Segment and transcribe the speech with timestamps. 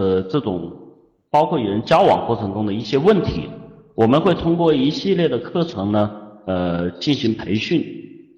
[0.00, 0.72] 呃这种
[1.30, 3.50] 包括与人交往过程中的一些问题，
[3.94, 6.10] 我们会通过一系列的课程呢，
[6.46, 7.84] 呃进行培训，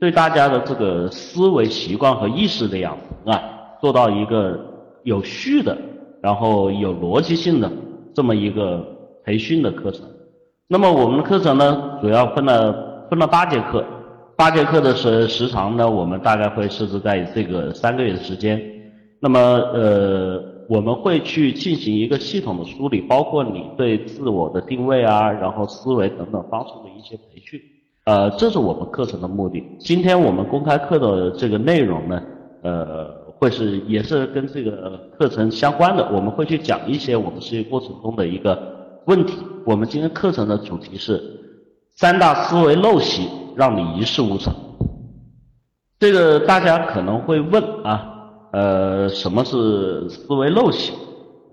[0.00, 3.40] 对大家的这个思维习惯和意识的养成啊，
[3.80, 4.58] 做到一个
[5.04, 5.78] 有序的，
[6.20, 7.70] 然后有逻辑性的
[8.12, 8.84] 这么一个
[9.24, 10.04] 培训的课程。
[10.68, 13.84] 那么我们的课程呢，主要分了分了八节课，
[14.36, 18.60] 八节课的时时长呢，我们大概会设置在这个三个月的时间。
[19.24, 20.42] 那么呃，
[20.72, 27.60] 我们会去进行一个系统的梳理，包括你对自我的定位啊，然后思维等等方式的一些培训。
[28.06, 29.62] 呃，这是我们课程的目的。
[29.78, 32.22] 今天我们公开课的这个内容呢，
[32.62, 33.06] 呃，
[33.38, 38.58] 会是也是跟这个课程相关的，我们会去讲一些我们实习过程中的一个
[39.04, 39.34] 问题。
[39.66, 41.22] 我们今天课程的主题是
[41.96, 44.50] 三大思维陋习，让你一事无成。
[45.98, 48.08] 这个大家可能会问啊。
[48.52, 50.92] 呃，什么是思维陋习？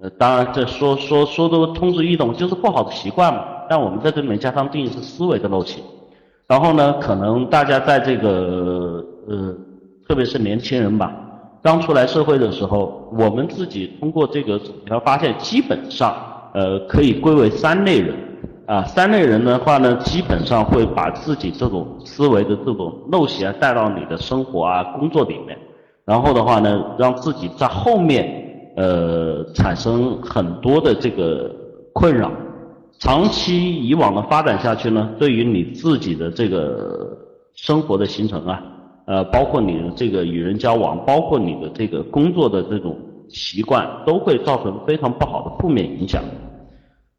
[0.01, 3.43] 呃，当然这说说说都通俗易懂，就是不好的习惯嘛。
[3.69, 5.81] 但我们在这里面加上定义是思维的陋习。
[6.47, 9.55] 然后呢，可能大家在这个呃，
[10.07, 11.13] 特别是年轻人吧，
[11.61, 16.15] 刚出来社会的时候，我们自己通过这个总条发现，基本上
[16.53, 18.15] 呃可以归为三类人
[18.65, 18.83] 啊。
[18.83, 25.57] 三类人的话呢，基本上会把自己这种思维的这种陋习啊带到你的生活啊、工作里面。
[26.09, 31.51] 然后的话呢，让自己在后面呃产生很多的这个
[31.93, 32.31] 困扰，
[32.97, 37.15] 长期以往的发展下去呢，对于你自己的这个
[37.53, 38.63] 生活的形成啊，
[39.05, 42.97] 呃，包括你的这个与人交往，包括你的这个工作的这种
[43.29, 46.23] 习惯，都会造成非常不好的负面影响。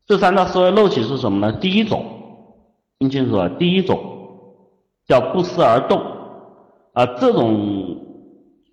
[0.05, 1.57] 这三大思维陋习是什么呢？
[1.61, 2.05] 第一种，
[2.99, 4.01] 听清楚啊，第一种
[5.07, 6.03] 叫不思而动
[6.93, 8.09] 啊，这种。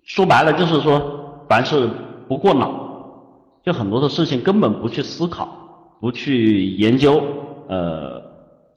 [0.08, 1.86] 说白了就是说，凡事
[2.26, 2.70] 不过脑，
[3.62, 5.46] 就很多的事情根本不去思考，
[6.00, 7.22] 不去研究，
[7.68, 8.22] 呃，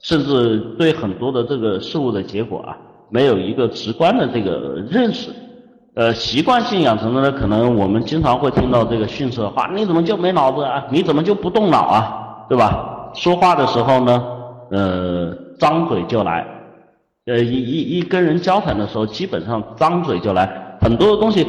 [0.00, 2.76] 甚至对很多的这个事物的结果啊，
[3.08, 5.30] 没有一个直观的这个认识，
[5.94, 10.84] 呃，习惯性养成的呢，可能我们经常会听到这个训斥的话，你怎么就没脑子啊？
[10.90, 12.44] 你怎么就不动脑啊？
[12.50, 13.10] 对吧？
[13.14, 14.22] 说话的时候呢，
[14.70, 16.46] 呃，张嘴就来，
[17.24, 20.61] 呃，一一一跟人交谈的时候，基本上张嘴就来。
[20.82, 21.46] 很多的东西，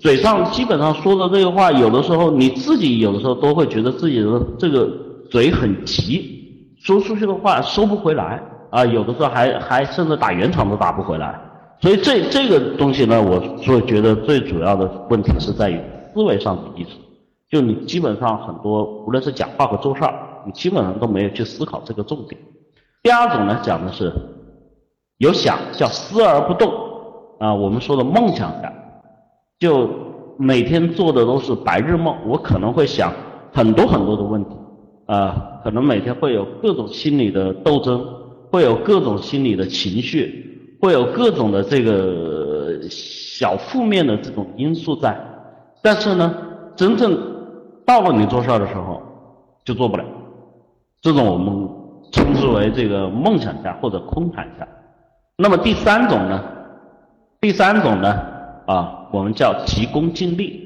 [0.00, 4.90] 嘴上基本上说的这个话，有的时候你自己有的时候都会觉得自己的这个
[5.30, 11.40] 嘴很急，说出去的话收不回来啊，有的时候还还甚至打圆场都打不回来。
[11.80, 15.80] 所以这这个东西呢，我所觉得最主要的问题是在于
[16.12, 16.90] 思维上的意识，
[17.48, 20.12] 就你基本上很多无论是讲话和做事儿，
[20.44, 22.40] 你基本上都没有去思考这个重点。
[23.04, 24.12] 第二种呢，讲的是
[25.18, 26.72] 有想叫思而不动。
[27.38, 28.72] 啊，我们说的梦想家，
[29.58, 29.88] 就
[30.36, 32.16] 每天做的都是白日梦。
[32.26, 33.12] 我可能会想
[33.52, 34.50] 很多很多的问题，
[35.06, 38.04] 啊，可能每天会有各种心理的斗争，
[38.50, 45.18] 会有各种心理的情绪，会有各种的这个小负面的这种因素在。
[45.82, 46.34] 但是呢，
[46.76, 47.18] 真正
[47.84, 49.02] 到了你做事儿的时候，
[49.64, 50.04] 就做不了。
[51.02, 51.68] 这种我们
[52.12, 54.66] 称之为这个梦想家或者空谈家。
[55.36, 56.42] 那么第三种呢？
[57.44, 58.22] 第三种呢，
[58.64, 60.58] 啊，我们叫急功近利，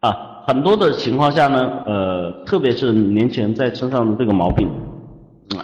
[0.00, 4.68] 啊，很多的情况下呢，呃，特别是年轻人在身上的这个毛病，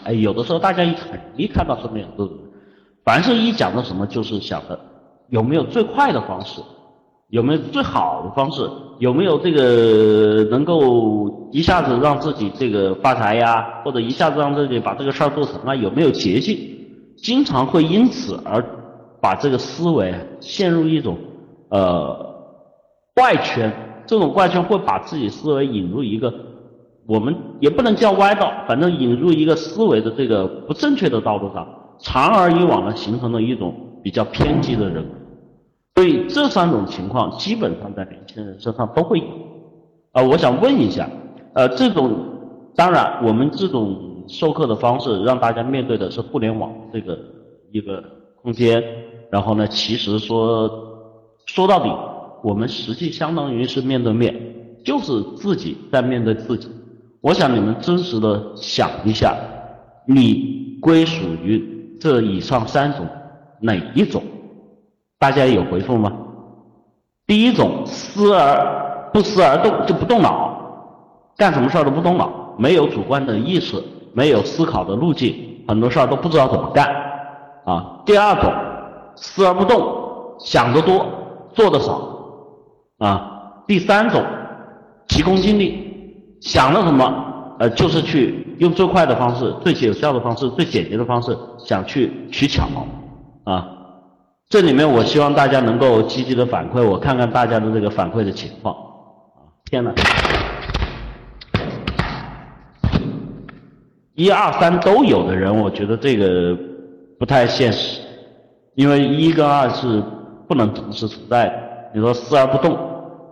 [0.02, 2.38] 哎，有的时候大家一看一看到身边有这种，
[3.04, 4.80] 凡是一讲到什么，就是想着
[5.28, 6.62] 有没有最快的方式，
[7.28, 8.66] 有没有最好的方式，
[9.00, 16.58] 有没有这个能够一下子让自己这个发财呀，或者一下子让自己把这个事儿做成啊，有没有捷径？
[17.18, 18.64] 经常会因此而。
[19.24, 21.16] 把这个思维陷入一种
[21.70, 22.34] 呃
[23.14, 23.72] 怪圈，
[24.04, 26.30] 这种怪圈会把自己思维引入一个
[27.06, 31.66] 我们也不能叫歪道，反正引入一个思维的这个不正确的道路上，
[31.98, 35.02] 长而以往呢，形成了一种比较偏激的人。
[35.94, 39.24] 所以这三种情况基本上在年轻人身上都会有。
[40.12, 41.08] 啊，我想问一下，
[41.54, 42.14] 呃，这种
[42.76, 47.18] 当然我们这种授课的方式让大家面对的是互联网这个
[47.72, 48.04] 一个
[48.42, 48.84] 空间。
[49.34, 50.70] 然后呢，其实说
[51.46, 51.92] 说到底，
[52.40, 54.32] 我们实际相当于是面对面，
[54.84, 56.68] 就是自己在面对自己。
[57.20, 59.34] 我想你们真实的想一下，
[60.06, 63.04] 你归属于这以上三种
[63.60, 64.22] 哪一种？
[65.18, 66.12] 大家有回复吗？
[67.26, 70.56] 第一种思而不思而动，就不动脑，
[71.36, 73.82] 干什么事儿都不动脑，没有主观的意识，
[74.12, 75.34] 没有思考的路径，
[75.66, 76.86] 很多事儿都不知道怎么干
[77.64, 78.00] 啊。
[78.06, 78.63] 第二种。
[79.16, 81.06] 思而不动，想得多，
[81.54, 82.08] 做得少，
[82.98, 83.30] 啊。
[83.66, 84.22] 第三种，
[85.08, 92.68] 急功近利，想了什么，呃，就是去用最快的方式、最有效的方式、最简洁的方式想去取巧
[93.44, 93.68] 啊。
[94.50, 98.74] 这里面我希望大家能够积极的反馈，我看看大家的这个反馈的情况。
[98.74, 99.92] 啊，天呐！
[104.14, 106.56] 一二三都有的人，我觉得这个
[107.18, 108.00] 不太现实，
[108.74, 110.02] 因为一跟二是
[110.48, 111.54] 不能同时存在的。
[111.94, 112.76] 你说思而不动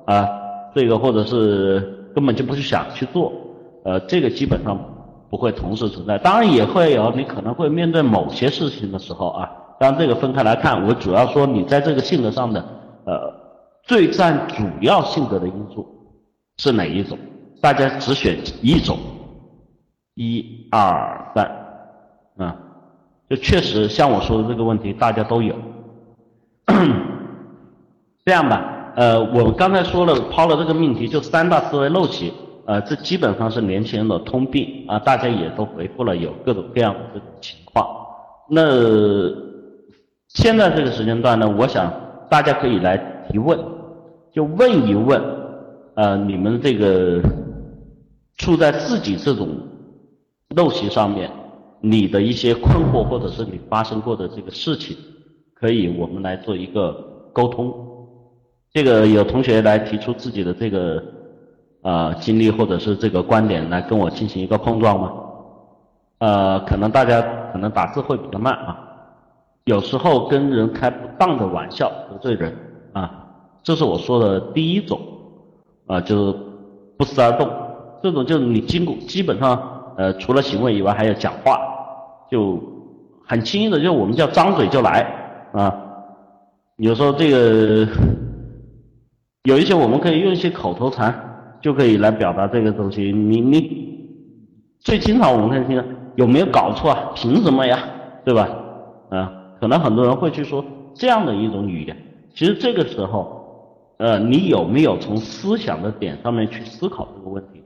[0.06, 0.28] 啊，
[0.74, 3.32] 这个或者是根本就不去想去做，
[3.84, 4.78] 呃，这个基本上
[5.28, 6.16] 不会同时存在。
[6.18, 9.50] 当然也会有，你可能会面对某些事情的时候啊，
[9.80, 12.60] 当这个分开来看，我主要说你在这个性格上的
[13.04, 13.32] 呃
[13.82, 15.86] 最占主要性格的因素
[16.58, 17.18] 是哪一种？
[17.60, 18.98] 大家只选一种。
[20.14, 21.50] 一二三，
[22.36, 22.54] 啊，
[23.32, 25.54] 就确实像我说的这个问题，大家都有。
[28.26, 32.30] 这样吧，呃，我们刚才说了，抛了这个命题，就三大思维陋习，
[32.66, 37.88] 呃，这基本上是年轻人的通病啊，大家也都回复了，有各种各样的情况。
[38.50, 38.60] 那
[40.28, 41.90] 现在这个时间段呢，我想
[42.28, 42.98] 大家可以来
[43.30, 43.58] 提问，
[44.30, 45.18] 就问一问，
[45.94, 47.18] 呃，你们这个
[48.36, 49.48] 处在自己这种。
[50.54, 51.30] 陋习上面，
[51.84, 54.96] 你的一些困惑，或者是你发生过的这个事情，
[55.52, 56.92] 可以我们来做一个
[57.32, 57.74] 沟通。
[58.72, 61.02] 这个有同学来提出自己的这个
[61.82, 65.12] 呃经历或者是这个观点来跟我进行一个碰撞吗？
[66.18, 67.20] 呃，可能大家
[67.52, 68.78] 可能打字会比较慢啊，
[69.64, 72.56] 有时候跟人开不当的玩笑得罪人
[72.92, 73.26] 啊，
[73.64, 75.00] 这是我说的第一种
[75.88, 76.38] 啊，就是
[76.96, 77.50] 不思而动，
[78.04, 79.70] 这种就是你经过基本上。
[79.96, 81.60] 呃，除了行为以外，还有讲话，
[82.30, 82.58] 就
[83.26, 85.00] 很轻易的，就我们叫张嘴就来
[85.52, 85.74] 啊。
[86.76, 87.86] 有时候这个
[89.44, 91.14] 有一些我们可以用一些口头禅，
[91.60, 93.12] 就可以来表达这个东西。
[93.12, 93.98] 你你
[94.80, 95.84] 最经常我们看听
[96.16, 97.12] 有没有搞错啊？
[97.14, 97.78] 凭什么呀？
[98.24, 98.48] 对吧？
[99.10, 101.96] 啊，可能很多人会去说这样的一种语言。
[102.34, 107.61] 其实这个时候，呃，你有没有从思想的点上面去思考这个问题？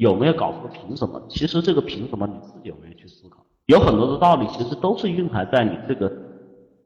[0.00, 0.70] 有没有搞错？
[0.72, 1.20] 凭什么？
[1.28, 3.36] 其实这个凭什么你自己有没有去思考？
[3.66, 6.10] 有很多的道理，其实都是蕴含在你这个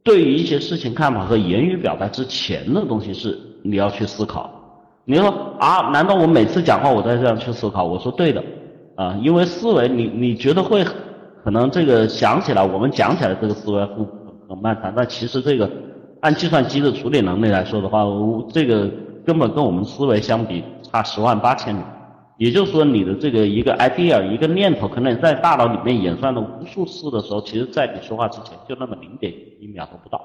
[0.03, 4.51] 对于一些事情看法和言语表达之前的东西，是你要去思考。
[5.05, 5.29] 你说
[5.61, 5.91] 啊？
[5.93, 7.85] 难道我每次讲话我都要这样去思考？
[7.85, 8.43] 我说对的
[8.97, 10.83] 啊，因为思维你你觉得会
[11.45, 14.05] 可能这个想起来，我们讲起来这个思维很
[14.49, 15.71] 很漫长，但其实这个
[16.21, 18.05] 按计算机的处理能力来说的话，
[18.53, 18.91] 这个
[19.25, 21.81] 根本跟我们思维相比差十万八千里。
[22.37, 30.21] 也就是说，你的这个一个 idea 一个念头，可能在大脑里面演算了无数次的时候，其实在你说话之前就那么零点一秒都不到。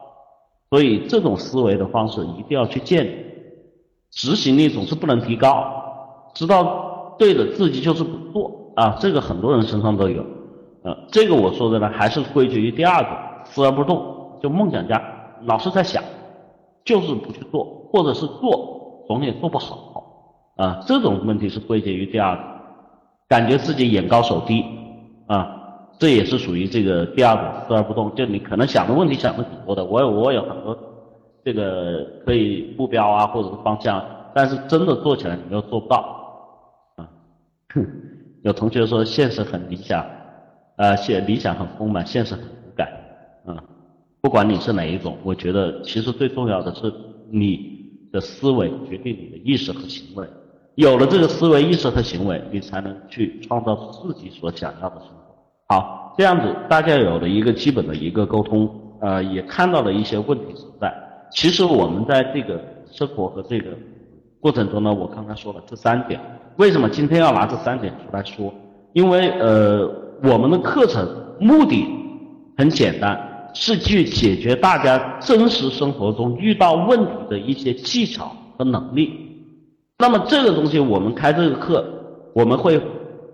[0.69, 3.11] 所以这种思维的方式一定要去建立，
[4.11, 6.31] 执行力总是不能提高。
[6.33, 10.23] 知道对的自己就是不做啊，这个很多人身上都有。
[10.83, 13.09] 呃，这个我说的呢，还是归结于第二个，
[13.45, 15.01] 思而不动，就梦想家，
[15.45, 16.03] 老是在想，
[16.85, 19.88] 就是不去做，或者是做总也做不好。
[20.59, 22.43] 啊，这种问题是归结于第二个，
[23.29, 24.61] 感觉自己眼高手低，
[25.25, 28.13] 啊，这也是属于这个第二种思而不动。
[28.13, 30.77] 就你可能想的问题想的挺多的，我有我有很多
[31.45, 35.97] 这个可以目标啊或者是方向，但是真的做起来你又做不到，
[36.97, 37.07] 啊，
[37.73, 37.87] 哼，
[38.41, 40.05] 有同学说现实很理想，
[40.75, 42.91] 呃，现理想很丰满，现实很骨感，
[43.45, 43.63] 啊，
[44.19, 46.93] 不管你是哪一种，我觉得其实最重要的是
[47.31, 50.27] 你的思维决定你的意识和行为。
[50.79, 55.35] 有了这个思维意识和行为，你才能去创造自己所想要的生活。
[55.67, 58.69] 好，这样子大家有了一个基本的一个沟通，
[59.01, 60.89] 呃，也看到了一些问题所在。
[61.33, 63.71] 其实我们在这个生活和这个
[64.39, 66.17] 过程中呢，我刚才说了这三点。
[66.55, 68.53] 为什么今天要拿这三点出来说？
[68.93, 69.85] 因为呃，
[70.23, 71.05] 我们的课程
[71.41, 71.85] 目的
[72.57, 79.25] 很简单，是去解决大家真实生活中遇到问题的一些技巧和能力。
[80.01, 81.85] 那么这个东西，我们开这个课，
[82.33, 82.81] 我们会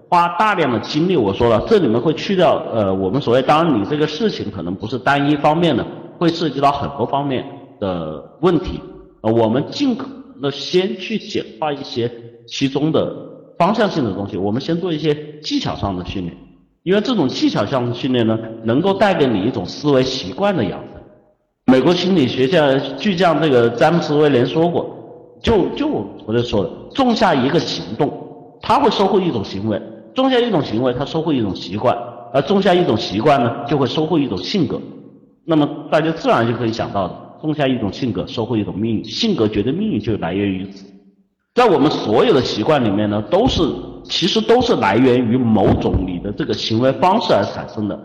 [0.10, 1.16] 花大量的精力。
[1.16, 5.86] 我说了，这里面会去掉呃，我们所谓，当然你这个事情可能不是单一方面的，
[6.18, 7.46] 会涉及到很多方面
[7.80, 8.82] 的问题。
[9.22, 12.12] 呃，我们尽可能的先去简化一些
[12.48, 13.16] 其中的
[13.60, 16.36] 方向性的东西，我们先做一些技巧上的训练，
[16.82, 21.00] 因为这种技巧上的训练呢，能够带给你一种思维习惯的养成。
[21.72, 24.96] 美国心理学家巨匠这个詹姆斯威廉说过。
[25.46, 25.88] 就就
[26.26, 28.12] 我就说的，种下一个行动，
[28.64, 29.80] 他会收获一种行为；
[30.16, 31.96] 种下一种行为，他收获一种习惯；
[32.34, 34.82] 而种下一种习惯呢，就会收获一种性格。
[35.46, 39.06] 那么大家自然就可以想到的，种下一种性格，收获一种命运。
[39.06, 40.84] 性格决定命运，就来源于此。
[41.54, 43.62] 在我们所有的习惯里面呢，都是
[44.04, 48.00] 其实都是来源于某种你的这个行为方式而产生的，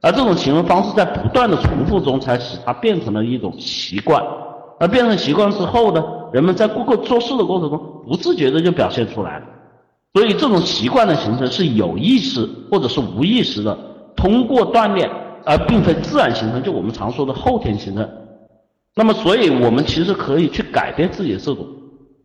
[0.00, 4.24] 而这种行为方式在不断的重复中，才使它变成了一种习惯。
[4.84, 9.46] 而变成习惯之后呢，人们在过做事的过程中，不自觉的就表现出来了。
[10.12, 13.74] 所以这种习惯的形成是有意识或者是无意识的，
[14.14, 15.10] 通过锻炼，
[15.46, 18.06] 而并非自然形成，就我们常说的后天形成。
[18.94, 21.66] 那么，所以我们其实可以去改变自己的这种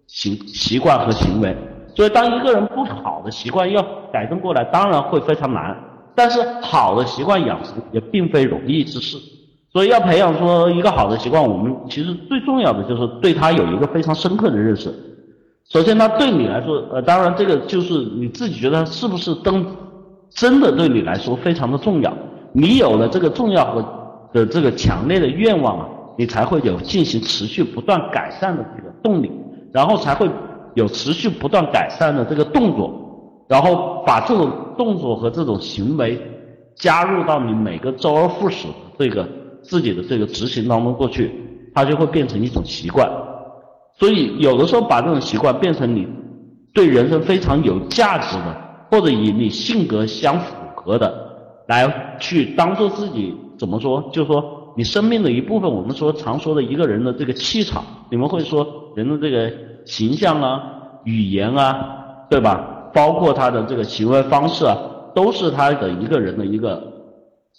[0.07, 1.55] 行习惯和行为。
[1.95, 5.73] 所以，当一个人不好的习惯要改正过来，当然会非常难。
[6.13, 9.17] 但是，好的习惯养成也并非容易之事。
[9.71, 14.93] 所以，要培养说一个好的习惯，我们其实最重要的就是对他有一个非常深刻的认识。
[15.69, 19.65] 首先，他对你来说，呃，当然这个就是你自己觉得是不是真
[20.29, 22.11] 真的对你来说非常的重要。
[22.51, 23.85] 你有了这个重要和
[24.33, 25.88] 的这个强烈的愿望啊。
[26.17, 29.31] 你才会有进行持续不断改善的这个动力，
[29.71, 30.29] 然后才会
[30.73, 32.91] 有持续不断改善的这个动作，
[33.47, 36.21] 然后把这种动作和这种行为
[36.75, 39.25] 加入到你每个周而复始的这个
[39.61, 41.31] 自己的这个执行当中过去，
[41.73, 43.09] 它就会变成一种习惯。
[43.97, 46.07] 所以有的时候把这种习惯变成你
[46.73, 48.55] 对人生非常有价值的，
[48.91, 51.13] 或者以你性格相符合的
[51.67, 54.57] 来去当做自己怎么说，就是说。
[54.77, 59.51] 你生命的一部分，我们说常说的一个人的这个气场，你们会说人的这个
[59.83, 60.63] 形象啊、
[61.03, 62.89] 语言啊，对吧？
[62.93, 64.77] 包括他的这个行为方式啊，
[65.13, 66.81] 都是他的一个人的一个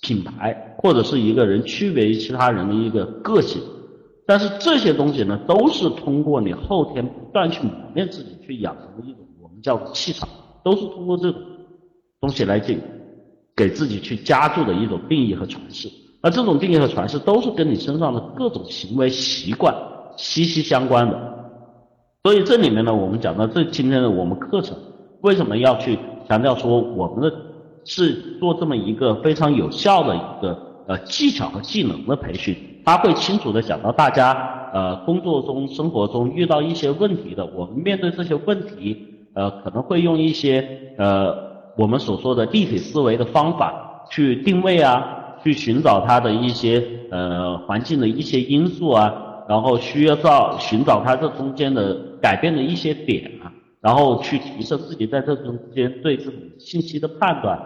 [0.01, 3.61] 品牌，或者是一个人区别于其他人的一个个性。
[4.27, 10.29] 但是这些东西呢，都是通过你后天不断去磨练自己去养成的一种我们叫气场，
[10.63, 11.41] 都是通过这种
[12.21, 12.81] 东西来进
[13.57, 15.89] 给自己去加注的一种定义和诠释。
[16.23, 19.75] 而这种定义和诠释都是跟你身上的各种行为习惯
[20.17, 21.19] 息息相关的，
[22.23, 24.77] 所以这里面呢，我们讲到这今天的我们课程
[25.23, 27.37] 为什么要去强调说我们的
[27.85, 34.27] 是做这么一个非常有效的一个呃技巧和技能的培训，他会清楚的讲到大家
[34.75, 38.97] 呃工作中生活中遇到一些问题的，我们面对这些问题
[39.35, 40.67] 呃可能会用一些
[40.99, 41.33] 呃
[41.77, 45.17] 我们所说的立体思维的方法去定位啊。
[45.43, 49.11] 去寻找它的一些呃环境的一些因素啊，
[49.49, 53.49] 然后需要找寻找它这中间的改变的一些点啊，
[53.81, 57.59] 然后去提升自己在这中间对这种信息的判断，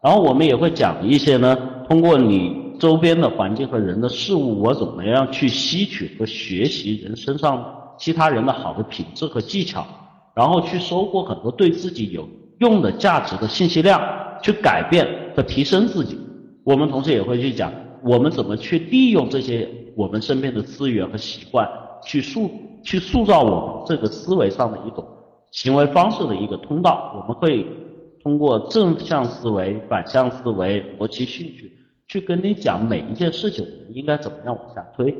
[0.00, 9.86] 然后我们也会讲一些呢，通过你周边的环境和人的事物，我怎么样去吸取和学习人身上其他人的好的品质和技巧，
[10.34, 12.28] 然后去收获很多对自己有
[12.58, 14.00] 用的价值的信息量，
[14.42, 16.18] 去改变和提升自己。
[16.64, 21.68] 我们同时也会去讲，我们怎么去利用这些我们身边的资源和习惯，
[22.04, 22.50] 去塑
[22.82, 25.04] 去塑造我们这个思维上的一种
[25.52, 27.12] 行为方式的一个通道。
[27.16, 27.66] 我们会
[28.22, 31.72] 通过正向思维、反向思维、逻辑兴趣，
[32.08, 35.16] 去跟你讲每一件事情我们应该怎么样往下推。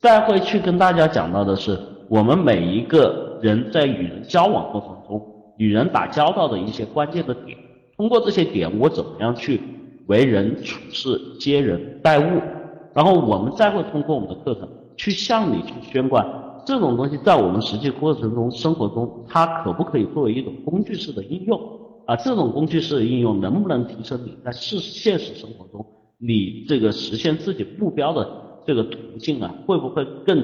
[0.00, 1.78] 再会去跟大家讲到的是，
[2.08, 5.24] 我们每一个人在与人交往过程中，
[5.58, 7.56] 与人打交道的一些关键的点，
[7.96, 9.60] 通过这些点，我怎么样去。
[10.06, 12.38] 为人处事、接人待物，
[12.92, 16.22] 然后我们再会通过我们的课程去向你去宣贯
[16.66, 21.58] 这种东西，在我们实际过程中、生活中，它可不可以作为一种工具式的应用？
[22.04, 25.86] 啊，这种工具式的应用能不能提升你在事现实生活中
[26.18, 28.28] 你这个实现自己目标的
[28.66, 29.54] 这个途径啊？
[29.66, 30.42] 会不会更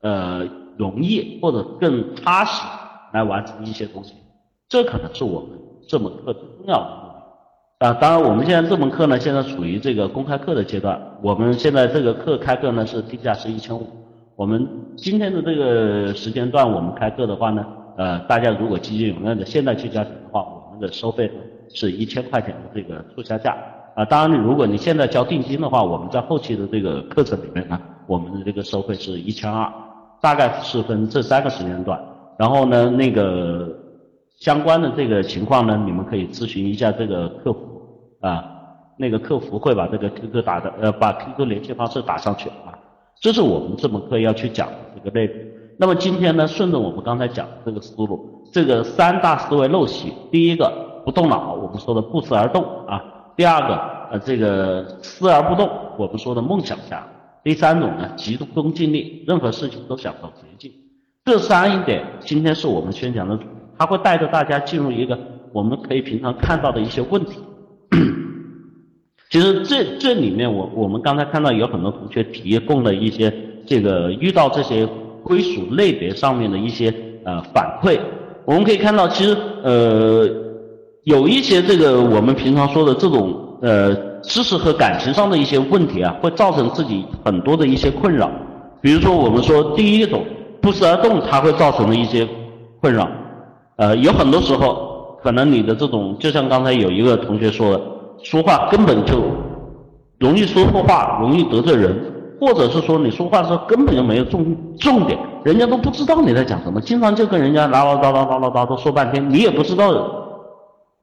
[0.00, 2.62] 呃容易或者更踏实
[3.12, 4.14] 来完成一些东西？
[4.68, 5.50] 这可能是我们
[5.88, 7.86] 这门课最重要的。
[7.86, 11.00] 啊，当然，我们现在这门课呢，现在处于这个公开课的阶段。
[11.22, 13.86] 我们现在这个课开课呢是定价是一千五。
[14.36, 17.66] 我们今天的这个时间段，我们开课的话呢，
[17.96, 21.30] 呃，大家如果积极踊跃的现在去交钱的话，我们的收费
[21.70, 23.56] 是一千块钱的这个促销价。
[24.00, 29.70] 啊，当然，如果你现在交定金的话，我们在后期的这个课程里面呢，我们的这个收费是一千二，
[30.22, 32.02] 大概是分这三个时间段。
[32.38, 33.68] 然后呢，那个
[34.38, 37.60] 相关的这个情况呢，你们可以咨询一下这个客服。
[38.22, 38.42] 啊，
[38.96, 42.72] 那个客服会把这个 QQ 打的，呃，把 QQ 联系方式打上去啊。
[43.20, 45.36] 这是我们这门课要去讲的这个内容。
[45.78, 50.70] 那么今天呢，顺着我们刚才讲的这个思路，这个三大思维陋习，第一个
[51.04, 52.98] 不动脑，我们说的不思而动啊；
[53.40, 53.74] 第二个，
[54.10, 55.66] 呃，这个思而不动，
[55.96, 56.98] 我们说的梦想家；
[57.42, 60.70] 第三种呢，急功近利，任何事情都想找捷径。
[61.24, 63.38] 这三一点今天是我们宣讲的，
[63.78, 65.18] 它会带着大家进入一个
[65.54, 67.38] 我们可以平常看到的一些问题。
[69.30, 73.32] 其实这这里面，我我们刚才看到有很多同学提供了一些
[73.64, 74.86] 这个遇到这些
[75.24, 76.94] 归属类别上面的一些
[77.24, 77.98] 呃反馈，
[78.44, 80.28] 我们可以看到，其实呃，
[81.10, 88.30] 有一些这个我们平常说的这种呃知识和感情上的一些问题啊，会造成自己很多的一些困扰。
[88.80, 90.24] 比如说，我们说第一种
[90.62, 92.26] 不思而动，它会造成的一些
[92.80, 93.08] 困扰。
[93.76, 97.80] 呃，有很多时候，可能你的这种，就像刚才有一个同学说的，
[98.22, 99.22] 说话根本就
[100.18, 101.94] 容易说错话，容易得罪人。
[102.40, 109.92] 或者是说你说话的时候根本就没有重重点，人家都不知道你在讲什么，经常就跟人家唠唠叨叨唠唠叨叨说半天，你也不知道，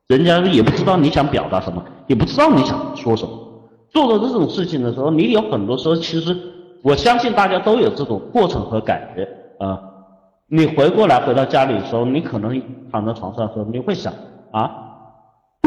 [0.08, 3.32] 人家也不知道你想表达什么，也不知道你想说什么。
[3.90, 6.36] 做了这种事情的时候，你有很多时候其实，
[6.84, 9.28] 我相信大家都有这种过程和感觉
[9.60, 9.80] 啊。
[10.50, 12.62] 你回过来回到家里的时候，你可能
[12.92, 14.14] 躺在床上的时候，你会想
[14.52, 14.72] 啊，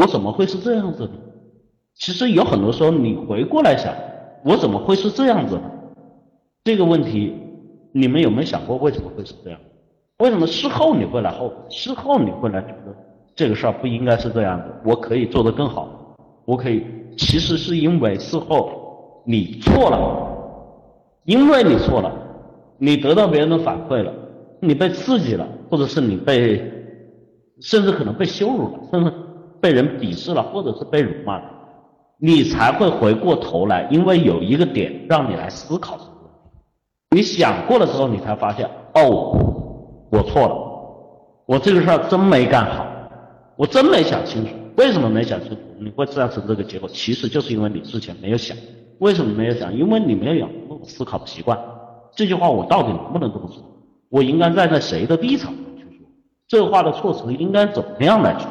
[0.01, 1.11] 我怎么会是这样子的？
[1.95, 3.93] 其实有很多时候你回过来想。
[4.43, 5.61] 我怎么会是这样子？
[6.63, 7.31] 这个问题，
[7.91, 9.59] 你们有没有想过为什么会是这样？
[10.17, 12.95] 为什么事后你会来后悔事后你会来觉得
[13.41, 14.65] 这个事儿不应该是这样的？
[14.85, 15.89] 我可以做得更好，
[16.45, 16.85] 我可以。
[17.17, 19.97] 其实是因为事后你错了，
[21.25, 22.13] 因为你错了，
[22.77, 24.13] 你得到别人的反馈了，
[24.59, 26.71] 你被刺激了，或者是你被，
[27.61, 29.11] 甚至可能被羞辱了，甚至
[29.59, 31.45] 被人鄙视了，或者是被辱骂了。
[32.19, 35.97] 你才会回过头来，因为有一个点让你来思考。
[37.09, 39.35] 你想过了之后，你才发现，哦，
[40.11, 40.55] 我错了，
[41.47, 42.85] 我这个事儿真没干好，
[43.61, 44.49] 我真没想清楚。
[44.75, 45.57] 为什么没想清楚？
[45.77, 48.57] 你会造成这个结果，其实就是因为你之前没有想。
[48.97, 49.77] 为什么没有想？
[49.77, 51.55] 因为你没有养成这种思考的习惯。
[52.15, 53.63] 这句话我到底能不能这么说？
[54.09, 56.07] 我应该站在谁的立场上去说？
[56.47, 58.49] 这话的措辞应该怎么样来说？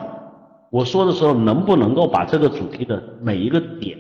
[0.71, 3.99] 我说的时候，能不能够把这个主题的每一个点，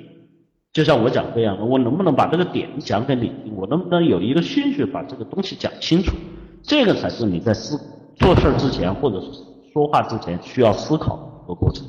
[0.73, 3.57] 就像我讲这样的，我能不能把这个点讲给你听？
[3.57, 6.14] 我能不能有一个顺序把这个东西讲清楚？
[6.62, 7.76] 这个才是你在思
[8.14, 9.26] 做事之前或者是
[9.73, 11.87] 说话之前需要思考的过程。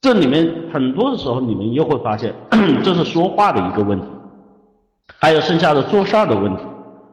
[0.00, 2.34] 这里面很多的时候，你们又会发现，
[2.82, 4.06] 这是说话的一个问题，
[5.18, 6.62] 还有剩下的做事儿的问题。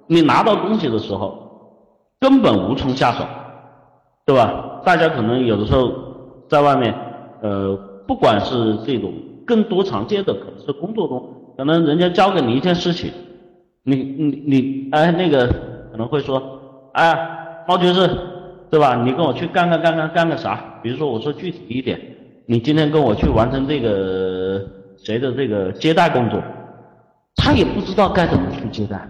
[0.08, 1.38] 你拿到东西的时候，
[2.20, 3.24] 根本无从下手，
[4.26, 4.82] 对吧？
[4.86, 5.92] 大家可能有的时候。
[6.50, 6.94] 在外面，
[7.42, 9.12] 呃，不管是这种
[9.44, 13.12] 更多常见的，可能是工作中，可能人家交给你一件事情，
[13.84, 16.44] 你你你，哎，那个可能会说，
[16.92, 17.18] 哎，
[17.68, 18.08] 毛爵士，
[18.74, 18.96] 对吧？
[19.06, 20.80] 你跟我去干干干干干个啥？
[20.82, 22.02] 比如说我说具体一点，
[22.48, 24.60] 你今天跟我去完成这个
[24.98, 26.42] 谁的这个接待工作，
[27.36, 29.08] 他也不知道该怎么去接待，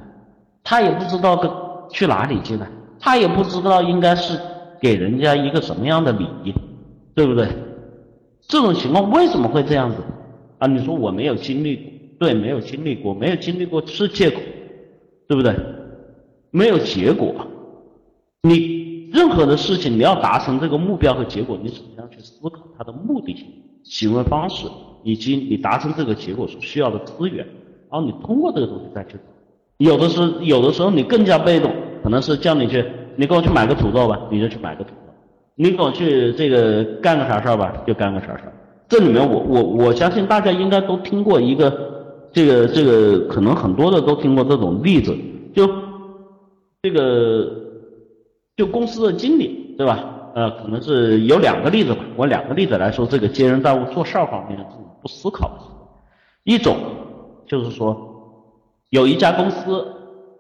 [0.66, 1.50] 他也不知道跟
[1.90, 2.68] 去哪里接待，
[3.00, 4.38] 他也不知道应该是
[4.82, 6.54] 给人家一个什么样的礼仪。
[7.16, 7.48] 对不对？
[8.42, 9.98] 这种情况为什么会这样子？
[10.58, 11.86] 啊，你说我没有经历过，
[12.20, 14.42] 对，没有经历过，没有经历过是借口，
[15.28, 15.56] 对不对？
[16.52, 17.34] 没有结果，
[18.42, 18.83] 你
[19.14, 23.46] 任何的事情你要达成这个目标和结果，你首先要去思考它的目的性、
[23.84, 24.66] 行为方式，
[25.04, 27.46] 以及你达成这个结果所需要的资源，
[27.92, 29.16] 然后你通过这个东西再去。
[29.78, 31.72] 有的时候，有的时候你更加被动，
[32.02, 32.84] 可能是叫你去，
[33.16, 35.14] 你给我去买个土豆吧，你就去买个土豆。
[35.56, 38.54] 你跟我去这个干个啥事儿吧，就干个啥事儿。
[38.90, 41.72] 这里面我我我相信大家应该都听过一个
[42.32, 45.16] 这个这个可能很多的都听过这种例子，
[45.54, 45.70] 就
[46.82, 47.48] 这个
[48.56, 50.04] 就公司的经理对吧？
[50.36, 52.04] 呃，可能是有两个例子吧。
[52.16, 55.56] 我两个例子来说，这个接人待物做事方面的这种不思考的
[56.44, 56.76] 一种
[57.46, 57.96] 就是说
[58.90, 59.88] 有一家公司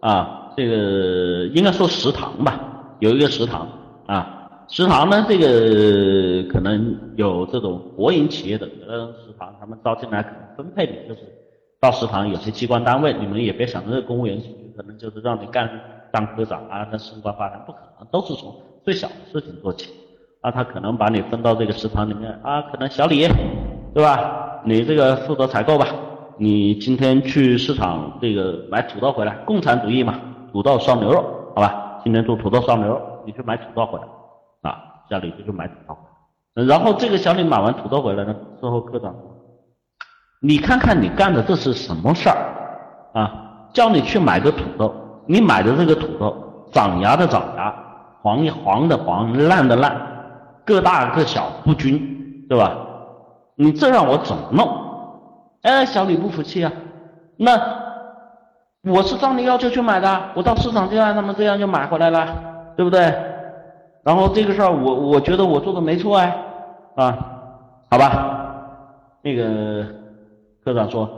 [0.02, 2.60] 啊，这个应该说食堂吧，
[3.00, 3.68] 有一个食堂
[4.08, 4.40] 啊。
[4.68, 11.22] 食堂呢，这个可能有这种国营企业的，食堂他们招进来可能分配的就是
[11.80, 14.42] 到食堂，有些机关单位，你们也别想着公务员
[14.76, 15.70] 可能就是让你干
[16.14, 18.54] 当科长啊，那升官发财不可能，都是从
[18.86, 19.92] 最小的事情做起。
[20.42, 23.28] 啊，他可能把你分到这个食堂里面啊，可能小李，
[23.96, 24.62] 对吧？
[24.64, 25.88] 你这个负责采购吧，
[26.38, 30.20] 你今天去市场这个买土豆回来，共产主义嘛，
[30.52, 31.24] 土豆烧牛肉，
[31.56, 32.00] 好吧？
[32.04, 34.06] 今天做土豆烧牛肉，你去买土豆回来。
[34.70, 35.98] 啊，小李就去买土豆，
[36.64, 39.16] 然后这个小李买完土豆回来呢，之后科长，
[40.42, 42.38] 你看看你干的这是什么事儿
[43.14, 43.70] 啊？
[43.74, 44.94] 叫你去买个土豆，
[45.26, 46.36] 你买的这个土豆
[46.72, 47.74] 长芽的长芽，
[48.22, 49.96] 黄黄的黄，烂的烂，
[50.66, 52.76] 个大个小不均，对吧？
[53.56, 54.68] 你这让我怎么弄？
[55.62, 56.72] 哎，小李不服气啊，
[57.38, 57.52] 那
[58.84, 62.28] 我是照你要求去买的，我到市场就按他们这样就买回来了，
[62.76, 63.14] 对不对？
[64.04, 66.36] 然后这个事儿，我我觉得我做的没错哎，
[66.96, 67.18] 啊，
[67.90, 68.56] 好吧，
[69.22, 69.86] 那个
[70.66, 71.10] 科长说，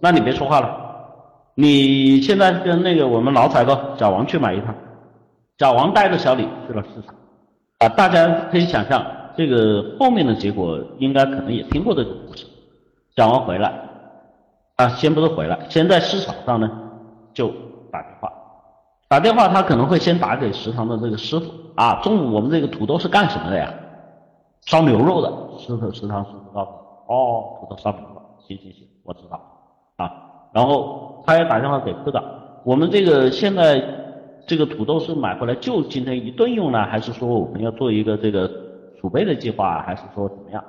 [0.00, 0.83] 那你别说话了，
[1.54, 4.74] 你现在跟那个我们老采购小王去买一趟，
[5.58, 7.14] 小王带着小李去了市场，
[7.78, 9.04] 啊，大家可以想象，
[9.36, 12.44] 这个后面的结果应该可能也听过这个故事。
[13.16, 13.72] 小王回来，
[14.76, 16.68] 啊，先不是回来，先在市场上呢
[17.32, 17.48] 就
[17.92, 18.32] 打电话，
[19.08, 21.52] 打电话他可能会先打给食堂的这个师傅。
[21.76, 23.72] 啊，中午我们这个土豆是干什么的呀？
[24.66, 26.70] 烧牛肉的，师傅食堂师傅告诉
[27.12, 29.40] 哦，土豆烧牛肉，行行行，我知道。
[29.96, 30.10] 啊。
[30.52, 32.22] 然后他也打电话给科长，
[32.64, 33.82] 我们这个现在
[34.46, 38.50] 这个土豆是买回来就今天一顿用呢，还是说我们要做一个这个
[39.00, 40.62] 储备的计划，还是说怎么样？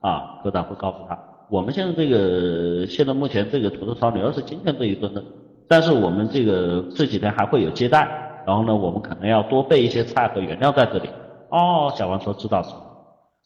[0.00, 1.18] 啊，科长会告诉他。
[1.50, 5.22] 我们现在这个现在目前这个土豆烧牛肉是今天这一顿的，
[5.68, 8.06] 但是我们这个这几天还会有接待，
[8.46, 11.08] 然后呢，我们可能要多备一些菜和原料在这里。
[11.50, 12.84] 哦，小王说知道知道。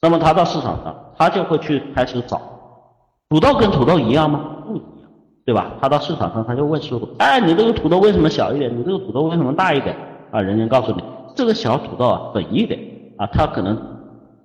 [0.01, 2.41] 那么他到市场上，他就会去开始找
[3.31, 4.41] 土豆跟土豆一样吗？
[4.67, 4.87] 不一样，
[5.45, 5.73] 对吧？
[5.81, 8.71] 他到市场上他就问师傅，哎，你这个土豆为什么小一点？
[8.77, 9.97] 你这个土豆为什么大一点？
[10.31, 11.03] 啊，人家告诉你，
[11.35, 12.81] 这个小土豆啊粉一点
[13.17, 13.77] 啊，它可能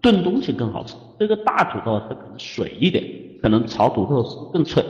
[0.01, 0.95] 炖东西更好吃。
[1.19, 3.03] 这个大土豆它可能水一点。
[3.39, 4.83] 可能炒土豆更脆，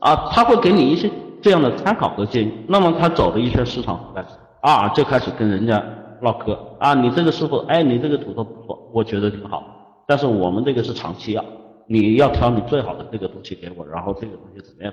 [0.00, 2.52] 啊，他会给你一些这样的参考和建议。
[2.68, 4.26] 那么他走了一圈市场回来，
[4.60, 5.82] 啊，就开始跟人家
[6.20, 9.64] 唠嗑，啊，你这个师傅，哎，你这个土豆不错，我觉得挺好，
[10.06, 11.42] 但是我们这个是长期要，
[11.86, 14.92] 你要挑你最好的这个东西给我，然后这个东西怎么样，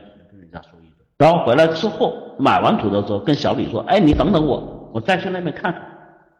[0.53, 1.03] 跟人家说一顿。
[1.17, 5.81] 然后回来之后买完土豆之后，跟小李说，哎，你等等我，我再去那边看看。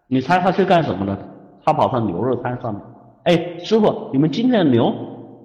[0.08, 1.18] 你猜他去干什么呢？
[1.66, 2.84] 他跑到牛肉摊上面，
[3.24, 4.94] 哎，师傅，你们今天的牛？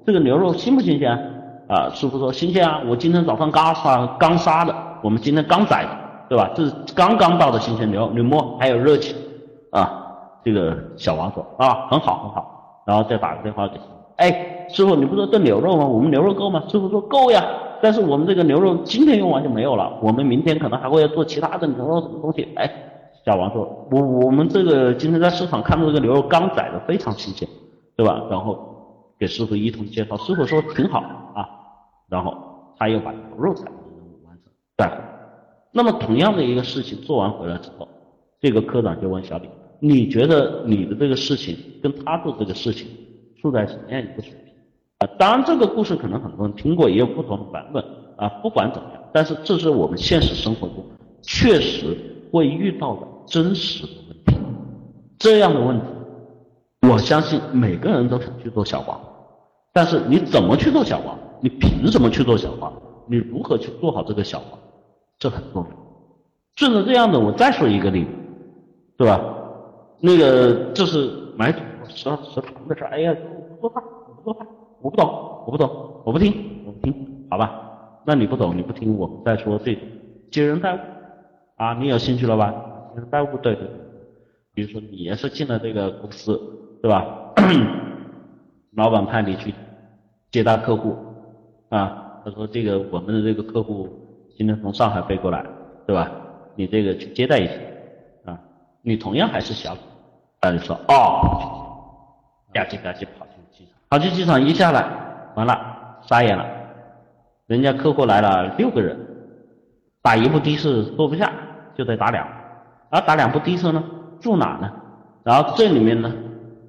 [0.05, 1.11] 这个牛肉新不新鲜
[1.69, 1.89] 啊？
[1.91, 5.91] 师傅说新鲜啊，我今天早上刚杀刚杀的，我们今天刚宰的，
[6.29, 6.51] 对吧？
[6.55, 9.15] 这是刚刚到的新鲜牛，你摸还有热气
[9.71, 10.05] 啊。
[10.45, 13.79] 这个小王说啊，很好很好，然后再打个电话给，
[14.19, 15.85] 哎，师傅你不说炖牛肉吗？
[15.85, 16.63] 我们牛肉够吗？
[16.69, 17.45] 师傅说够呀，
[17.83, 22.47] 但是我们这个牛肉今天用完就没有了，我们明天可能还会要做其他的牛肉什么东西。
[22.55, 22.71] 哎，
[23.25, 27.49] 小王说，我我们这个今天在市场看到这个牛肉刚宰的，非常新鲜，
[27.97, 28.23] 对吧？
[28.31, 28.67] 然后。
[29.21, 31.01] 给师傅一通介绍，师傅说挺好
[31.35, 31.43] 啊，
[32.09, 32.33] 然后
[32.79, 34.87] 他又把牛肉采购任务完成，对。
[35.73, 37.89] 那么同样的一个事情做完回来之后，
[38.41, 39.49] 这个科长就问小李
[39.83, 42.87] ：“你觉得你的这个事情跟他做这个事情
[43.41, 44.53] 处在什么样一个水平？”
[44.99, 47.85] 啊，当然这个故事可能很多人听过，也有不同的版本
[48.17, 48.29] 啊。
[48.43, 50.85] 不管怎么样，但是这是我们现实生活中
[51.23, 51.97] 确实
[52.33, 54.35] 会遇到的真实的问题。
[55.19, 55.87] 这样的问题，
[56.91, 59.01] 我相信每个人都想去做小王。
[59.73, 61.17] 但是你怎么去做小王？
[61.41, 62.73] 你凭什么去做小王？
[63.07, 64.59] 你如何去做好这个小王？
[65.21, 65.71] 这很重要。
[66.57, 68.11] 顺着这样的，我再说一个例子，
[68.97, 69.21] 对吧？
[70.01, 74.47] 那个就是买土食食堂的事哎呀，我不做饭，我不做饭，
[74.83, 78.01] 我不懂，我不懂，我不听，我不听，好吧？
[78.07, 79.77] 那你不懂，你不听，我们再说这
[80.31, 80.79] 接人待物
[81.57, 82.51] 啊，你有兴趣了吧？
[82.95, 83.77] 接人待物，对对对。
[84.55, 86.39] 比如说你也是进了这个公司，
[86.83, 87.05] 对吧？
[88.73, 89.55] 老板派你去。
[90.31, 90.95] 接待客户
[91.71, 93.89] 啊，他说这个我们的这个客户
[94.37, 95.43] 今天从上海飞过来，
[95.87, 96.11] 对吧？
[96.55, 97.53] 你这个去接待一下
[98.27, 98.39] 啊，
[98.83, 99.77] 你同样还是小，
[100.41, 101.68] 他就说哦，
[102.53, 104.85] 吧唧吧唧跑去机场，跑去机场一下来，
[105.35, 105.59] 完了
[106.03, 106.45] 傻眼了，
[107.47, 108.99] 人家客户来了六个人，
[110.03, 111.31] 打一部的士坐不下，
[111.77, 112.27] 就得打两，
[112.91, 113.83] 啊打两部的士呢，
[114.21, 114.71] 住哪呢？
[115.23, 116.13] 然后这里面呢，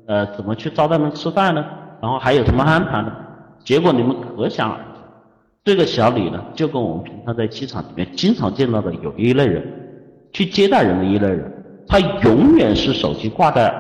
[0.08, 1.66] 呃怎么去招待他们吃饭呢？
[2.02, 3.12] 然后还有什么安排呢？
[3.64, 4.84] 结果你们可想而知，
[5.64, 9.64] 这个小李呢，就跟我们平常在机场里面经常见到的有一类人，
[10.34, 11.52] 去接待人的一类人，
[11.88, 13.74] 他永远是手机挂在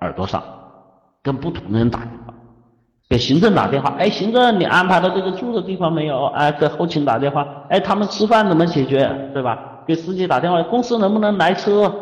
[0.00, 0.42] 耳朵上，
[1.22, 2.32] 跟不同的人打电话，
[3.08, 6.26] 给行政打电话，哎，行政你安排的这个住的地方没有？
[6.26, 9.30] 哎，给后勤打电话，哎，他们吃饭怎么解决？
[9.34, 9.82] 对吧？
[9.86, 11.92] 给司机打电话，公司能不能来车？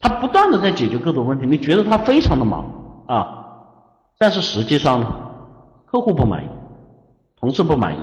[0.00, 2.64] 他不断的在解决各种问题，你觉得他非常的忙
[3.06, 3.44] 啊？
[4.18, 5.06] 但是实际上呢？
[5.86, 6.48] 客户不满意，
[7.40, 7.98] 同事不满意，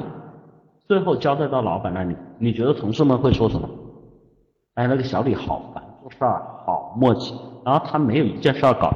[0.88, 3.70] 最后交代到老板那里，你觉得同事们会说什么？
[4.76, 8.92] 哎，那个小李好烦，做事儿好磨叽，然后他没有一件事儿搞。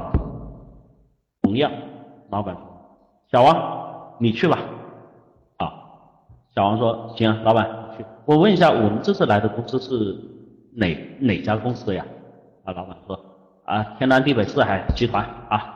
[1.57, 1.71] 一样，
[2.29, 2.63] 老板说
[3.31, 4.59] ：“小王，你去吧。”
[5.57, 5.73] 啊，
[6.53, 7.67] 小王说：“行，老板
[7.97, 10.15] 去。”我问一下，我们这次来的公司是
[10.75, 12.05] 哪哪家公司呀？
[12.63, 13.19] 啊，老板说
[13.65, 15.73] ：“啊，天南地北四海集团啊。”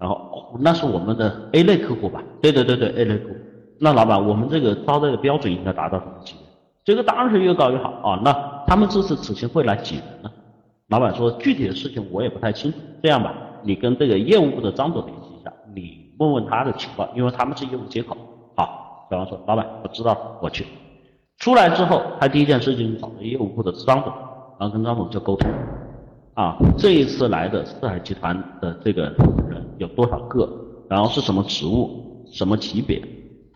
[0.00, 2.22] 然后那是我们的 A 类客户吧？
[2.40, 3.34] 对对对对，A 类客户。
[3.78, 6.46] 那老板，我们这个招待的标准应该达到什么级别？
[6.84, 8.22] 这个当然是越高越好啊。
[8.24, 8.32] 那
[8.66, 10.30] 他们这次此行会来几人呢？
[10.88, 12.78] 老板说具体的事情我也不太清楚。
[13.02, 15.04] 这样吧，你跟这个业务部的张总，
[16.18, 18.16] 问问他的情况，因为他们是业务接口。
[18.56, 20.66] 好，小王说，老板我知道，我去。
[21.38, 24.12] 出来之后，他第一件事情找了业务部的张总，
[24.58, 25.50] 然后跟张总就沟通。
[26.34, 29.02] 啊，这一次来的四海集团的这个
[29.48, 30.48] 人有多少个，
[30.88, 33.02] 然后是什么职务、什么级别，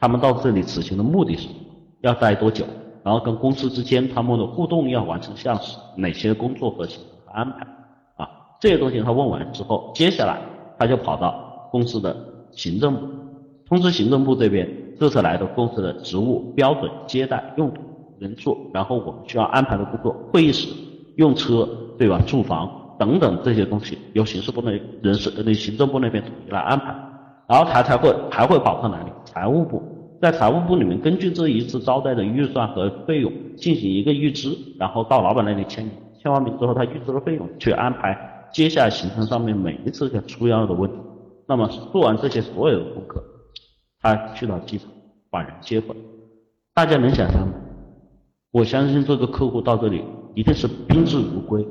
[0.00, 1.54] 他们到这里此行的目的是什么
[2.00, 2.64] 要待多久，
[3.04, 5.56] 然后跟公司之间他们的互动要完成项
[5.96, 7.66] 哪些工作和行程安排
[8.16, 8.28] 啊，
[8.60, 10.40] 这些东西他问完之后，接下来
[10.76, 12.16] 他就跑到公司的
[12.52, 13.00] 行政部，
[13.66, 17.80] 通知行政部这边这次来的公司的职务标准、接待用途。
[18.18, 20.68] 人数，然后我们需要安排的工作，会议室、
[21.16, 22.20] 用车，对吧？
[22.24, 26.94] 住房等等这些东西，由刑事部那人事呃行政部那边统一来安排，
[27.48, 29.10] 然后他才会还会跑到哪里？
[29.24, 29.82] 财务部，
[30.20, 40.96] 在财务部里面，根据这一次招待的预算和费用进行一个预支，然后到老板那里签名，签完名之后，他预支了费用，去安排接下来行程上面每一次的出要的问题。
[41.52, 43.22] 那么做完这些所有的功课，
[44.00, 44.86] 他去到机场
[45.28, 45.96] 把人接回来，
[46.72, 47.52] 大家能想象吗？
[48.52, 50.02] 我相信这个客户到这里
[50.34, 51.62] 一定是宾至如归，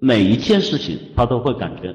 [0.00, 1.94] 每一件事情他都会感觉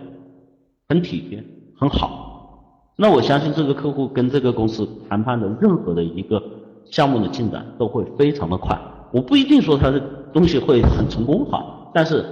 [0.87, 1.43] 很体贴、
[1.77, 2.93] 很好。
[2.95, 6.41] 那我相信这个客户跟这个公司谈判的任何的一个
[6.85, 8.79] 项目的进展都会非常的快。
[9.11, 9.99] 我不一定说他的
[10.31, 12.25] 东西会很成功哈，但是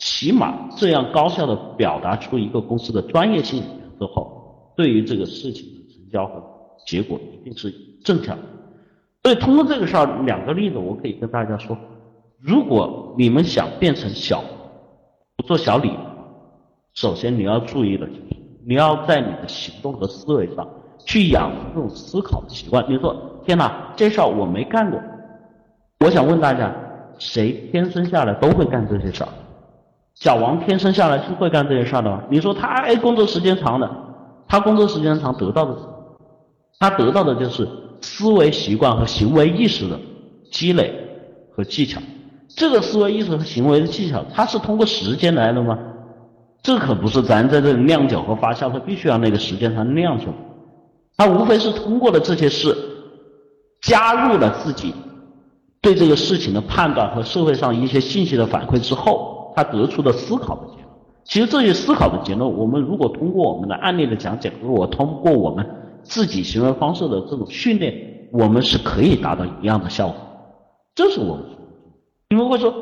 [0.00, 3.62] 起码这样高效的表达出一个公司的专业性
[4.04, 6.42] 之后，对于这个事情的成交和
[6.86, 7.72] 结果一定是
[8.04, 8.42] 正向的。
[9.22, 11.74] 所以通过这个事儿，两个例子我可以跟大家说：
[12.38, 14.44] 如果你们想变成小，
[15.36, 15.90] 不做小李，
[16.92, 18.36] 首先你要注意的就是，
[18.66, 20.68] 你要在你的行动和思维上
[21.06, 22.84] 去养成这种思考的习惯。
[22.86, 25.00] 你说，天哪，这事儿我没干过。
[26.00, 26.74] 我想问大家，
[27.18, 29.28] 谁天生下来都会干这些事儿？
[30.14, 32.24] 小王天生下来是会干这些事儿的？
[32.30, 33.90] 你说他哎，工作时间长的，
[34.48, 35.76] 他工作时间长得到的，
[36.78, 37.68] 他得到的就是。
[38.02, 39.98] 思维习惯和行为意识的
[40.52, 40.94] 积累
[41.56, 42.02] 和技巧，
[42.54, 45.78] 这个思维意识和行为的技巧，它是通过时间来的吗？
[46.62, 50.34] 这可不是咱在这里酿酒和发酵，它必须要那个时间才能酿出来。
[51.16, 52.76] 他无非是通过了这些事，
[53.80, 54.94] 加入了自己
[55.80, 60.84] 对这个事情的判断和社会上一些信息的反馈之后，他得出的思考的结论。
[61.24, 65.64] 其实这些思考的结论，我们如果通过我们的案例的讲解，如果通过我们。
[66.06, 70.16] 自己行为方式的这种训练，我们是可以达到一样的效果。
[70.94, 71.46] 这是我们。
[72.28, 72.74] 你们会说，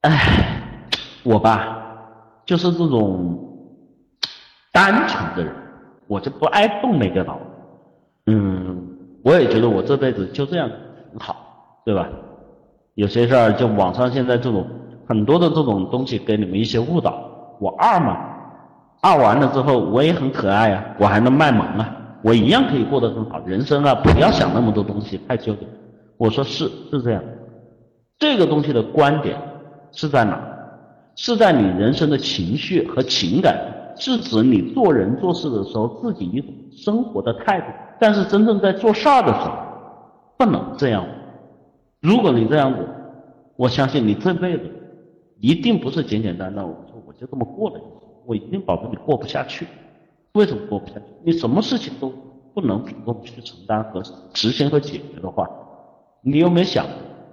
[0.00, 0.88] 哎，
[1.22, 1.76] 我吧，
[2.46, 3.38] 就是这种
[4.72, 5.54] 单纯的人，
[6.06, 7.38] 我就不爱动那个脑。
[8.24, 10.70] 嗯，我也觉得我这辈子就这样
[11.10, 11.36] 挺好，
[11.84, 12.08] 对吧？
[12.94, 14.66] 有些事儿就网上现在这种
[15.08, 17.18] 很多的这种东西给你们一些误导。
[17.58, 18.16] 我二嘛，
[19.00, 21.96] 二完了之后我也很可爱啊，我还能卖萌啊。
[22.22, 25.66] 我一样可以过得很好，人生啊，不要想那么多东西，太纠结。
[26.18, 27.22] 我说是是这样，
[28.18, 29.38] 这个东西的观点
[29.92, 30.40] 是在哪？
[31.14, 33.56] 是在你人生的情绪和情感，
[33.96, 37.66] 是指你做人做事的时候自己一种生活的态度。
[37.98, 39.52] 但是真正在做事儿的时候，
[40.36, 41.06] 不能这样。
[42.02, 42.86] 如果你这样子，
[43.56, 44.64] 我相信你这辈子
[45.46, 46.64] 一定不是简简单单。
[46.64, 47.80] 我说我就这么过了，
[48.26, 49.64] 我一定保证你过不下去。
[50.32, 51.02] 为什么过不下去？
[51.22, 52.12] 你什么事情都
[52.52, 54.02] 不能主动去承担和
[54.34, 55.48] 执行和解决的话，
[56.20, 56.84] 你有没有想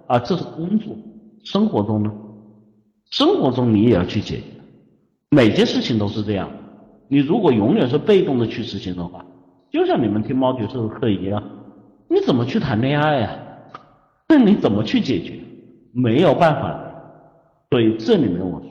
[0.06, 0.20] 啊？
[0.20, 0.96] 这是工作，
[1.44, 2.14] 生活中呢？
[3.10, 4.44] 生活中你也要去解决，
[5.32, 6.52] 每件事情都是这样。
[7.08, 9.26] 你如果永远是被动的去执行的话，
[9.72, 11.42] 就像你们听猫爵士的课一样，
[12.08, 13.40] 你怎么去谈恋爱呀？
[14.30, 15.40] 那你怎么去解决？
[15.92, 16.83] 没有办法。
[17.74, 18.70] 所以这里面我说，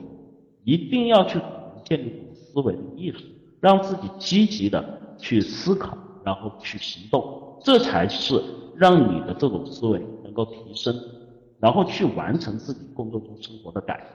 [0.63, 1.37] 一定要去
[1.83, 3.17] 建立思维的意识。
[3.59, 4.81] 让自己积极的
[5.17, 8.41] 去思考，然后去行动，这才是
[8.77, 10.95] 让你的这种思维能够提升，
[11.59, 14.07] 然后去完成自己工作中生活的改善。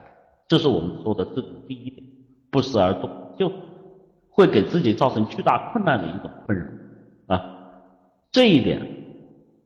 [0.47, 2.03] 这是我们说的这种第一点，
[2.49, 3.51] 不思而动就
[4.31, 7.55] 会给自己造成巨大困难的一种困扰啊。
[8.31, 8.81] 这一点，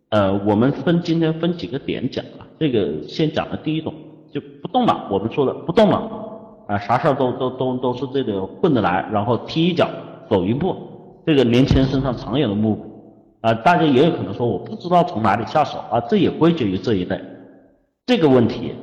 [0.09, 2.45] 呃，我们分今天分几个点讲啊。
[2.59, 3.93] 这个先讲的第一种，
[4.33, 6.21] 就不动了，我们说的不动了。
[6.65, 9.85] 啊，啥事儿都都都都是这个混着来，然后踢一脚
[10.29, 10.73] 走一步，
[11.25, 17.21] 这个年轻人身上常有的目的啊，大家也有可能说我不知道从哪里下手啊，这也归结于这一类。
[18.05, 18.73] 这个问题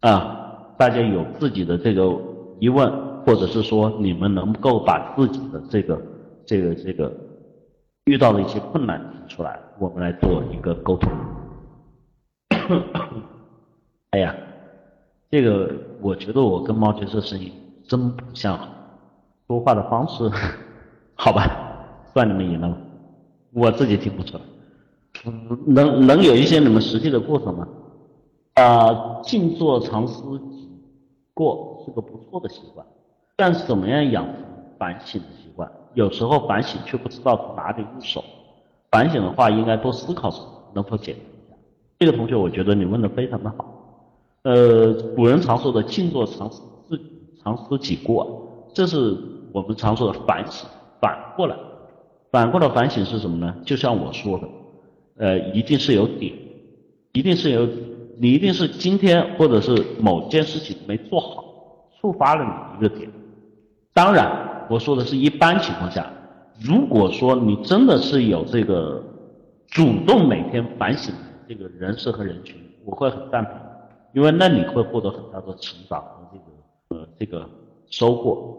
[0.00, 2.12] 啊，大家有自己的这个
[2.58, 2.92] 疑问，
[3.24, 6.02] 或者是说你们能够把自己的这个
[6.44, 7.12] 这个这个
[8.06, 11.08] 遇到的一些困难提出来，我们来做一个沟通。
[14.10, 14.34] 哎呀。
[15.30, 17.52] 这个我觉得我跟猫爵这声音
[17.86, 18.58] 真不像，
[19.46, 20.30] 说话的方式，
[21.14, 21.46] 好吧，
[22.12, 22.76] 算你们赢了，
[23.52, 24.42] 我自己听不出来，
[25.66, 27.68] 能能有一些你们实际的过程吗？
[28.54, 30.68] 啊，静坐常思己
[31.34, 32.86] 过，是个不错的习惯。
[33.36, 34.34] 但是怎么样养成
[34.78, 35.70] 反省的习惯？
[35.94, 38.24] 有时候反省却不知道从哪里入手。
[38.90, 41.56] 反省的话，应该多思考什么，能否简单一下？
[41.98, 43.77] 这个同学，我觉得你问的非常的好。
[44.48, 46.98] 呃，古人常说的“静坐常思自
[47.44, 49.14] 常思己过”，这是
[49.52, 50.66] 我们常说的反省。
[51.02, 51.54] 反过来，
[52.30, 53.54] 反过来反省是什么呢？
[53.62, 54.48] 就像我说的，
[55.18, 56.32] 呃，一定是有点，
[57.12, 57.68] 一定是有，
[58.18, 61.44] 你一定是今天或者是某件事情没做好，
[62.00, 63.10] 触发了你一个点。
[63.92, 66.10] 当然，我说的是一般情况下。
[66.58, 69.04] 如果说你真的是有这个
[69.66, 71.14] 主动每天反省
[71.46, 72.56] 这个人事和人群，
[72.86, 73.52] 我会很赞同，
[74.14, 77.48] 因为那你会获得很大的成长和这个呃这个
[77.90, 78.56] 收获。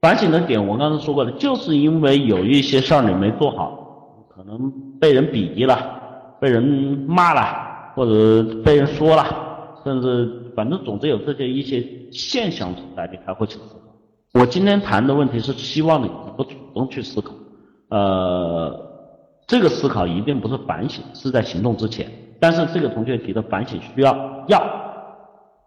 [0.00, 6.62] 反省的点我刚才说过了，就是因为有一些事儿你没做好，可能被人鄙夷了，被人
[7.08, 14.40] 骂了，或者被人说了，甚至反正总之有这些一些现象存在，你才会去思考。
[14.40, 17.32] 我今天谈的问题是希望你能够主动去思考，
[17.88, 18.78] 呃，
[19.46, 22.06] 这个思考一定不是反省，是在行动之前。
[22.38, 24.62] 但是这个同学提的反省需要要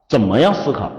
[0.08, 0.92] 怎么样思考？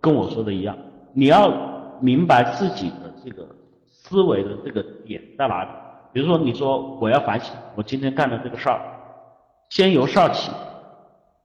[0.00, 0.76] 跟我说的一样，
[1.12, 1.52] 你要
[2.00, 3.46] 明白自己的这个
[3.86, 5.68] 思维的这个点在哪里。
[6.12, 8.80] 比如说，你说我要反省，我今天干的这个事儿，
[9.68, 10.50] 先由事儿起，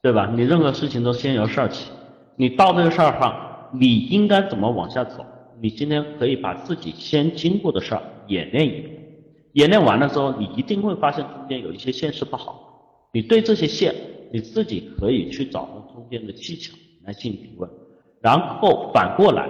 [0.02, 0.32] 对吧？
[0.34, 1.92] 你任何事情都先由事儿起，
[2.36, 3.36] 你到这个事儿上，
[3.72, 5.24] 你应该怎么往下走？
[5.62, 8.92] 你今天可以把自己先经过的事儿演练一遍，
[9.54, 12.75] 演练完了之后，你一定会发现中间有一些现实不好。
[13.16, 13.96] 你对这些线，
[14.30, 16.76] 你自己可以去找到中间的技巧
[17.06, 17.70] 来进行提问，
[18.20, 19.48] 然后反过来，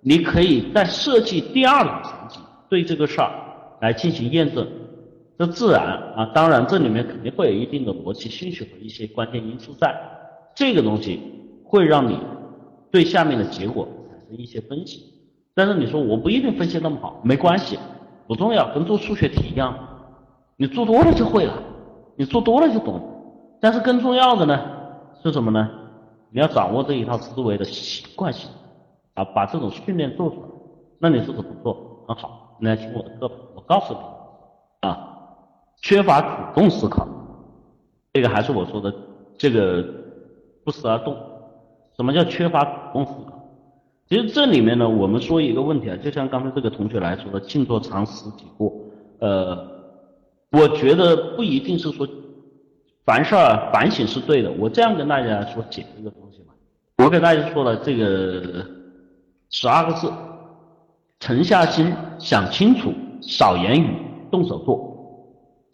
[0.00, 3.30] 你可以再设计第二种场景，对这个事儿
[3.82, 4.66] 来进行验证。
[5.38, 5.82] 这自然
[6.16, 9.94] 啊，当然这里面肯定会有一定的逻辑顺序和一些关键因素在，
[10.54, 11.20] 这个东西
[11.64, 12.18] 会让你
[12.90, 15.04] 对下面的结果产生一些分析。
[15.54, 17.78] 但是你说我不一定分析那么好，没关系，
[18.26, 19.76] 不重要，跟做数学题一样，
[20.56, 21.52] 你做多了就会了，
[22.18, 23.00] 你做多了就懂。
[23.60, 24.60] 但是更重要的呢
[25.22, 25.68] 是什么呢？
[26.30, 28.50] 你要掌握这一套思维的习惯性，
[29.14, 30.42] 啊，把这种训练做出来。
[30.98, 32.04] 那你是怎么做？
[32.06, 34.00] 很好，你来听我的课吧，我告诉你，
[34.88, 35.16] 啊，
[35.80, 37.06] 缺乏主动思考，
[38.12, 38.92] 这个还是我说的
[39.36, 39.84] 这个
[40.64, 41.16] 不思而动。
[41.96, 43.32] 什么叫缺乏主动思考？
[44.08, 48.72] 其实这里面呢，我们说一个问题啊，就像刚才这个同学来说的，静坐常思己过。
[49.20, 49.66] 呃，
[50.50, 52.08] 我觉得不一定是说
[53.04, 53.34] 凡事
[53.72, 54.50] 反省是对的。
[54.52, 56.54] 我这样跟大家说解这个东西吧。
[56.98, 58.66] 我给大家说了这个
[59.50, 60.12] 十二个字：
[61.20, 63.96] 沉下心想清楚，少言语，
[64.30, 64.96] 动手做。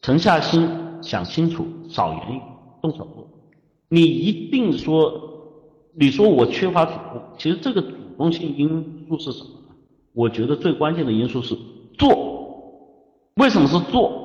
[0.03, 0.69] 沉下心
[1.01, 2.41] 想清楚，少言语，
[2.83, 3.27] 动手做。
[3.89, 5.21] 你一定说，
[5.95, 7.83] 你说我缺乏主动，其实这个。
[8.17, 9.75] 主动性因素是什么呢？
[10.13, 11.59] 我觉得最关键的因素是
[11.99, 13.27] 做。
[13.35, 14.24] 为什么是做？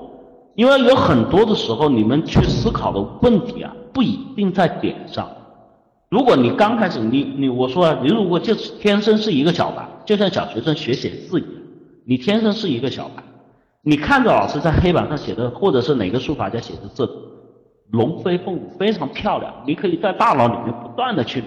[0.55, 5.29] 因为有很多的时候，你们去思考的问题啊，不一定在点上。
[6.09, 11.51] 如果你刚开始，你你我说啊，你如果就是天生是一个小白，就像小学生学写字一样，
[12.05, 13.23] 你天生是一个小白，
[13.83, 17.09] 你看着老师在黑板上写的，或者是哪个书法家写的字，
[17.91, 21.43] 龙飞凤舞，非常漂亮，你可以在大脑里面不断的去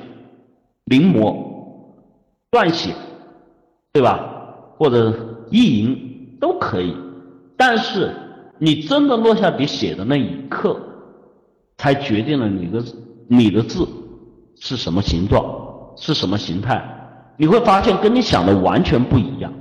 [0.85, 1.51] 临摹。
[2.53, 2.93] 撰写，
[3.95, 4.21] 对吧？
[4.77, 5.11] 或者
[5.51, 6.95] 意淫都可以，
[7.57, 8.15] 但是
[8.65, 10.81] 你真的落下笔写的那一刻，
[11.79, 12.85] 才决定了你的
[13.27, 13.85] 你的字
[14.55, 15.45] 是什么形状，
[15.97, 16.81] 是什么形态。
[17.37, 19.53] 你会发现跟你想的完全不一样。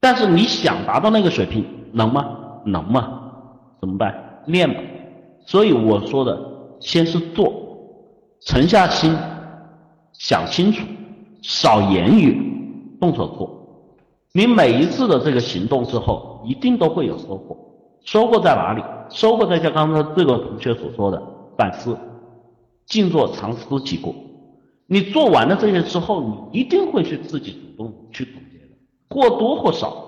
[0.00, 2.26] 但是你想达到那个水平，能吗？
[2.66, 3.22] 能吗？
[3.80, 4.14] 怎么办？
[4.48, 4.78] 练吧。
[5.46, 6.38] 所以我说的，
[6.78, 7.50] 先是做，
[8.42, 9.16] 沉下心，
[10.12, 10.84] 想清楚。
[11.40, 12.36] 少言语，
[13.00, 13.50] 动手做。
[14.34, 17.56] 你每一次的这个行动之后，一定都会有收获。
[18.04, 18.82] 收获在哪里？
[19.08, 21.22] 收获在像刚才这个同学所说的
[21.56, 21.96] 反思、
[22.86, 24.14] 静坐、常思己过。
[24.86, 28.74] 你做完了这些之后，你一定会去自己主动去总结的，
[29.10, 30.06] 或多或少。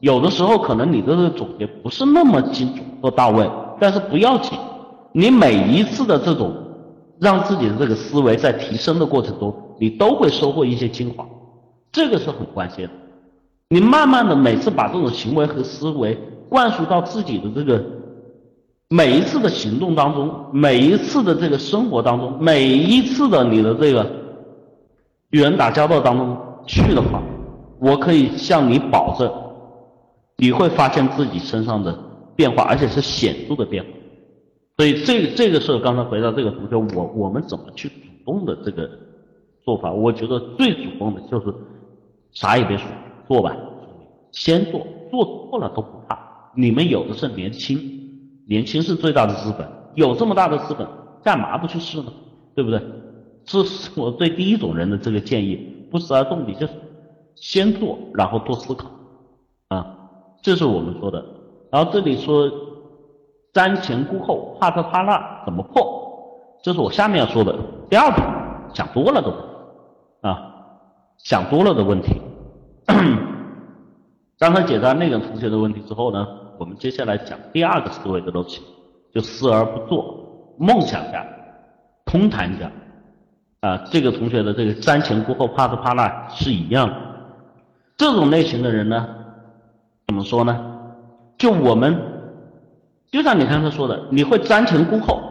[0.00, 4.58] 有的时候可能你的这个总结不是那么精准或到位，但是不要紧。
[5.12, 6.54] 你每一次的这种
[7.18, 9.54] 让自己的这个思维在提升的过程中。
[9.82, 11.26] 你都会收获一些精华，
[11.90, 12.92] 这个是很关键的。
[13.70, 16.18] 你慢慢的每次把这种行为和思维
[16.50, 17.82] 灌输到自己的这个
[18.90, 24.06] 每一次的行动当中，每一次的这个生活当中，每一次的你的这个
[25.30, 26.36] 与人打交道当中
[26.66, 27.22] 去的话，
[27.80, 29.32] 我可以向你保证，
[30.36, 31.98] 你会发现自己身上的
[32.36, 33.88] 变化，而且是显著的变化。
[34.76, 37.94] 所以这这个是刚才回答这个同学，我我们怎么去主
[38.26, 38.90] 动的这个。
[39.62, 41.54] 做法，我觉得最主动的就是
[42.32, 42.86] 啥也别说，
[43.28, 43.54] 做吧，
[44.32, 44.80] 先做，
[45.10, 46.18] 做错了都不怕。
[46.54, 47.78] 你们有的是年轻，
[48.46, 50.86] 年轻是最大的资本，有这么大的资本，
[51.22, 52.12] 干嘛不去试呢？
[52.54, 52.82] 对不对？
[53.44, 56.72] 这是我对第一种人的这个建议，不时而动笔，就是
[57.36, 58.90] 先做，然后多思考，
[59.68, 59.96] 啊，
[60.42, 61.24] 这是我们说的。
[61.70, 62.50] 然后这里说
[63.52, 65.98] 瞻前顾后，怕这怕那，怎么破？
[66.62, 67.56] 这是我下面要说的
[67.88, 68.26] 第二点，
[68.74, 69.44] 想多了的问题
[70.20, 70.52] 啊，
[71.18, 72.20] 想多了的问题。
[74.38, 76.26] 刚才解答那个同学的问题之后呢，
[76.60, 78.60] 我们接下来讲第二个思维的东西，
[79.14, 81.26] 就思而不做，梦想家，
[82.04, 82.70] 空谈家。
[83.60, 86.94] 啊，这个同学的这个瞻前顾后、怕这怕那是一样的。
[87.96, 89.08] 这种类型的人呢，
[90.06, 90.54] 怎么说呢？
[91.38, 91.98] 就我们，
[93.10, 95.22] 就像你刚才说的，你会瞻前顾后。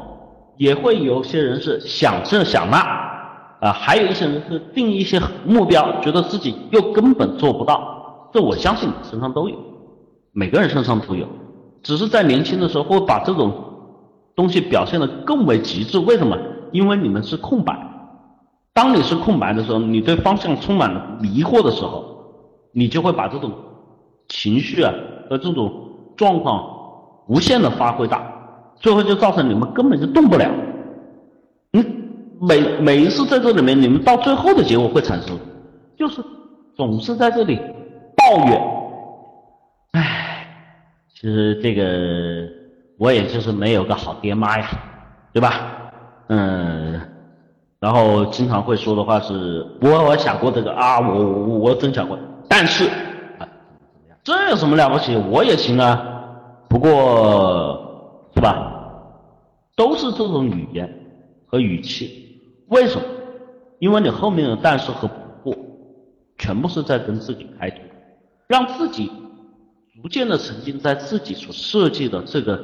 [0.57, 2.79] 也会有些人是想这想那，
[3.61, 8.29] 啊，还有一些人是定一些目标，觉得自己又根本做不到。
[8.33, 9.55] 这我相信你身上都有，
[10.39, 11.27] 每个人身上都有，
[11.83, 13.53] 只是在年轻的时候会把这种
[14.37, 15.99] 东西表现的更为极致。
[15.99, 16.37] 为什么？
[16.71, 17.77] 因为你们是空白。
[18.73, 22.05] 当你是空白的时候，你对方向充满了迷惑的时候，
[22.71, 23.51] 你就会把这种
[24.29, 24.93] 情绪啊
[25.29, 25.73] 和这种
[26.15, 26.63] 状况
[27.27, 28.23] 无限的发挥大。
[28.77, 30.49] 最后就造成你们根本就动不了。
[31.73, 31.85] 你，
[32.39, 35.37] 每每一次在这里面，你们到最后的结果会产生，
[35.97, 36.23] 就是
[36.77, 37.59] 总是在这里
[38.15, 38.78] 抱怨。
[41.19, 42.47] 其实这个
[42.97, 44.69] 我也就是没有个好爹妈呀，
[45.33, 45.91] 对吧？
[46.29, 47.01] 嗯，
[47.79, 52.17] 然后经常会说的话是：我我想过这个啊，我我我真想过，
[52.47, 52.85] 但是
[53.37, 53.47] 啊，
[54.23, 55.17] 这有什么了不起？
[55.17, 56.01] 我也行啊，
[56.69, 57.85] 不过。
[58.35, 58.71] 是吧？
[59.75, 60.87] 都是这种语言
[61.47, 63.03] 和语气，为什么？
[63.79, 65.57] 因为你后面的但是和不过，
[66.37, 67.81] 全部是在跟自己开脱，
[68.47, 69.11] 让自己
[70.01, 72.59] 逐渐的沉浸在自己所设计的这个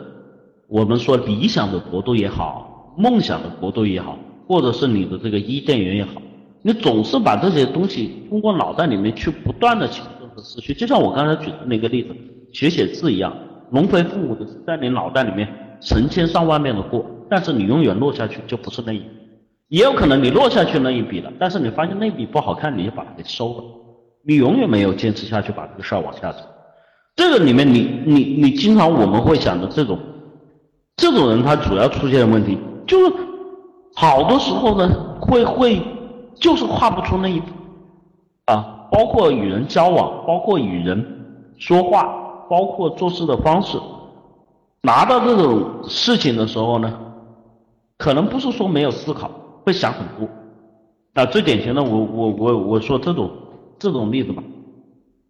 [0.68, 4.18] 我们说理想的国度也好，梦想的国度也好，
[4.48, 6.22] 或者是你的这个伊甸园也好，
[6.62, 12.16] 你总是把这些东西通过脑袋里面去不断的启动和思绪，就像我刚才举的那个例子，
[12.54, 13.36] 学写字一样，
[13.72, 15.48] 龙飞凤舞的在你脑袋里面。
[15.82, 19.06] 成千上万遍的过，但是你永远落下去就不是那一笔，
[19.68, 23.64] 也有可能你落下去那一笔了，但是你发现那笔不好看，你就把它给收了，
[24.26, 26.40] 你永远没有坚持下去把这个事儿往下走。
[27.16, 29.97] 这个里面你你你经常我们会想的这种，
[30.97, 33.13] 这种人他主要出现的问题就是
[33.95, 35.82] 好多时候呢会会
[36.36, 37.47] 就是跨不出那一步
[38.45, 41.03] 啊，包括与人交往，包括与人
[41.57, 42.03] 说话，
[42.49, 43.78] 包括做事的方式。
[44.82, 46.93] 拿到这种事情的时候呢，
[47.97, 49.32] 可能不是说没有思考，
[49.63, 50.30] 会想很多。
[51.16, 53.32] 啊，最典型的，我我我我说这种
[53.80, 54.43] 这种例子吧。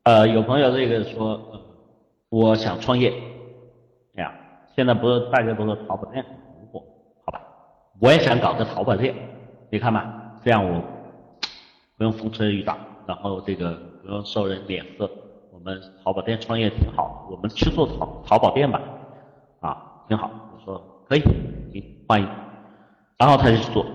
[0.04, 1.40] 呃，有朋友这个说，
[2.36, 3.14] 我想创业，
[4.18, 4.34] 哎呀，
[4.76, 6.84] 现在不是大家都说淘宝店很火，
[7.24, 7.42] 好吧？
[8.02, 9.16] 我也想搞个淘宝店，
[9.70, 10.84] 你看吧，这样我
[11.98, 12.78] 不用风吹雨打，
[13.08, 13.72] 然后这个
[14.02, 15.10] 不用受人脸色，
[15.50, 18.82] 我们淘宝店创业挺好，我们去做淘淘宝店吧。
[19.62, 21.22] 啊挺好，我说可以，
[21.72, 22.28] 行，欢迎。
[23.18, 23.86] 然后他就去做，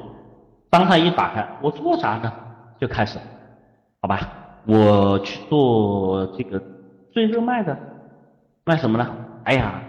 [0.70, 2.32] 当他一打开，我做啥呢？
[2.80, 3.18] 就开始，
[4.00, 4.18] 好吧，
[4.66, 6.58] 我去做这个
[7.12, 7.76] 最热卖的，
[8.70, 9.04] 卖什么呢？
[9.42, 9.82] 哎呀，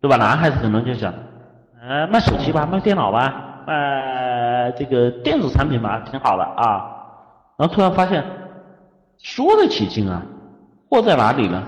[0.00, 0.16] 对吧？
[0.16, 1.12] 男孩子可能就想，
[1.82, 6.86] 呃，卖手机吧，卖电脑吧，卖这个电子产品吧，挺好的啊。
[7.56, 8.24] 然后突然发现，
[9.18, 10.22] 说得起劲啊，
[10.88, 11.60] 货在哪里呢？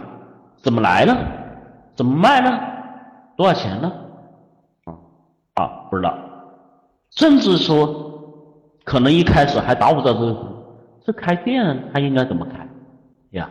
[0.62, 1.16] 怎么来呢？
[1.96, 2.56] 怎么卖呢？
[3.36, 3.92] 多少钱呢？
[4.84, 4.94] 啊
[5.54, 6.14] 啊，不知道。
[7.10, 7.76] 甚至说，
[8.84, 10.36] 可能一开始还达不到这个。
[11.04, 12.64] 这开店他应该怎么开？
[13.30, 13.48] 呀，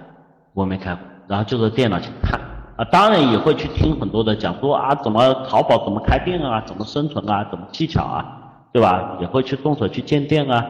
[0.53, 1.03] 我没开过。
[1.27, 2.39] 然后就在电脑前看
[2.77, 9.17] 啊，当然也会去听很多的讲座啊，怎么淘宝怎么开店啊，怎么生存啊，怎么技巧啊，对吧？
[9.19, 10.63] 也会去动手去建店啊。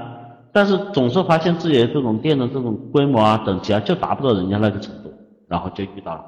[0.53, 5.13] 但是总是发现自己的这种店的这种规模啊、等级啊，就达不到人家那个程度，
[5.47, 6.23] 然后就遇到了。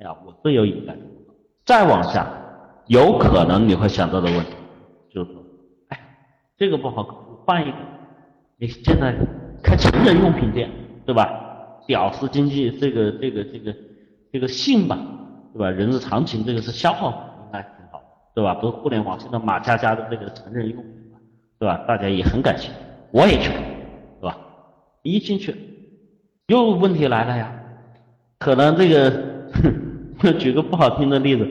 [0.00, 0.96] 哎呀，我最有隐感。
[1.66, 2.26] 再往下，
[2.86, 4.52] 有可能你会想到的问题，
[5.12, 5.42] 就是说，
[5.88, 5.98] 哎，
[6.56, 7.14] 这个不好搞，
[7.44, 7.76] 换一个。
[8.58, 9.14] 你现在
[9.62, 10.70] 开成人用品店，
[11.04, 11.28] 对吧？
[11.86, 13.74] 屌丝经济，这个这个这个
[14.32, 14.96] 这个信吧，
[15.54, 15.70] 对吧？
[15.70, 18.02] 人之常情，这个是消耗品，应该挺好，
[18.34, 18.52] 对吧？
[18.54, 20.92] 不是互联网现在马家家的这个成人用品
[21.58, 21.76] 对吧？
[21.86, 22.76] 大家也很感兴趣，
[23.12, 23.50] 我也去，
[24.20, 24.36] 对吧？
[25.02, 25.54] 一进去，
[26.48, 27.52] 又问题来了呀，
[28.40, 29.10] 可能这个，
[29.54, 30.38] 哼。
[30.38, 31.46] 举个不好听的例子，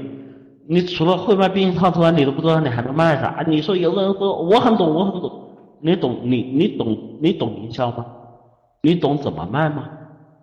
[0.67, 3.43] 你除了会卖避孕套之外，你都不知道你还能卖啥？
[3.47, 5.31] 你说有的人说我很懂，我很懂，
[5.79, 8.05] 你懂你你懂你懂营销吗？
[8.81, 9.89] 你懂怎么卖吗？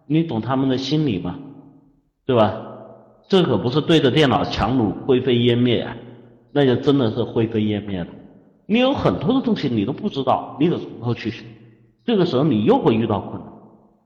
[0.07, 1.39] 你懂他们的心理吗？
[2.25, 2.70] 对吧？
[3.31, 5.97] 这可不是对着电脑强弩灰飞烟灭啊，
[6.51, 8.09] 那就真的是灰飞烟灭了。
[8.67, 11.45] 你有很多的东西你都不知道，你得从头去学。
[12.05, 13.53] 这个时候你又会遇到困难，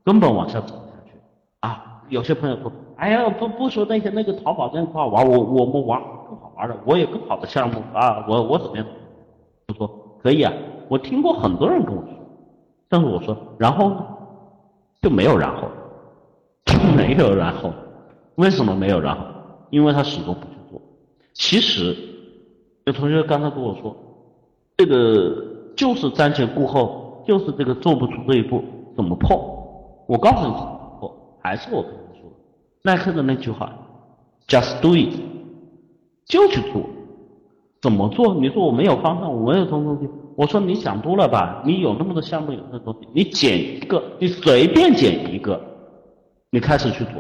[0.04, 1.18] 根本往下走下去
[1.60, 2.02] 啊！
[2.10, 5.98] 有些朋友说：“哎呀，不不说那些那个淘宝这样不好玩，我我们玩
[6.28, 8.86] 更好玩的，我有更好的项目啊，我我怎么样？”
[9.68, 9.90] 我说
[10.22, 10.52] ：“可以啊，
[10.90, 12.10] 我听过很多人跟我说，
[12.90, 14.06] 但是我说，然后呢？
[15.00, 15.68] 就没有然后，
[16.66, 17.72] 就 没有然后。
[18.37, 19.24] 为什么没有然后？
[19.70, 20.80] 因为他始终不去做。
[21.32, 21.97] 其实
[22.85, 23.97] 有同学刚才跟我说，
[24.76, 28.62] 这个就是瞻前顾后。”就是这个做不出这一步，
[28.95, 30.05] 怎么破？
[30.07, 32.37] 我告诉你怎么破，还是我跟你说的
[32.82, 33.72] 耐克的那句话
[34.47, 35.09] ，just do it，
[36.26, 36.82] 就去做。
[37.80, 38.35] 怎么做？
[38.35, 40.11] 你说我没有方向，我没有什么东西。
[40.37, 41.62] 我说你想多了吧？
[41.64, 45.59] 你有那么多项目，有那么多，你捡一个，你随便捡一个，
[46.51, 47.14] 你开始去做。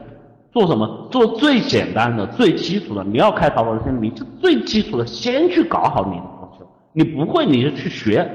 [0.54, 1.08] 做什么？
[1.10, 3.02] 做最简单的、最基础的。
[3.02, 6.64] 你要开淘宝店，你就最基础的，先去搞好你的装修。
[6.92, 8.30] 你不会，你就去学，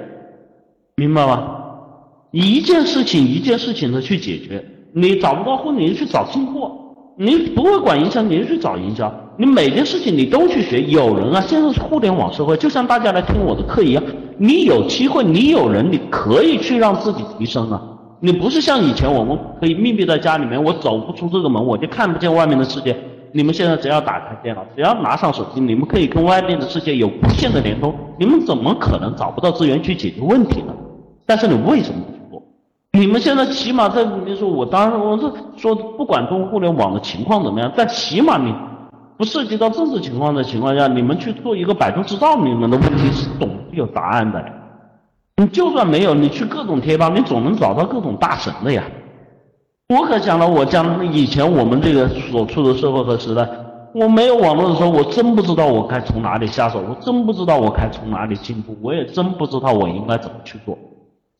[0.97, 1.55] 明白吗？
[2.31, 4.63] 一件事情一件事情的去解决，
[4.93, 6.69] 你找不到货，你就去找进货；
[7.17, 9.09] 你不会管营销，你就去找营销。
[9.37, 10.81] 你每件事情你都去学。
[10.83, 14.03] 有人啊，现在是互联网社会，就像大家来听我的课一样，
[14.37, 17.81] 你有机会，你有人，你可以去让自己提升啊。
[18.21, 22.95] 你不是像以前我们可以密闭在家里面，我走不出这个门，我就看不见外面的世界。
[23.31, 27.95] 你们现在只要打开电脑，只要拿上手机，你们可以跟外面的世界有无限的联通。
[28.17, 30.73] 你们怎么可能找不到资源去解决问题呢？
[31.25, 32.43] 但是你为什么不去做？
[32.91, 38.53] 你们现在起码在，你说我当然我是说，不管通过互联网的情况怎么样，但起码你
[39.15, 44.43] 不涉及到政治情况的情况下，你们去做一个百度知道，你们的问题是总是有答案的。
[45.39, 48.83] 你就算没有，你去各种贴吧，你总能找到各种大神的呀。
[49.87, 53.49] 我可想了，我将以前我们这个所处的社会和时代，
[53.93, 60.77] 我没有网络的时候，我真不知道我该从哪里下手，我真不知道我该从哪里进步，我也真不知道我应该怎么去做。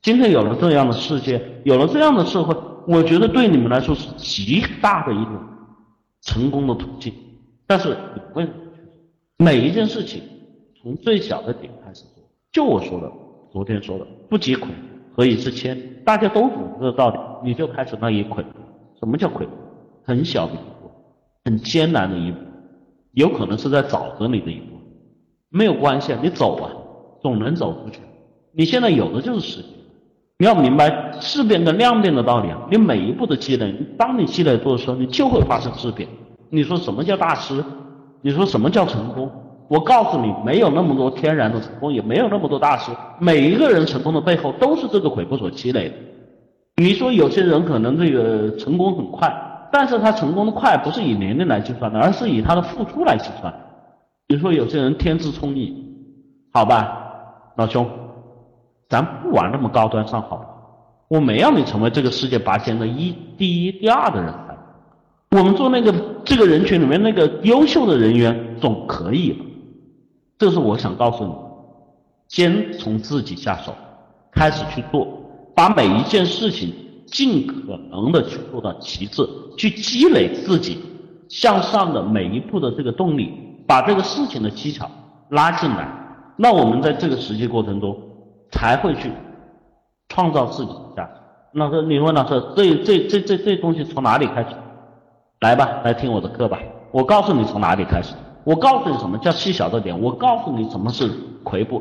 [0.02, 2.56] 今天有了这样的世界，有了这样的社会，
[2.88, 5.34] 我觉得对你们来说是极大的一种
[6.22, 7.14] 成功的途径。
[7.68, 9.46] 但是你为什么去做？
[9.46, 10.24] 每一件事情
[10.82, 12.24] 从最小的点开始做。
[12.52, 13.12] 就我说的，
[13.52, 14.68] 昨天说的，不积跬
[15.16, 15.78] 何以至千？
[16.06, 18.44] 大家都懂这个道理，你就开始那一跬。
[19.00, 19.48] 什么叫跬？
[20.04, 20.90] 很小的一步，
[21.46, 22.38] 很艰难的一步，
[23.14, 24.78] 有可能是在沼泽里的一步，
[25.50, 26.72] 没有关系，你走啊，
[27.22, 28.00] 总能走出去。
[28.52, 29.70] 你现在有的就是时间。
[30.42, 32.58] 你要明白质变跟量变的道理啊！
[32.72, 36.08] 你每一步的积累，当你积累多的时候，你就会发生质变。
[36.50, 37.62] 你说什么叫大师？
[38.22, 39.30] 你说什么叫成功？
[39.70, 42.92] 我告诉你，没有那么多天然的成功，也没有那么多大师。
[43.20, 45.96] 每一个人成功的背后，都是这个跬步所积累的。
[46.78, 49.32] 你说有些人可能这个成功很快，
[49.72, 53.54] 但是他成功的快不是以年龄来计算的，而是以他的付出来计算。
[54.26, 55.76] 比如说有些人天资聪颖，
[56.52, 56.98] 好吧，
[57.56, 57.88] 老兄。
[58.90, 60.44] 咱不玩那么高端上好，
[61.10, 65.38] 我没让你成为这个世界拔尖的一第一、第二的人才。
[65.38, 65.94] 我们做那个
[66.26, 69.46] 这个人群里面那个优秀的人员总可以了。
[70.40, 71.32] 这是我想告诉你，
[72.30, 73.76] 先从自己下手，
[74.32, 75.08] 开始去做，
[75.56, 76.74] 把每一件事情
[77.06, 79.22] 尽可能的去做到极致，
[79.56, 80.80] 去积累自己
[81.30, 83.32] 向上的每一步的这个动力，
[83.68, 84.90] 把这个事情的技巧
[85.30, 85.88] 拉进来。
[86.38, 87.96] 那我们在这个实际过程中。
[88.52, 89.12] 才会去
[90.08, 91.12] 创造自己的价值。
[91.54, 94.50] 老师，你问老师，这这这这这东西从哪里开始？
[95.42, 96.60] 来吧，来听我的课吧。
[96.92, 98.16] 我告诉你从哪里开始。
[98.50, 100.02] 我告诉你什么叫细小的点。
[100.02, 101.08] 我告诉你什么是
[101.44, 101.80] 魁步。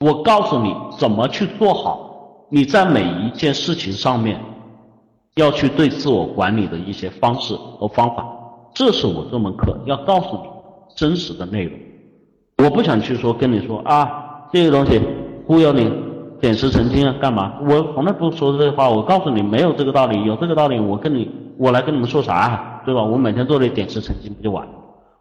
[0.00, 2.10] 我告诉你怎么去做好
[2.50, 4.40] 你在每一件事情上面
[5.36, 8.26] 要去对自我管理的一些方式和方法。
[8.74, 10.42] 这是我这门课要告诉你
[10.96, 11.78] 真实的内容。
[12.64, 15.00] 我不想去说跟你说啊这个东西。
[15.46, 15.88] 忽悠你
[16.40, 17.14] 点石成金啊？
[17.20, 17.54] 干嘛？
[17.68, 18.88] 我从来不说这些话。
[18.88, 20.24] 我告诉你，没有这个道理。
[20.24, 22.82] 有这个道理，我跟你，我来跟你们说啥？
[22.84, 23.02] 对吧？
[23.02, 24.72] 我每天做的点石成金不就完了？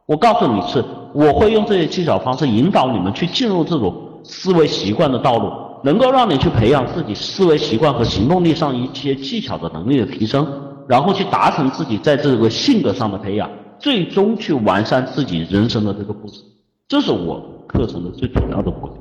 [0.09, 0.83] 我告诉你是，
[1.13, 3.93] 我会用这些技巧方式引导你们去进入这种
[4.23, 5.51] 思维习惯的道路，
[5.83, 10.47] 能够让你去培养自己思维习惯和行动力上一些技巧的能力的提升，
[10.87, 13.47] 然后去达成自己在这个性格上的培养，
[13.77, 16.39] 最终去完善自己人生的这个步骤。
[16.87, 18.93] 这是我课程的最主要的目的。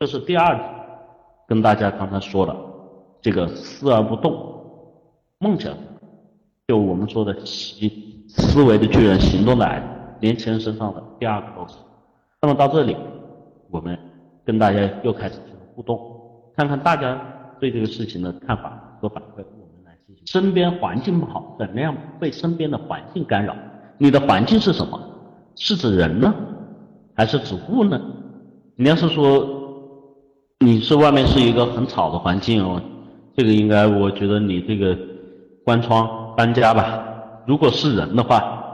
[0.00, 0.68] 这是第二点，
[1.48, 2.54] 跟大家刚才说的，
[3.22, 4.34] 这个思而不动，
[5.38, 5.72] 梦想，
[6.68, 7.74] 就我们说的思
[8.28, 9.86] 思维的巨人，行动的矮子，
[10.20, 11.76] 年轻人身上的第二个东西。
[12.42, 12.96] 那么到这里，
[13.70, 13.98] 我们
[14.44, 15.98] 跟大家又开始进行互动。
[16.56, 17.20] 看看大家
[17.58, 20.26] 对这个事情的看法和反馈，我们来进行。
[20.26, 23.54] 身边环境不好，怎么样被身边的环境干扰？
[23.98, 25.00] 你的环境是什么？
[25.56, 26.34] 是指人呢，
[27.14, 28.00] 还是指物呢？
[28.76, 29.46] 你要是说
[30.60, 32.80] 你是外面是一个很吵的环境哦，
[33.34, 34.96] 这个应该我觉得你这个
[35.64, 37.04] 关窗搬家吧。
[37.46, 38.64] 如果是人的话，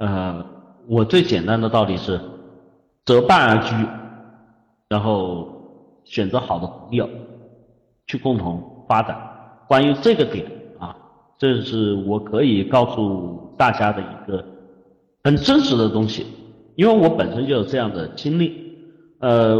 [0.00, 0.44] 呃，
[0.86, 2.20] 我最简单的道理是
[3.04, 3.74] 择伴而居，
[4.88, 5.48] 然后
[6.04, 7.08] 选择好的朋友。
[8.08, 9.16] 去共同发展。
[9.68, 10.44] 关于这个点
[10.78, 10.94] 啊，
[11.38, 14.44] 这是我可以告诉大家的一个
[15.24, 16.26] 很真实的东西，
[16.74, 18.76] 因为我本身就有这样的经历。
[19.20, 19.56] 呃，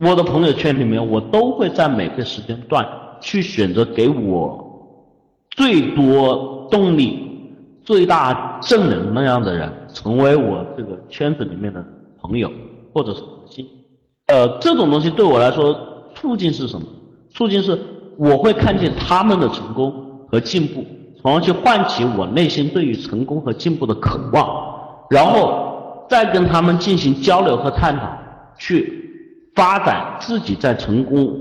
[0.00, 2.86] 我的朋友圈里面，我都会在每个时间段
[3.20, 5.08] 去选择给我
[5.50, 7.23] 最多动力、
[7.84, 11.84] 最大正能量的人，成为我这个圈子里面的
[12.20, 12.50] 朋友
[12.92, 13.66] 或者是核心。
[14.28, 15.76] 呃，这种东西对我来说，
[16.14, 16.86] 促进是什么？
[17.30, 17.78] 促进是，
[18.16, 19.92] 我会看见他们的成功
[20.30, 20.82] 和进步，
[21.20, 28.08] 从而去唤起我内心对于成功和进步的渴望，然后再跟他们进行交流和探讨，
[28.56, 31.38] 去发展自己在成功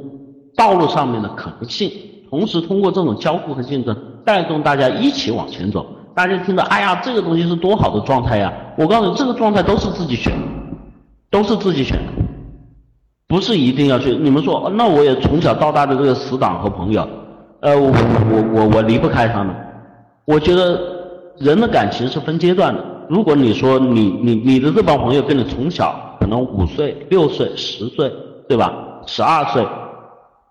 [0.57, 1.89] 道路上面的可能性。
[2.29, 5.85] 同时，通过这种交互和竞争，带动大家一起往前走。
[6.15, 8.53] 大家听着，哎呀，这个东西是多好的状态呀！
[8.77, 10.47] 我告诉你，这个状态都是自己选的，
[11.31, 12.11] 都是自己选的。
[13.27, 17.07] 不是一定要去，你们说，那我也从小到大的这个死党和朋友，
[17.61, 19.55] 呃，我我我我离不开他们。
[20.25, 20.79] 我觉得
[21.39, 22.85] 人的感情是分阶段的。
[23.09, 28.13] 如果你说你你你的这帮朋友跟你从小可能五岁、六岁、十岁，
[28.47, 28.71] 对吧？
[29.07, 29.67] 十二岁、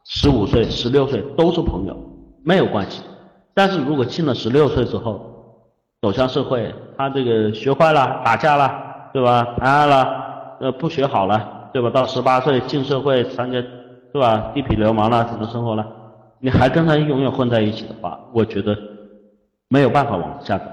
[0.04, 1.96] 十五岁、十六岁都是朋友，
[2.44, 3.00] 没有关系。
[3.54, 5.28] 但是如果进了十六岁之后，
[6.02, 9.54] 走向社会，他这个学坏了，打架了，对吧？
[9.56, 11.70] 谈爱了，呃，不学好了。
[11.72, 11.88] 对吧？
[11.88, 13.62] 到十八岁进社会参加，
[14.12, 14.50] 对吧？
[14.52, 15.86] 地痞流氓了，怎么生活了？
[16.40, 18.76] 你还跟他永远混在一起的话，我觉得
[19.68, 20.64] 没有办法往下走。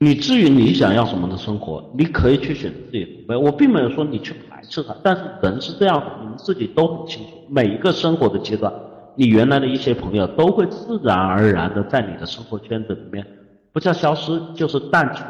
[0.00, 3.38] 你至于你想要什么的生活，你可以去选择自己的。
[3.38, 7.30] 我并没有说你去排斥他，但是人是这样的，你们自己都很清楚。
[7.48, 8.70] 每一个生活的阶段，
[9.14, 13.24] 你原来的一些朋友都会自然而然的在你的生活圈子里面，
[13.72, 15.24] 不叫消失就是淡出。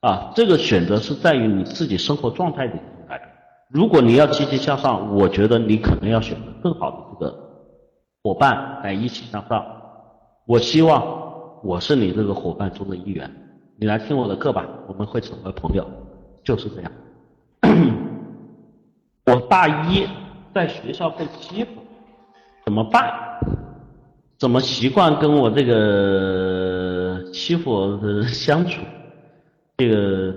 [0.00, 2.78] 啊，这个选择是在于你自己生活状态里。
[3.68, 7.36] 如果你要积极向上，我觉得你可能要选择更好的这个
[8.22, 9.64] 伙伴来一起向上。
[10.46, 11.02] 我希望
[11.64, 13.28] 我是你这个伙伴中的一员，
[13.80, 15.84] 你来听我的课吧，我们会成为朋友，
[16.44, 16.92] 就是这样。
[19.26, 20.06] 我大一
[20.54, 21.70] 在学校被欺负，
[22.64, 23.12] 怎么办？
[24.38, 25.72] 怎么习惯跟我这个
[27.36, 28.80] 欺负我的相处？
[29.76, 30.34] 这个，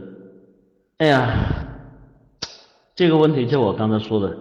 [0.98, 1.66] 哎呀。
[2.94, 4.38] 这个问题就我刚才说的，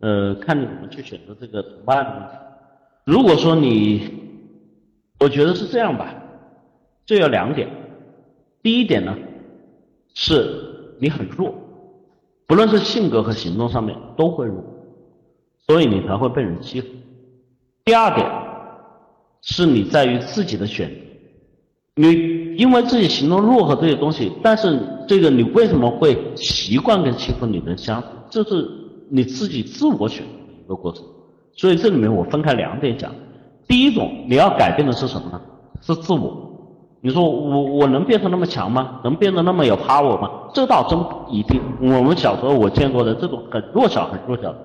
[0.00, 2.34] 呃，看你怎么去选择这个同伴的问题。
[3.06, 4.06] 如果说你，
[5.18, 6.14] 我觉得是这样吧，
[7.06, 7.70] 这有两点。
[8.62, 9.16] 第一点呢，
[10.12, 11.54] 是你很弱，
[12.46, 14.62] 不论是性格和行动上面都会弱，
[15.66, 16.88] 所以你才会被人欺负。
[17.82, 18.30] 第二点，
[19.40, 21.05] 是你在于自己的选择。
[21.98, 24.78] 你因为自己行动弱和这些东西，但是
[25.08, 28.08] 这个你为什么会习惯跟欺负女人相处？
[28.28, 28.68] 这是
[29.08, 31.02] 你自己自我选择的一个过程。
[31.54, 33.10] 所以这里面我分开两点讲。
[33.66, 35.40] 第一种你要改变的是什么呢？
[35.80, 36.36] 是自我。
[37.00, 39.00] 你说我我能变成那么强吗？
[39.02, 40.30] 能变得那么有 power 吗？
[40.52, 41.62] 这倒真不一定。
[41.80, 44.58] 我们小时候我见过的这种很弱小很弱小的，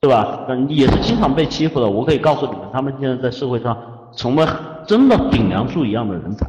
[0.00, 0.44] 对吧？
[0.68, 1.88] 也是经常被欺负的。
[1.88, 3.76] 我可以告诉你们，他们现在在社会上。
[4.16, 4.44] 成为
[4.88, 6.48] 真的顶梁柱一样的人才，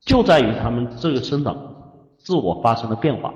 [0.00, 1.54] 就在于他们这个生长
[2.16, 3.30] 自我发生了变化，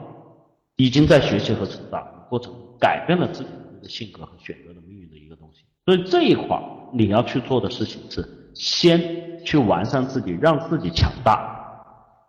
[0.77, 3.51] 已经在学习和成长过程改变了自己
[3.83, 5.61] 的性格和选择的命运的一个东西。
[5.85, 6.59] 所以这一块
[6.95, 11.85] 你要去做的事情是先去完善自己，让自己强大。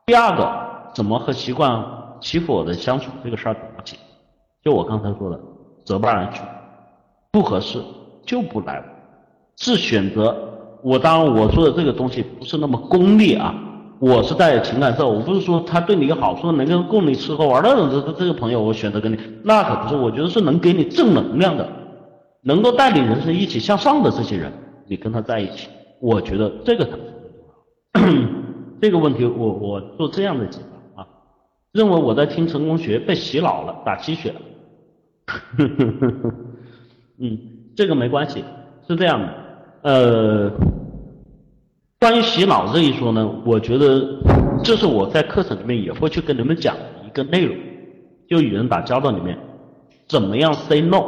[0.06, 1.82] 第二个，怎么和习惯
[2.20, 3.96] 欺负我的相处这个事儿怎么解？
[4.62, 5.40] 就我刚才说的，
[5.86, 6.42] 择伴而居，
[7.32, 7.82] 不合适
[8.26, 8.84] 就不来，
[9.56, 10.50] 是选择。
[10.84, 13.56] 我当然我说的这个东西不是那么功利啊，
[14.00, 21.68] 我是带情感色，我不是说他对你有好处，能够供你吃喝玩乐的这这个朋友，我选择跟你，那可不是，我觉得是能给你正能量的，
[22.42, 24.52] 能够带领人生一起向上的这些人，
[24.88, 25.70] 你跟他在一起，
[26.02, 26.88] 我觉得这个。
[28.82, 30.60] 这个问题我我做这样的解
[30.96, 31.08] 答啊，
[31.72, 34.42] 认为我在听成功学被洗脑了，打鸡血了，
[37.20, 37.40] 嗯，
[37.78, 38.44] 这个没关系，
[38.86, 39.43] 是这样的。
[39.84, 40.50] 呃，
[42.00, 44.02] 关于洗脑这一说呢，我觉得
[44.64, 47.54] 这是我在课程里面也会去跟你们讲的一个内容，
[48.30, 49.38] 就与人打交道里面，
[50.08, 51.04] 怎么样 say no，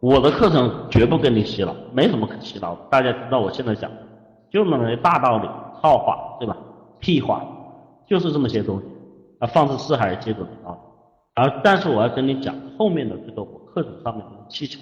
[0.00, 2.80] 我的课程绝不跟你洗脑，没什么可洗脑的。
[2.90, 3.88] 大家知道我现在讲，
[4.50, 5.48] 就那么些大道理、
[5.80, 6.56] 套话，对吧？
[6.98, 7.44] 屁话，
[8.08, 8.84] 就是这么些东西
[9.38, 10.76] 啊，放之四海皆准的啊。
[11.34, 14.80] 而但是我要跟你讲后面的这个我课程上面的技巧，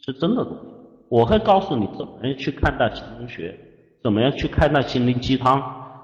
[0.00, 0.73] 是真的东西。
[1.14, 3.56] 我会告诉你怎么样去看待成功学，
[4.02, 5.62] 怎么样去看待心灵鸡汤，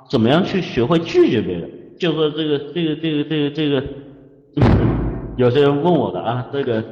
[0.08, 1.68] 怎么样去学会拒绝别人。
[1.98, 3.82] 就说这个这个这个这个这个，
[5.36, 6.84] 有些人问我的啊，这个。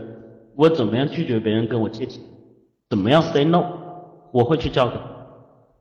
[0.56, 2.20] 我怎么样拒绝别人跟我借钱？
[2.90, 3.64] 怎么样 say no？
[4.32, 5.00] 我会去教给你。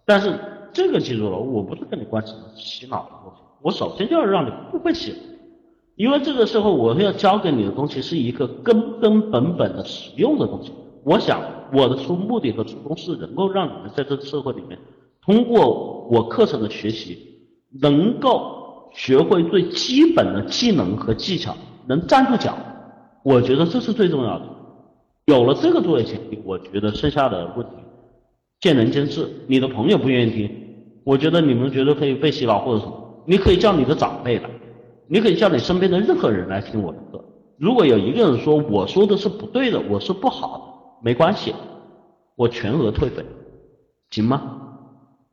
[0.05, 0.39] 但是
[0.71, 3.41] 这个记住了，我不是跟你关什么洗脑的东西。
[3.63, 5.15] 我首先就要让你不会洗，
[5.95, 10.71] 因为这个时候我要教给你的东西是一个根根本本的实用的东西。
[11.07, 11.39] 我想
[11.71, 14.77] 我的初目的和初衷是能够让你们在这个社会里面，
[15.21, 17.17] 通过我课程的学习，
[17.81, 21.55] 能够学会最基本的技能和技巧，
[21.87, 22.57] 能站住脚。
[23.23, 24.45] 我觉得这是最重要的。
[25.27, 27.71] 有了这个作为前提，我觉得剩下的问题
[28.59, 29.25] 见仁见智。
[29.47, 30.51] 你的朋友不愿意听，
[31.05, 34.49] 我觉得你们觉得可以被洗脑或者什么，你可以叫你的长辈来，
[35.07, 37.23] 你可以叫你身边的任何人来听我的课。
[37.57, 40.66] 如果有一个人说我说的是不对的，我是不好的，
[41.01, 41.53] 没关系，
[42.35, 43.25] 我全额退费，
[44.09, 44.63] 行吗？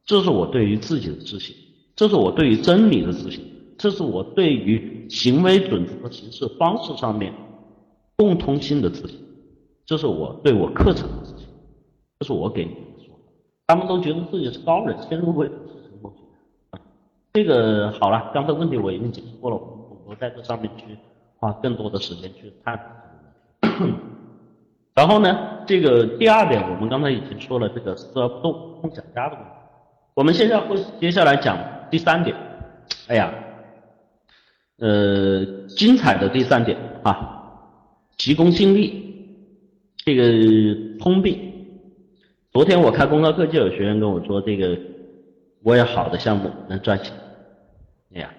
[0.04, 1.56] 这是我对于自己的自信，
[1.96, 3.42] 这是我对于真理的自信，
[3.78, 7.32] 这是我对于行为准则和行事方式上面
[8.16, 9.18] 共通性的自信。
[9.86, 11.46] 这是我对我课程的自信，
[12.18, 13.32] 这是我给你们说的。
[13.66, 16.22] 他们都觉得自己是高人，先入为主是什么东西？
[17.32, 20.84] 这个好了，刚才问题我已经解释过了，我不在这上面去
[21.38, 22.84] 花更多的时间去探讨。
[24.94, 29.50] 然后呢，这个第二点，我们刚才已经说了这个思而不动梦想家的问题。
[30.14, 31.58] 我们现在会接下来讲
[31.90, 32.36] 第三点。
[33.08, 33.32] 哎呀，
[34.78, 37.42] 呃，精彩的第三点啊，
[38.16, 39.02] 急功近利。
[39.96, 41.40] 这个通病。
[42.52, 44.78] 昨天我开公开课，就有学员跟我说：“这个
[45.62, 47.12] 我有好的项目能赚钱。”
[48.14, 48.30] 哎呀，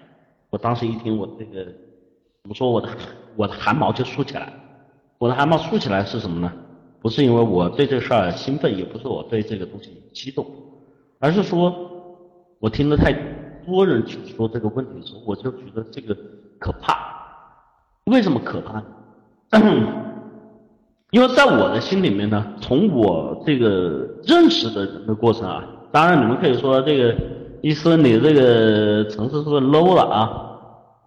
[0.48, 2.88] 我当时一听，我这个怎么说，我的
[3.34, 4.52] 我的汗毛就竖起来了。
[5.18, 6.52] 我的汗毛竖起来是什么呢？
[7.00, 10.44] 不是因为我对这事儿兴奋，也不是我对这个东西激动，
[11.20, 11.72] 而是说
[12.58, 13.12] 我听了太
[13.64, 16.16] 多人去说这个问题的时候，我就觉得这个
[16.58, 16.96] 可怕。
[18.06, 18.84] 为什么可怕呢？
[21.12, 27.16] 因为在我的心里面呢，从我这个认识的人的过程啊，当然你们可以说这个
[27.62, 30.42] 医生你这个层次是不是 low 了啊？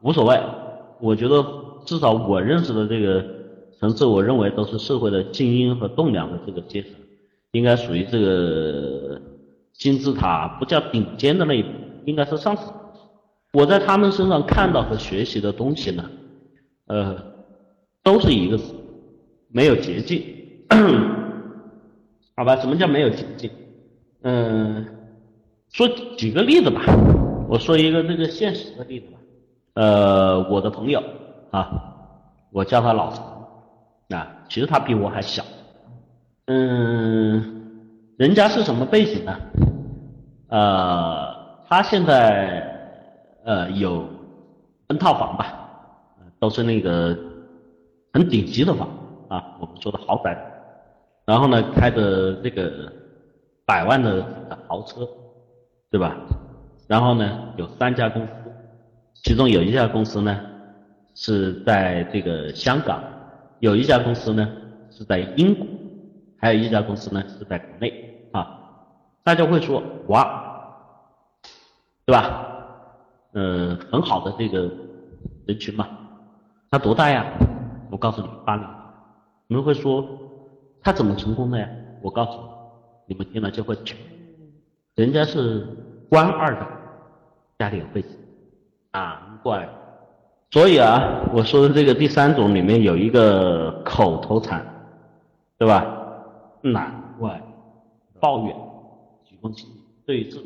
[0.01, 0.41] 无所谓，
[1.01, 1.45] 我觉得
[1.85, 3.23] 至少我认识的这个
[3.79, 6.91] 层次，我认为都是社会的精英和栋梁的这个阶层，
[7.51, 9.21] 应该属于这个
[9.73, 11.65] 金字塔不叫顶尖的那一
[12.05, 12.73] 应该是上层。
[13.53, 16.09] 我在他们身上看到和学习的东西呢，
[16.87, 17.17] 呃，
[18.03, 18.75] 都是一个字。
[19.51, 20.23] 没有捷径，
[22.35, 22.55] 好吧？
[22.57, 23.49] 什么叫没有捷径？
[24.21, 24.85] 嗯，
[25.71, 26.81] 说举个例子吧。
[27.49, 29.17] 我说一个这个现实的例子吧。
[29.73, 31.01] 呃，我的朋友
[31.49, 31.67] 啊，
[32.51, 33.23] 我叫他老陈
[34.09, 35.43] 啊，其实他比我还小。
[36.47, 37.43] 嗯，
[38.17, 39.39] 人家是什么背景呢？
[40.47, 41.35] 呃，
[41.67, 42.63] 他现在
[43.45, 44.07] 呃有
[44.87, 45.69] N 套房吧，
[46.39, 47.17] 都是那个
[48.13, 48.89] 很顶级的房。
[49.29, 50.35] 啊，我们说的豪宅，
[51.25, 52.91] 然后呢，开着这个
[53.63, 54.25] 百万的
[54.67, 55.07] 豪车，
[55.91, 56.17] 对吧？
[56.87, 58.31] 然后呢，有三家公司，
[59.23, 60.35] 其中有一家公司呢
[61.13, 63.03] 是在这个香港，
[63.59, 64.49] 有一家公司呢
[64.89, 65.67] 是在英国，
[66.37, 68.57] 还有一家公司呢是在国内啊。
[69.23, 70.75] 大家会说哇，
[72.05, 72.45] 对吧？
[73.33, 74.71] 嗯，很好的这个
[75.45, 75.87] 人群嘛。
[76.71, 77.25] 他多大呀？
[77.91, 78.65] 我告诉你，八零。
[79.47, 80.07] 你们会说
[80.81, 81.67] 他怎么成功的呀？
[82.01, 82.39] 我告诉
[83.07, 83.95] 你，你们听了就会去。
[84.95, 85.65] 人家是
[86.09, 86.67] 官二代，
[87.57, 88.11] 家里有背景，
[88.91, 89.67] 难怪。
[90.51, 94.65] 所以啊，我说的这个第三种里面有一个口头禅，
[95.59, 95.85] 对吧？
[96.61, 97.39] 难怪
[98.19, 98.55] 抱怨，
[99.29, 99.73] 急功近利，
[100.05, 100.39] 对峙。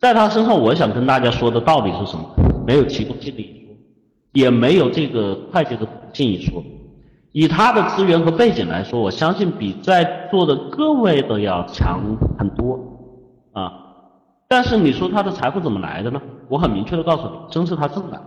[0.00, 2.24] 在他身上，我想跟大家说的道理是什么？
[2.66, 3.76] 没有急功近利一说，
[4.32, 6.62] 也没有这个快捷的途径一说。
[7.32, 12.00] 以他的资源和背景来说，我相信比在座的各位都要强
[12.36, 12.80] 很多
[13.52, 13.72] 啊。
[14.48, 16.20] 但是你说他的财富怎么来的呢？
[16.48, 18.18] 我很明确的告诉你，真是他挣来，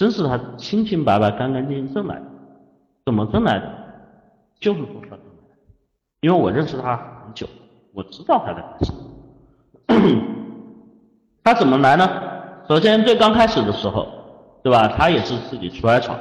[0.00, 2.22] 真是他清清白白、干干净净挣来的。
[3.04, 3.70] 怎么挣来的？
[4.58, 5.62] 就是说他挣来的，
[6.22, 7.46] 因为我认识他很久，
[7.92, 10.22] 我知道他的干什么。
[11.44, 12.08] 他怎么来呢？
[12.66, 14.08] 首先最刚开始的时候，
[14.62, 14.88] 对吧？
[14.88, 16.18] 他也是自己出来闯。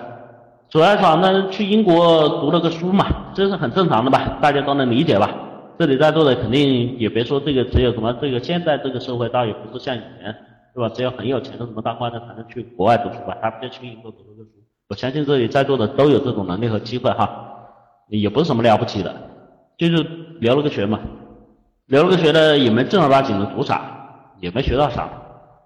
[0.70, 4.40] 出来闯，那去英国读了个书嘛，这是很正常的吧？
[4.42, 5.34] 大家都能理解吧？
[5.80, 10.36] 这里在座的肯定也别说这个，只有什么这个现在这个社会倒也不是像以前，
[10.80, 10.96] 对吧？
[10.96, 13.36] 只有很有钱的什么大官的才能去国外读书吧？
[13.42, 14.50] 他不就去英国读了个书？
[14.88, 17.30] 我相信这里在座的都有这种能力和机会哈，
[18.08, 19.14] 也不是什么了不起的，
[19.78, 20.02] 就是
[20.40, 20.98] 留了个学嘛，
[21.88, 23.82] 留了个学的也没正儿八经的读啥，
[24.40, 25.10] 也没学到啥，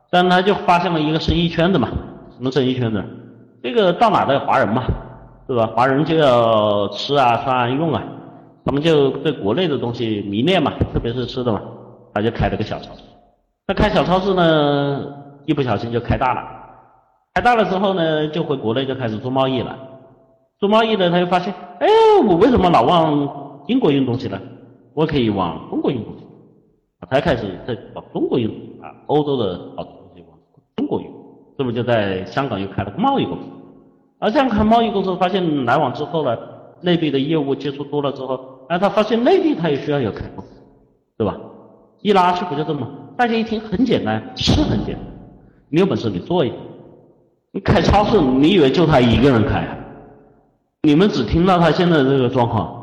[0.10, 1.90] 但他就发现了一个生意圈子嘛，
[2.36, 3.04] 什么生意圈子？
[3.62, 4.84] 这个到哪都有华人嘛，
[5.48, 5.70] 对吧？
[5.76, 8.04] 华人就要吃啊、穿啊、用啊，
[8.66, 11.62] 他们就对国内的东西迷恋嘛，特别是吃的嘛，
[12.16, 13.04] 他就开了个小超市。
[13.66, 15.14] 那开小超市呢，
[15.46, 16.42] 一不小心就开大了。
[17.34, 19.78] 开大了之后呢，就回国内就开始做贸易了。
[20.60, 21.88] 做贸易的他就发现，哎，
[22.28, 24.40] 我为什么老往英国运东西呢？
[24.94, 26.26] 我可以往中国运东西，
[27.10, 28.50] 才开始在往中国运
[28.82, 30.38] 啊，欧洲的好东西往
[30.76, 31.08] 中国运。
[31.58, 33.44] 这不是就在香港又开了个贸易公司，
[34.20, 36.38] 而这样开贸易公司，发现来往之后呢，
[36.82, 40.62] 内地的业务接触多了之后，哎，他发现内地他也需要有开公司，
[41.18, 41.38] 对吧？
[42.02, 42.88] 一拉去不就这么？
[43.16, 45.04] 大家一听很简单，是很简单，
[45.70, 46.56] 你有本事你做一个，
[47.52, 49.78] 你开超市，你以为就他一个人开啊？
[50.82, 52.74] 你们只听到他现在这个状况，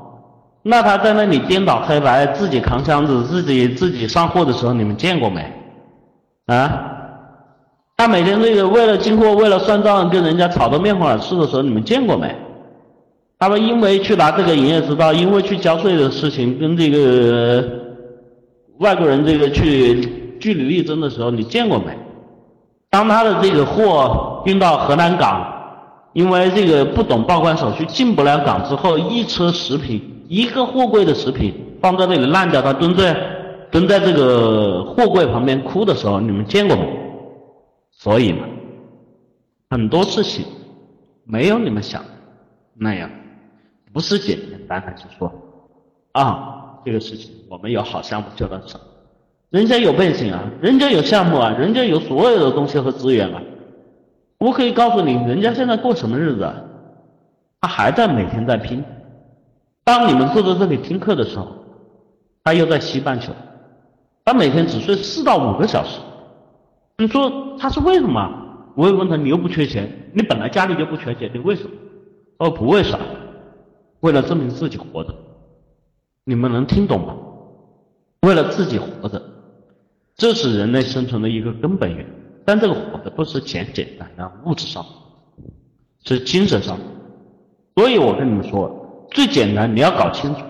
[0.62, 5.44] 那他在那里颠倒黑白，自己扛箱子，自己自己上货的时候，你们见过没？
[6.46, 6.86] 啊？
[7.96, 12.34] 他每天这个为了进货，为了算账，跟人家吵得面红耳赤的时候，你们见过没？
[13.38, 17.68] 他们因为去拿这个营业执照，因为去交税的事情，跟这个
[18.78, 21.96] 外国人这个去据理力争的时候，你见过没？
[22.88, 25.46] 当他的这个货运到河南港，
[26.12, 33.14] 因为这个不懂报关手续进不了港之后，一车食品，一个货柜的食品放在那里烂掉，他蹲在
[33.70, 36.82] 蹲在这个货柜旁边哭的时候，你们见过没？
[37.92, 38.44] 所以嘛，
[39.68, 40.44] 很多事情
[41.24, 42.08] 没有你们想的
[42.74, 43.08] 那样，
[43.92, 44.36] 不是简
[44.66, 45.32] 单单是说
[46.12, 48.80] 啊，这个事情我们有好项目就能成，
[49.50, 53.42] 人家有背景啊，人家有项目啊，人家有所有的东西和资源啊。
[54.38, 56.44] 我可以告诉你，人家现在过什么日子？
[56.44, 56.54] 啊？
[57.60, 58.82] 他还在每天在拼。
[59.84, 61.48] 当你们坐在这里听课的时候，
[62.44, 63.32] 他又在西半球，
[64.24, 65.98] 他每天只睡四到五个小时。
[66.98, 68.30] 你说他是为什么？
[68.76, 71.70] 我也问他，你又不缺钱，你本来家里就不缺钱，你为什么？
[72.38, 73.00] 他说不为啥，
[73.98, 75.12] 为了证明自己活着。
[76.24, 77.16] 你们能听懂吗？
[78.22, 79.20] 为了自己活着，
[80.20, 82.06] 这是人类生存的一个根本原因。
[82.44, 84.84] 但这个活的不是简简单单物质上，
[86.04, 86.76] 是精神上。
[87.74, 90.42] 所以我跟你们说，最简单，你要搞清楚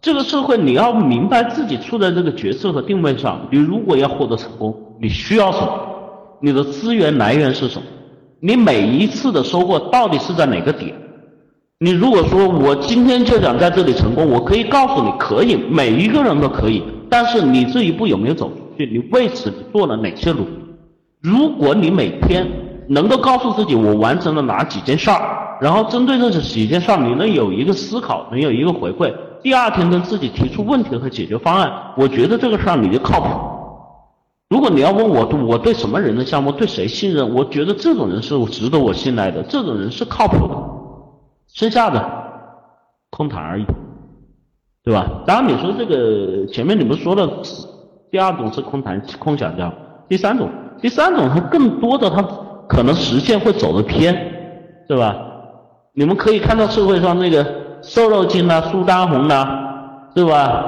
[0.00, 3.46] 这个社会，你要明白自己处在这个角色和定位上。
[3.52, 4.74] 你如果要获得成功。
[4.98, 5.80] 你需要什么？
[6.40, 7.86] 你的资源来源是什么？
[8.40, 10.94] 你每一次的收获到底是在哪个点？
[11.78, 16.82] 你如果说我今天就想在这里成功，我可以告诉你，可以，每一个人都可以。
[17.10, 18.86] 但是你这一步有没有走去？
[18.86, 20.58] 你为此做了哪些努力？
[21.20, 22.46] 如果你每天
[22.88, 33.28] 能够告诉自己我完成了哪几件事儿，然后针对这几件事儿，你能有一个思考，能有一个回馈，第二天跟自己提出问题和解决方案，我觉得这个事儿你就靠谱。
[34.50, 37.34] 如果你要问我，我对什么人的项目对谁信任？
[37.34, 40.54] 我觉得这种人是值得我信赖的，这种人是靠谱的。
[41.48, 42.04] 剩下的
[43.10, 43.64] 空谈而已，
[44.82, 45.22] 对吧？
[45.26, 47.26] 当然你说这个前面你们说的
[48.14, 49.72] 第二种是空谈空想象，
[50.08, 50.48] 第三种
[50.80, 52.24] 第三种它更多的它
[52.68, 54.14] 可能实现会走得偏，
[54.86, 55.16] 对吧？
[55.94, 57.44] 你们可以看到社会上那个
[57.82, 60.64] 瘦肉精啊、苏丹红啊，对吧？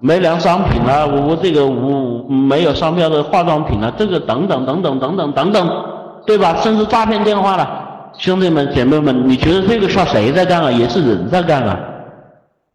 [0.00, 5.84] 没良商品啊，我这个无没有商标的化妆品啊，这个等等等等等等等等，
[6.26, 6.56] 对吧？
[6.56, 10.70] 甚至诈骗电话了，兄弟们姐妹们，你觉得这个事儿谁在干啊？
[10.70, 11.80] 也是人在干啊，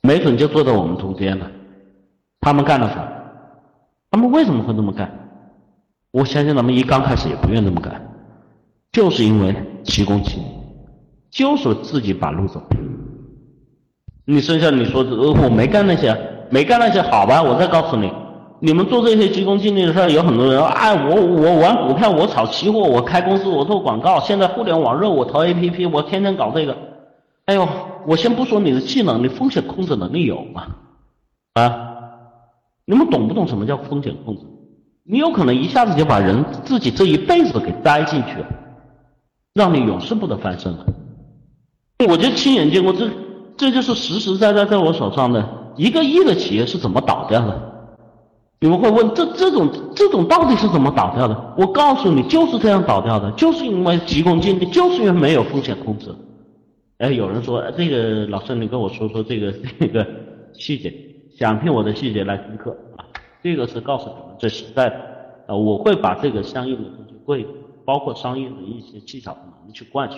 [0.01, 1.45] 没准就坐在我们中间了。
[2.39, 3.07] 他们干了啥？
[4.11, 5.09] 他们为什么会这么干？
[6.11, 7.99] 我相信他们一刚开始也不愿这么干，
[8.91, 10.45] 就是因为急功近利，
[11.31, 12.61] 就是自己把路走。
[14.25, 16.15] 你剩下你说我没干那些。
[16.53, 17.41] 没干那些好吧？
[17.41, 18.11] 我再告诉你，
[18.59, 24.19] 你们做这些急功近利的事，有很多人哎，我我玩股票，我炒期货，我开公司，我做广告。
[24.19, 26.75] 现在互联网热，我投 A P P，我天天搞这个。
[27.45, 27.65] 哎呦，
[28.05, 30.67] 我先不说你的技能，你风险控制能力有吗？
[31.53, 31.90] 啊，
[32.85, 34.41] 你们懂不懂什么叫风险控制？
[35.03, 38.47] 你有可能一下子就把人自己这一辈子给栽进去了，
[39.53, 40.85] 让你永世不得翻身了。
[42.07, 43.09] 我就亲眼见过，这
[43.57, 45.43] 这就是实实在在在我手上的。
[45.77, 47.71] 一个亿的企业是怎么倒掉的？
[48.59, 51.53] 你们会问，这这种这种到底是怎么倒掉的？
[51.57, 56.13] 我告诉你，就是这样倒掉的，就是因为急功近利，就是因为没有风险控制。
[56.97, 60.05] 哎，有人说这个老师，你跟我说说这个 这个
[60.53, 60.93] 细节，
[61.41, 63.01] 想听我的细节来听课啊。
[63.41, 64.95] 这个是告诉你们最实在的
[65.47, 67.47] 啊，我会把这个相应的东西会
[67.83, 70.17] 包括商业的一些技巧能力去灌输，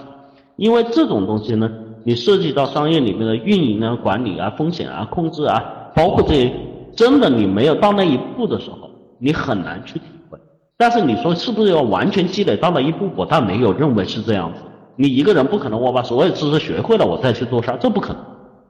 [0.58, 1.72] 因为这种东西呢，
[2.04, 5.64] 你涉及到商业里面的运营啊、管理啊、风险啊、控制啊，
[5.96, 6.54] 包括这些，
[6.94, 10.38] 真的你没有到那一步的时候，你很难去体会。
[10.76, 13.10] 但是你说是不是要完全积累到了一步？
[13.16, 14.60] 我倒没有认为是这样子。
[14.98, 18.22] 你一个人不可能，我把所有知识学会了，我再去做事儿，这不可能。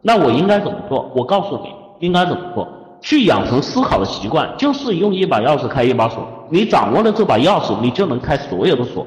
[0.04, 1.12] 那我应该怎么做？
[1.16, 1.70] 我告诉你，
[2.04, 2.68] 应该怎么做？
[3.02, 6.28] 去养成思考的习惯，就是用一把钥匙开一把锁。
[6.50, 9.06] 你掌握了这把钥匙，你就能开所有的锁。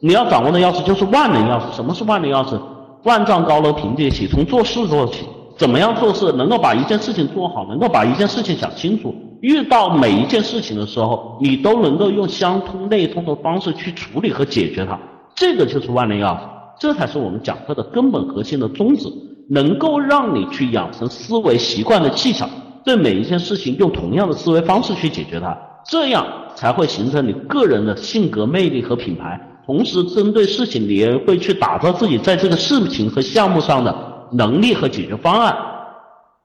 [0.00, 1.74] 你要掌握的钥匙就是万能钥匙。
[1.76, 2.58] 什么是万能钥匙？
[3.04, 5.26] 万丈高楼平地起，从做事做起。
[5.58, 9.14] 怎么样做事能够把一件事情做好，能够把一件事情想清楚？
[9.40, 14.98] 遇到每一件事情的时候，你都能够用相通内通的方式去处理和解决它。
[15.34, 16.40] 这个就是万能钥匙。
[16.80, 19.08] 这才是我们讲课的根本核心的宗旨，
[19.48, 22.48] 能够让你去养成思维习惯的技巧，
[22.84, 29.40] 对每一件事情用同样的思维方式去解决它，这样才会形成你个人的性格魅力和品牌。
[29.64, 33.94] 同时，针对事情，你也会去打造自己在这个事情和项目上的
[34.32, 35.56] 能力和解决方案。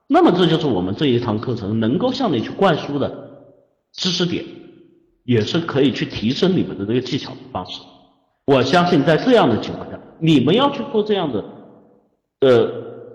[0.07, 3.09] 那么，这就是我们这一堂课程能够向你去灌输的
[3.93, 4.43] 知识点，
[5.23, 7.79] 也是可以去提升你们的这个技巧的方式。
[8.45, 9.97] 我相信，在这样的情况下。
[10.19, 11.43] 你们要去做这样的，
[12.41, 12.71] 呃，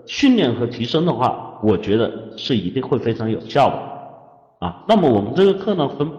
[0.09, 4.83] 训练和提升的话，我觉得是一定会非常有效的，啊。
[4.87, 6.09] 那么我们这个课呢分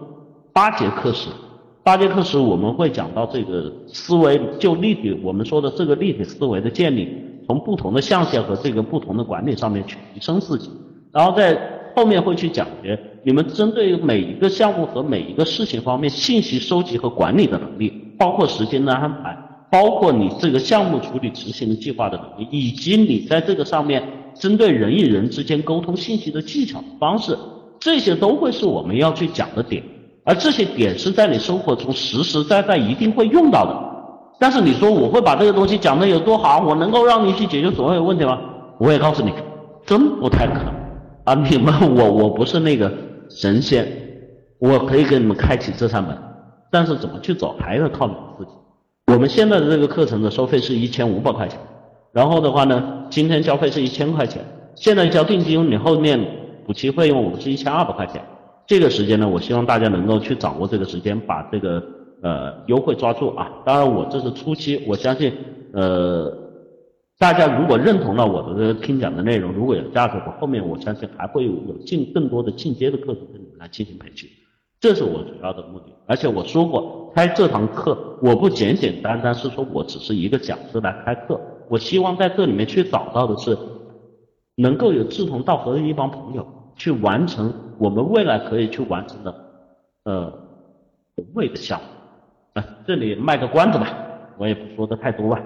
[0.53, 1.27] 八节课时，
[1.83, 7.05] 八节课时我们会讲到这个思维就立体，我们说的这个立体思维的建立，
[7.45, 10.69] 从不同的象限和这个不同的管理上面去提升自己，
[11.11, 11.59] 然后在
[11.93, 19.37] 后面会去讲解你们针对每一个项目和每一个事情方面信息收集和管理的能力，包括时间的安排。
[19.71, 24.03] 包括你这个项目处理执行的计划的能力，以及你在这个上面
[24.35, 27.37] 针对人与人之间沟通信息的技巧方式，
[27.79, 29.81] 这些都会是我们要去讲的点，
[30.25, 33.73] 而这些点是在你生活中实实在在一定会用到的。
[34.37, 38.39] 但是你说我会把这个东西讲的有多好，我能够让你去解决所有问题吗？
[38.77, 39.31] 我也告诉你，
[39.85, 40.73] 真不太可能
[41.23, 41.33] 啊！
[41.49, 42.91] 你们我我不是那个
[43.29, 43.87] 神仙，
[44.59, 46.17] 我可以给你们开启这扇门，
[46.71, 48.51] 但是怎么去走还是靠你们自己。
[49.07, 51.59] 我们现在的这个课程的收费是一千五百块钱，
[52.13, 54.43] 然后的话呢，今天交费是一千块钱，
[54.75, 56.19] 现在交定金，你后面
[56.65, 58.21] 补齐费用我们是一千二百块钱。
[58.65, 61.83] 这个时间呢，我希望大家能够去掌握这个时间，把这个
[62.21, 63.51] 呃优惠抓住啊。
[63.65, 65.33] 当然我这是初期，我相信
[65.73, 66.31] 呃
[67.19, 74.29] 大家如果认同了我的这个听讲的内容，如果有价值，我后面我相信还会有有进更多的进阶的课程跟你们来进行培训。
[74.81, 83.55] 这是我主要的目的，而且我说过，开这堂课我不简简单单是说我只是一个讲师来开课，我希望在这里面去找到的是，
[84.55, 86.43] 能够有志同道合的一帮朋友，
[86.75, 89.35] 去完成我们未来可以去完成的，
[90.05, 90.33] 呃，
[91.15, 91.85] 宏伟的项目。
[92.59, 93.95] 啊，这里卖个关子吧，
[94.39, 95.39] 我也不说的太多吧。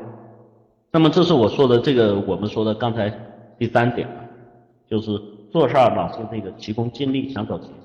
[0.93, 3.13] 那么这是我说的这个，我们说的刚才
[3.59, 4.07] 第三点，
[4.89, 5.11] 就是
[5.51, 7.65] 做事儿老是那个急功近利，想走捷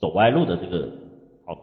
[0.00, 0.88] 走歪路的这个
[1.44, 1.56] 好，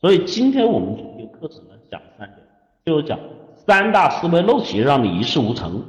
[0.00, 2.38] 所以今天我们这个课程呢讲三点，
[2.84, 3.18] 就是讲
[3.54, 5.82] 三大思维陋习让你一事无成。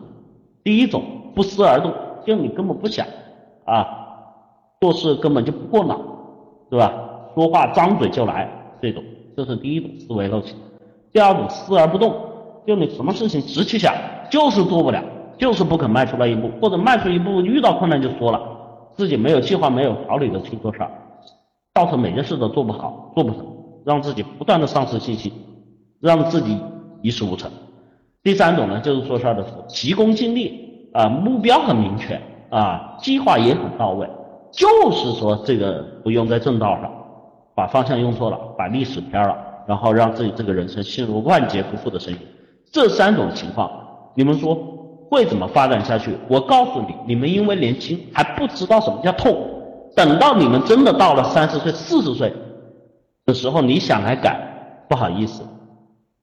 [0.64, 1.04] 第一种
[1.36, 1.94] 不思而动，
[2.26, 3.06] 就你根本不想
[3.66, 3.86] 啊，
[4.80, 6.00] 做事根本就不过脑，
[6.70, 6.94] 对吧？
[7.34, 8.50] 说话张嘴就来
[8.82, 9.04] 这种，
[9.36, 10.56] 这是第一种思维陋习。
[11.14, 12.14] 第二种思而不动，
[12.66, 13.94] 就你什么事情直去想，
[14.30, 15.04] 就是做不了，
[15.38, 18.42] 就是不肯迈出那一步，或者迈出一步遇到困难就说了，
[18.94, 20.92] 自己没有计划、没有条理的去做事儿。
[21.74, 23.46] 造成每件事都做不好、做不成，
[23.86, 25.32] 让自己不断的丧失信心，
[26.02, 26.58] 让自己
[27.02, 27.50] 一事无成。
[28.22, 32.20] 第三种呢，就是做事的时候急功近利啊，目标很明确
[32.50, 34.08] 啊，计划也很到位，
[34.52, 36.92] 就是说这个不用在正道上，
[37.56, 42.22] 把方向用错了，把历史偏了，然后让自己这个人生陷入万劫不复的深渊。
[42.70, 43.72] 这三种情况，
[44.14, 44.56] 你们说
[45.10, 46.18] 会怎么发展下去？
[46.28, 49.36] 我告诉你，你们因为年轻还不知道什么叫痛。
[49.96, 52.34] 等到你们真的到了三十岁、四十岁
[53.26, 54.40] 的时候，你想来改，
[54.88, 55.44] 不好意思，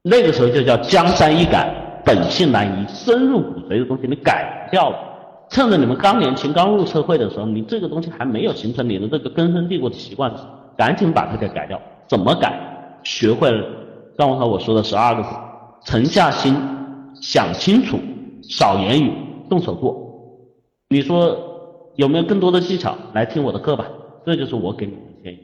[0.02, 1.70] 那个时候就叫江山易改，
[2.04, 4.96] 本性难移，深入骨髓的东西你改不掉了。
[5.50, 10.32] 趁着你们刚年轻、刚入社会的时候，你这个东西还没有形成你的这个根深蒂固的习惯，
[10.76, 11.80] 赶紧把它给改掉。
[12.06, 12.52] 怎么改？
[13.02, 13.64] 学会了
[14.16, 15.28] 刚才我说的十二个字：
[15.84, 16.54] 沉下心，
[17.20, 17.98] 想清楚，
[18.42, 19.12] 少言语，
[19.48, 19.96] 动手做。
[20.88, 21.47] 你说？
[21.98, 23.84] 有没有更多的技巧来听我的课吧？
[24.24, 25.38] 这就是我给你们的建议。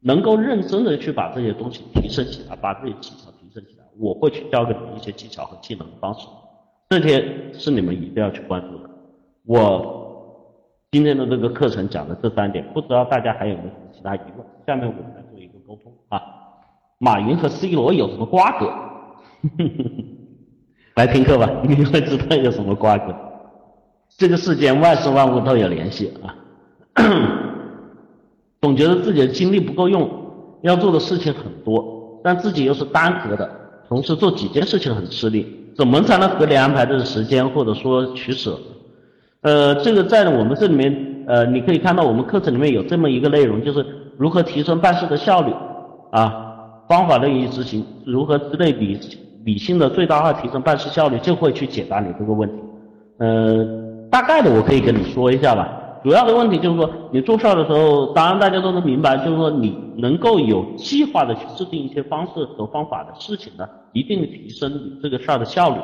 [0.00, 6.26] 能够认真的去把这些东西提升起来，把这些技巧提升起来，我会去教给你们一些技巧和技能的方式。
[6.90, 8.90] 这些是你们一定要去关注的。
[9.46, 14.46] 我今天的这个课程讲的这三点，不知道大家还有没有什么其他疑问？
[14.66, 16.20] 下面我们来做一个沟通啊。
[16.98, 18.70] 马云和 C 罗有什么瓜葛？
[20.96, 23.14] 来听课吧，你会知道有什么瓜葛。
[24.16, 26.34] 这个世间万事万物都有联系啊。
[28.60, 30.08] 总觉得自己的精力不够用，
[30.62, 33.50] 要做的事情很多，但自己又是单核的，
[33.88, 35.46] 同时做几件事情很吃力，
[35.76, 38.58] 怎么才能合理安排这个时间，或者说取舍？
[39.42, 43.84] 呃，这个在我们这里面，呃，你可以看到我们课程里面有这么一个内容，就是
[44.16, 45.52] 如何提升办事的效率
[46.12, 46.32] 啊，
[46.88, 48.98] 方法论一执行，如何之类理
[49.44, 52.54] 理性的最大化提升办事效率，就会去解答你这个问题。
[53.18, 53.66] 呃，
[54.14, 55.98] 大概的我可以跟你说一下吧。
[56.04, 65.80] 主要的问题就是说，你做事儿的时候，当然大家都能明白，就是说你能够有计划的去制定一些方式和方法的事情呢，一定提升你这个事儿的效率。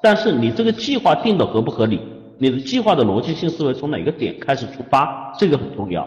[0.00, 1.98] 但是你这个计划定的合不合理，
[2.38, 6.06] 你的计划的逻辑性思维从哪个点开始出发，这个很重要。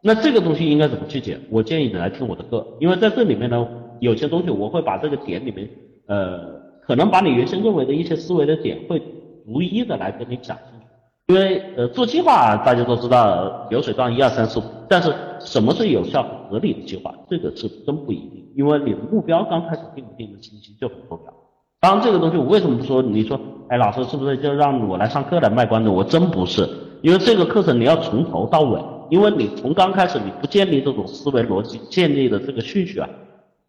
[0.00, 1.36] 那这个东西应该怎么去解？
[1.50, 3.66] 我建议你来听我的课，因为在这里面呢，
[3.98, 5.68] 有些东西我会把这个点里面，
[6.06, 6.38] 呃，
[6.86, 9.02] 可能把你原先认为的一些思维的点，会
[9.44, 10.56] 逐一的来跟你讲。
[11.30, 18.44] 因为呃做计划大家都知道流水账一二三四五，但是什么是有效合理的计划，这个是真不一定。
[18.56, 21.32] 因为你的目标刚开始定不定的清晰就很重要。
[21.78, 23.00] 当然这个东西我为什么不说？
[23.00, 25.88] 你说哎老师是不是就让我来上课来卖关子？
[25.88, 26.68] 我真不是，
[27.00, 33.08] 因为这个课程你要从头到尾，因为你从刚开始你不建立这种思维逻辑建立的这个顺序啊，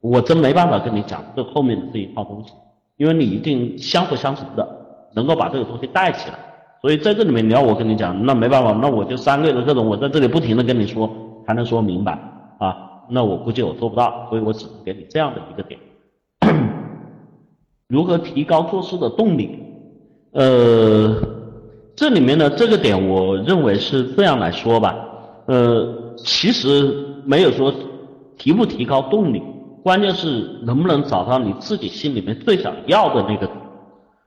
[0.01, 2.53] 我真没办法跟你讲这后面的这一套东西，
[2.97, 4.67] 因为你一定相辅相成的，
[5.13, 6.39] 能够把这个东西带起来。
[6.81, 11.07] 所以在这里面，你要我跟你讲，那没办法，那我就三个月的课程，我在这里不停的跟你说，
[11.45, 12.13] 才能说明白
[12.57, 12.75] 啊。
[13.07, 15.79] 那我估计我做不到，所以我只能给你这样的一个点。
[17.87, 19.59] 如何提高做事的动力？
[20.31, 21.15] 呃，
[21.95, 24.95] 这里面呢，这个点我认为是这样来说吧。
[25.45, 26.91] 呃，其实
[27.25, 27.71] 没有说
[28.39, 29.43] 提不提高动力，
[29.83, 33.47] 关键是能不能找到你自己心里面最想要的那个。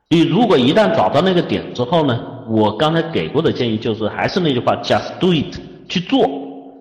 [0.09, 2.30] 你如果一旦找到那个点之后呢？
[2.49, 5.57] 我刚才给过的建议就是，还是那句话，just do it，
[5.88, 6.28] 去做。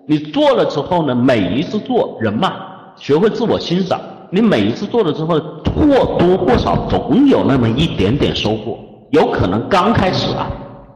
[0.06, 2.52] 你做了之后呢，每一次做人嘛，
[2.96, 4.00] 学会自我欣赏。
[4.30, 8.78] 你每一次做了之后，或多或少总有那么一点点收获。
[9.10, 10.46] 有可能刚开始啊，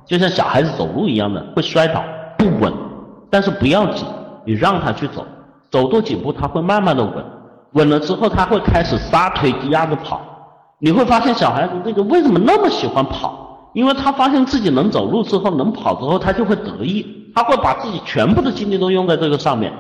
[0.05, 2.03] 就像小孩子走路一样的，会摔倒，
[2.37, 2.73] 不稳。
[3.31, 4.07] 但是不要紧，
[4.45, 5.25] 你让他去走，
[5.71, 7.25] 走多几步他会慢慢的稳。
[7.73, 10.21] 稳了之后，他会开始撒腿低压着跑。
[10.81, 13.48] 你会发现小孩子这个为什么那么喜欢跑？
[13.75, 17.05] 因为他发现自己能走路之后，能跑之后，他就会得意，
[17.35, 19.73] 他会把自己全部的精力都用在这个上面。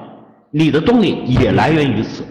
[0.50, 2.24] 你的动力也来源于此。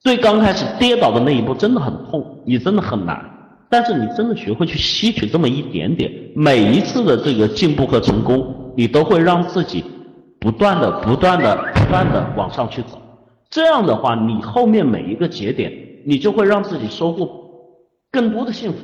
[0.00, 3.18] 最刚开始跌倒的那一步真的很痛，你真的很难。
[3.70, 9.82] 但是你真的学会去吸取这么一点点，每一次的这个进步和成功，你都会让自己
[10.38, 13.00] 不断的、不断的、不断的往上去走。
[13.50, 15.72] 这样的话，你后面每一个节点，
[16.06, 17.28] 你就会让自己收获
[18.12, 18.78] 更多的幸福。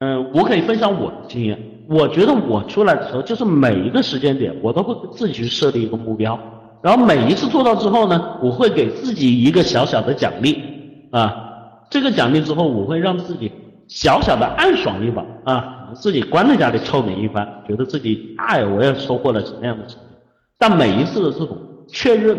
[0.00, 1.58] 嗯，我可以分享我的经验。
[1.88, 6.38] 我觉得我出来的时候，就是每一个时间点，我都会自己去设立一个目标，
[6.82, 10.62] 然后每一次做到之后呢，我会给自己一个小小的奖励
[11.10, 11.44] 啊。
[11.90, 13.50] 这个奖励之后，我会让自己
[13.88, 20.16] 小小的暗爽一把啊，自己关在家里臭美一番，觉得自己哎，我也收获了什么样的成就。
[20.58, 21.56] 但每一次的这种
[21.88, 22.38] 确认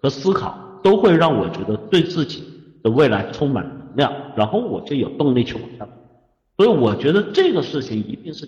[0.00, 2.44] 和思考，都会让我觉得对自己
[2.82, 5.90] 的未来充满能量，然后我就有动力去往下走。
[6.58, 8.46] 所以我觉得这个事情一定是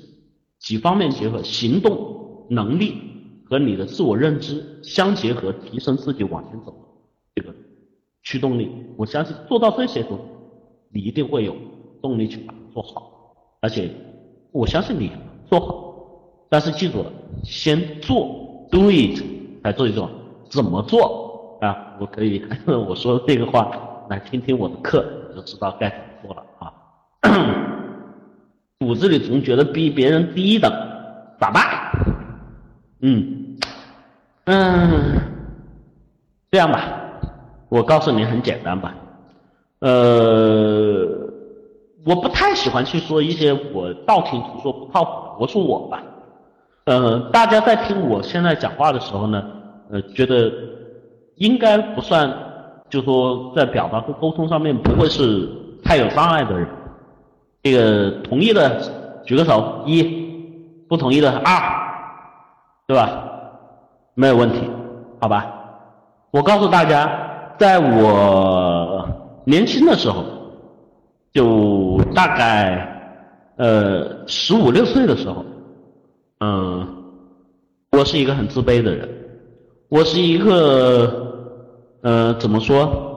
[0.58, 2.94] 几方面结合，行动能力
[3.48, 6.78] 和你的自我认知相结合，提升自己往前走的
[7.36, 7.54] 这个
[8.24, 8.68] 驱动力。
[8.96, 10.18] 我相信做到这些都，
[10.92, 11.54] 你一定会有
[12.02, 13.32] 动力去把它做好。
[13.60, 13.88] 而且
[14.50, 15.12] 我相信你
[15.48, 15.94] 做好，
[16.48, 17.12] 但是记住了，
[17.44, 19.22] 先做，do it，
[19.62, 20.10] 来做一做，
[20.48, 21.96] 怎么做啊？
[22.00, 26.74] 我可以 我说这个话来听听我的课，你就知道该怎么做了啊。
[28.80, 30.72] 骨子里总觉得比别人低一等，
[31.38, 31.62] 咋办？
[33.02, 33.58] 嗯
[34.46, 35.20] 嗯，
[36.50, 36.80] 这样吧，
[37.68, 38.94] 我告诉你很简单吧。
[39.80, 41.06] 呃，
[42.06, 46.02] 我不太喜欢去说一些我道听途说不靠谱的，我说我吧。
[46.86, 49.44] 呃，大家在听我现在讲话的时候呢，
[49.90, 50.50] 呃，觉得
[51.36, 52.34] 应该不算，
[52.88, 55.46] 就说在表达和沟通上面不会是
[55.84, 56.66] 太有障碍的人。
[57.62, 60.02] 这个同意的举个手，一；
[60.88, 61.60] 不同意的二，
[62.86, 63.24] 对吧？
[64.14, 64.60] 没有问题，
[65.20, 65.46] 好吧？
[66.30, 67.10] 我告诉大家，
[67.58, 69.08] 在我
[69.44, 70.24] 年轻的时候，
[71.32, 72.86] 就大概
[73.56, 75.44] 呃，十五六岁的时候，
[76.40, 76.86] 嗯，
[77.92, 79.08] 我是一个很自卑的人，
[79.88, 81.34] 我是一个，
[82.02, 83.09] 呃，怎么说？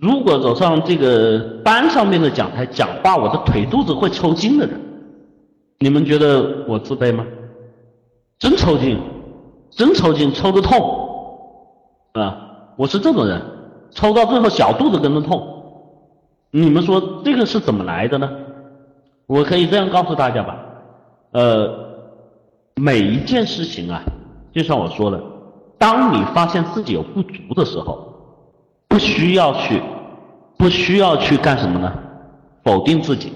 [0.00, 4.80] 如果走上这个班上面的讲台讲话，我的腿肚子会抽筋的人。
[5.78, 7.24] 你们觉得我自卑吗？
[8.38, 8.98] 真抽筋，
[9.70, 10.80] 真抽筋，抽的痛，
[12.14, 13.42] 啊，我是这种人，
[13.90, 15.46] 抽到最后小肚子跟着痛。
[16.50, 18.30] 你们说这个是怎么来的呢？
[19.26, 20.58] 我可以这样告诉大家吧，
[21.32, 21.68] 呃，
[22.76, 24.02] 每一件事情啊，
[24.52, 25.20] 就像我说的，
[25.78, 28.09] 当你发现自己有不足的时候，
[28.90, 29.80] 不需要去，
[30.58, 31.90] 不需要去干什么呢？
[32.64, 33.32] 否定自己，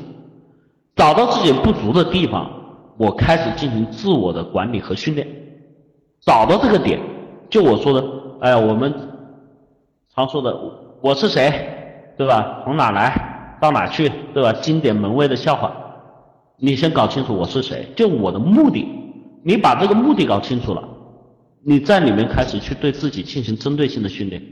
[0.97, 2.51] 找到自己不足的地方，
[2.99, 5.27] 我开始进行自我的管理和训练。
[6.21, 6.99] 找到这个点，
[7.49, 8.05] 就我说的，
[8.41, 8.93] 哎呀，我们
[10.13, 10.53] 常说的，
[11.01, 11.53] 我是谁，
[12.19, 12.63] 对吧？
[12.65, 14.53] 从哪来，到哪去，对吧？
[14.61, 15.73] 经典门卫的笑话。
[16.57, 18.89] 你先搞清楚我是谁，就我的目的。
[19.45, 20.83] 你把这个目的搞清楚了，
[21.65, 24.43] 你在里面开始去对自己进行针对性的训练。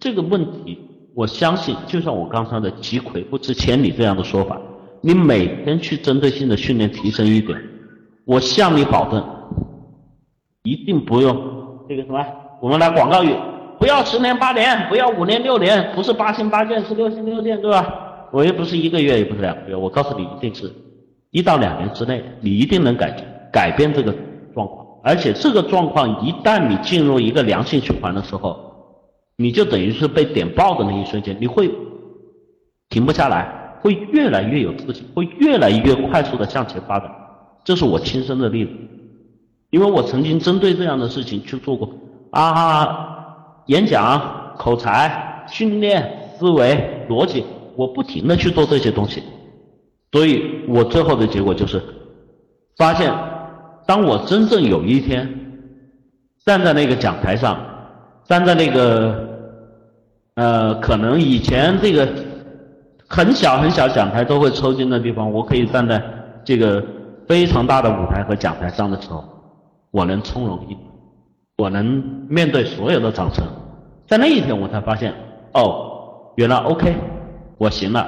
[0.00, 0.78] 这个问题，
[1.14, 4.60] 我相信就像我刚才的“积魁不知千里”这样的说法，
[5.00, 7.58] 你每天去针对性的训练提升一点，
[8.24, 9.24] 我向你保证，
[10.62, 11.36] 一定不用
[11.88, 12.24] 这个什么，
[12.60, 13.34] 我们来广告语，
[13.78, 18.28] 不要十年八年，不要五年六年，不是八星八箭，是六星六箭，对吧？
[18.32, 20.72] 我又不是一个月，也不是两个月，我告诉你，一定是。
[21.30, 23.14] 一到两年之内，你一定能改
[23.52, 24.14] 改变这个
[24.54, 28.67] 状况，而且这个状况一旦你进入一个良性循环的时候，
[29.40, 31.70] 你就等于是被点爆的那一瞬间，你会
[32.88, 37.08] 停不下来，会越来越有自信，会越来越快速的向前发展。
[37.62, 38.72] 这是我亲身的例子，
[39.70, 41.88] 因为我曾经针对这样的事情去做过
[42.30, 47.44] 啊，演讲、口才、训练、思维、逻辑，
[47.76, 49.22] 我不停的去做这些东西。
[50.10, 51.80] 所以我最后的结果就是，
[52.76, 53.14] 发现，
[53.86, 55.28] 当我真正有一天
[56.44, 57.56] 站在那个讲台上，
[58.24, 59.27] 站在那个，
[60.38, 62.08] 呃，可能以前这个
[63.08, 66.00] 很小很小讲台都会抽筋的地方，我可以站在
[66.44, 66.80] 这个
[67.26, 69.24] 非常大的舞台和讲台上的时候，
[69.90, 70.76] 我能从容一，
[71.56, 71.84] 我能
[72.28, 73.44] 面对所有的掌声，
[74.06, 75.12] 在那一天我才发现，
[75.54, 76.94] 哦，原来 OK，
[77.56, 78.06] 我行了。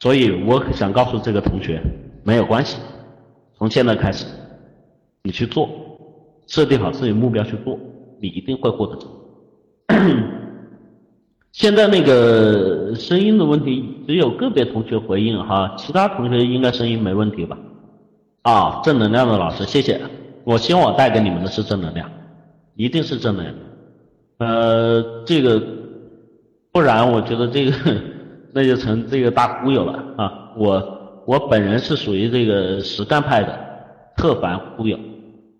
[0.00, 1.78] 所以我想告诉这个同学，
[2.24, 2.78] 没有关系，
[3.58, 4.24] 从现在开始，
[5.22, 5.68] 你去做，
[6.46, 7.78] 设定好自己目标去做，
[8.18, 9.18] 你一定会获得成功。
[11.58, 17.58] 现在那个声音的问题，只有个别同学回应哈，其他同学应该声音没问题吧？
[18.42, 20.00] 啊，正能量的老师，谢谢。
[20.44, 22.08] 我希望我带给你们的是正能量，
[22.76, 23.56] 一定是正能量。
[24.38, 25.60] 呃，这个，
[26.70, 27.72] 不然我觉得这个。
[28.54, 30.52] 那就成这个大忽悠了啊！
[30.56, 33.58] 我我本人是属于这个实干派的，
[34.16, 34.96] 特烦忽悠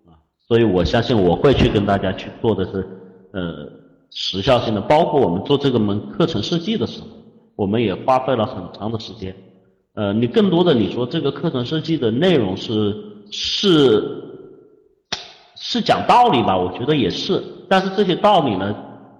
[0.07, 0.17] 啊，
[0.47, 2.87] 所以我相信我会去跟大家去做的是
[3.31, 3.69] 呃
[4.11, 7.07] 时效性的，包括我们做这个门课程设计的时候，
[7.55, 9.35] 我们也花费了很长的时间。
[9.93, 12.95] 呃，你更多的你说这个课程设计的内容是
[13.31, 14.23] 是
[15.55, 16.57] 是讲道理吧？
[16.57, 18.75] 我觉得也是，但是这些道理呢，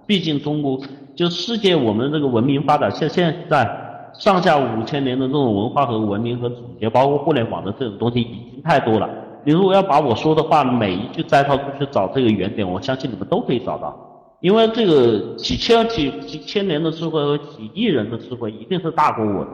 [0.06, 0.80] 毕竟中国。
[1.16, 3.68] 就世界，我们这个文明发展，现现在
[4.14, 9.10] 上下五千年的这种文化和文明和总结，包括互联网的这种东西已经太多了。
[9.44, 14.09] 你如果要把我说的话每一句摘抄出去找这个原点，我相信你们都可以找到。
[14.40, 19.50] 因为这个几千几几千年的智慧和几亿人的智慧，一定是大过我的。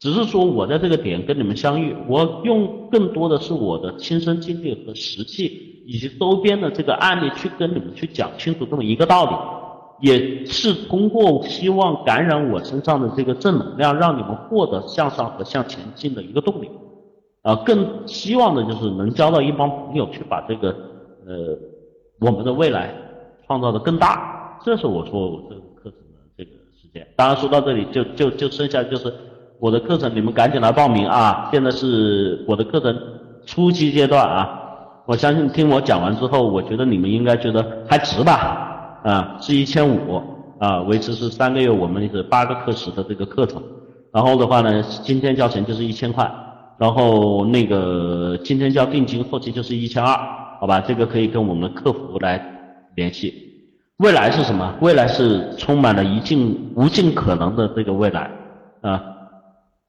[0.00, 9.30] 只是说我在这个点跟你们相遇，我用更多的是我的亲身经历和实际，以及周边的这个案例去跟你们去讲清楚这么一个道理。
[10.00, 16.70] 也是通过希望感染我身上的这个正能量，让你们获得向上和向前进的一个动力，
[17.42, 20.68] 啊，更希望的就是能交到一帮朋友，去把这个
[21.26, 21.58] 呃
[22.20, 22.94] 我们的未来
[23.48, 24.60] 创造的更大。
[24.64, 26.50] 这是我说我这个课程的这个
[26.80, 27.04] 时间。
[27.16, 29.12] 当然说到这里，就就就剩下就是
[29.58, 31.48] 我的课程，你们赶紧来报名啊！
[31.50, 32.96] 现在是我的课程
[33.46, 34.60] 初期阶段啊，
[35.06, 39.00] 我相信听我讲完之后，我觉得你们应该觉得还值吧。
[39.04, 40.20] 啊，是一千五
[40.58, 43.62] 啊，维持是三个月，我们是八个课时的这个课程，
[44.12, 46.28] 然后的话呢，今天交钱就是一千块，
[46.76, 50.18] 然后那个今天交定金，后期就是一千二，
[50.60, 50.80] 好吧？
[50.80, 52.57] 这个可以跟我们的客服来
[52.98, 53.32] 联系。
[53.98, 54.74] 未来是什么？
[54.80, 58.30] 未来是充满了一尽无尽可能的这个未来
[58.82, 59.02] 啊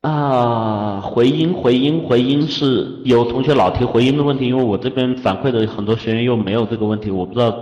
[0.01, 1.01] 啊！
[1.01, 7.53] 回音回音回音是有同学老提回音的问题，因为我这边反馈的很多学员又没有这个问题，我不知道。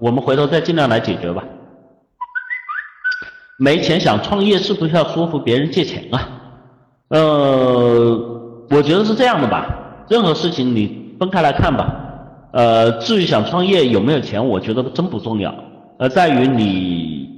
[0.00, 1.44] 我们回头再尽量来解决吧。
[3.58, 6.28] 没钱想创业，是不是要说服别人借钱啊？
[7.08, 8.18] 呃，
[8.70, 10.06] 我觉得是这样的吧。
[10.08, 12.00] 任何事情你分开来看吧。
[12.54, 15.52] 呃，至于想创业有没有钱，我觉得真不重要，
[15.98, 17.28] 而在于你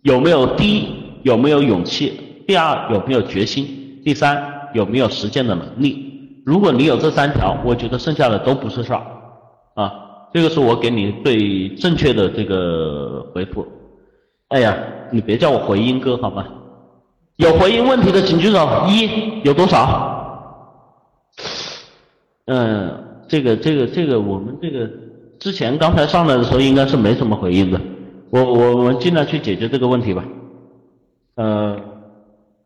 [0.00, 0.88] 有没有第一
[1.24, 3.66] 有没有勇气，第二有没有决心，
[4.02, 4.42] 第三
[4.72, 6.42] 有没有实践的能力。
[6.46, 9.02] 如果你有这三条，我觉得剩下的都不是事儿
[9.74, 9.92] 啊。
[10.32, 13.66] 这个是我给你最正确的这个回复。
[14.48, 14.74] 哎呀，
[15.10, 16.46] 你别叫我回音哥好吗？
[17.36, 18.86] 有回音问题的请举手。
[18.88, 20.56] 一有多少？
[22.46, 23.11] 嗯。
[23.32, 24.86] 这个这个这个，我们这个
[25.38, 27.80] 之前刚才上来的时候应该是没什么回应的，
[28.28, 30.22] 我我我们尽量去解决这个问题吧。
[31.36, 31.80] 呃，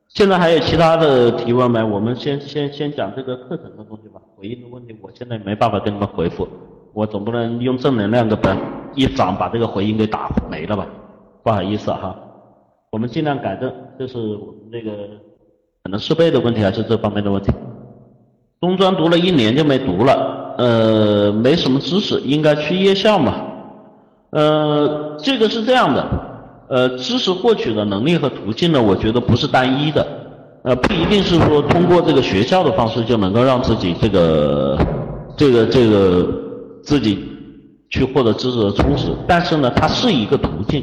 [0.08, 1.80] 现在还有其他的提问没？
[1.84, 4.20] 我们先先先讲这个课程的东西吧。
[4.34, 6.48] 回应的问题我现在没办法跟你们回复，
[6.92, 8.58] 我总不能用正能量的本
[8.96, 10.84] 一掌把这个回应给打没了吧？
[11.44, 12.12] 不好意思哈，
[12.90, 14.90] 我们尽量改正，这是我们这个
[15.84, 17.52] 可能设备的问题还是这方面的问题。
[18.60, 20.35] 中专读了一年就没读了。
[20.58, 23.34] 呃，没什么知识，应该去夜校嘛。
[24.30, 26.06] 呃，这个是这样的，
[26.68, 30.06] 呃，知识获取的能力和途径呢，我觉得不是单一的，
[30.64, 34.78] 呃，不一定是说通过这个学校的方式就能够让自己这个
[35.36, 36.28] 这个这个
[36.82, 37.24] 自己
[37.90, 40.82] 去获得知识的充实，但是呢，它是一个途径。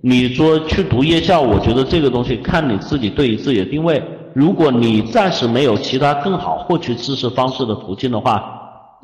[0.00, 4.02] 你说去读夜校，我觉得这个东西看你自己对于自己的定位。
[4.34, 8.53] 如果你暂时没有其他更好获取知识方式的途径的话，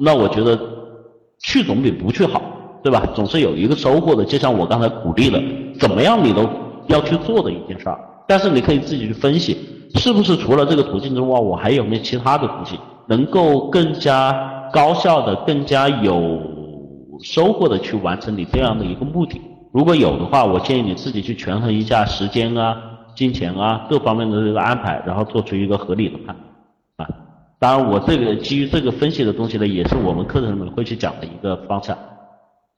[0.03, 0.59] 那我觉得
[1.39, 2.41] 去总比不去好，
[2.83, 3.07] 对吧？
[3.15, 5.39] 总是有一个收获的，就像我刚才鼓励的，
[5.79, 6.49] 怎么样你都
[6.87, 7.99] 要去做的一件事儿。
[8.27, 9.57] 但是你可以自己去分析，
[9.97, 12.79] 是不是除了这个途径之外，我还有没有其他的途径，
[13.09, 16.41] 能够更加高效的、更加有
[17.23, 19.41] 收获的去完成你这样的一个目的？
[19.73, 22.77] 如果有的话，我建议你自己去权衡一下时间啊、
[23.15, 26.50] 金钱啊各方面的这个安排，然后做出一个合理的判断。
[27.61, 31.95] 当然，我这个基于这个分析的东西呢，也是我们课程里面会去讲的一个方向。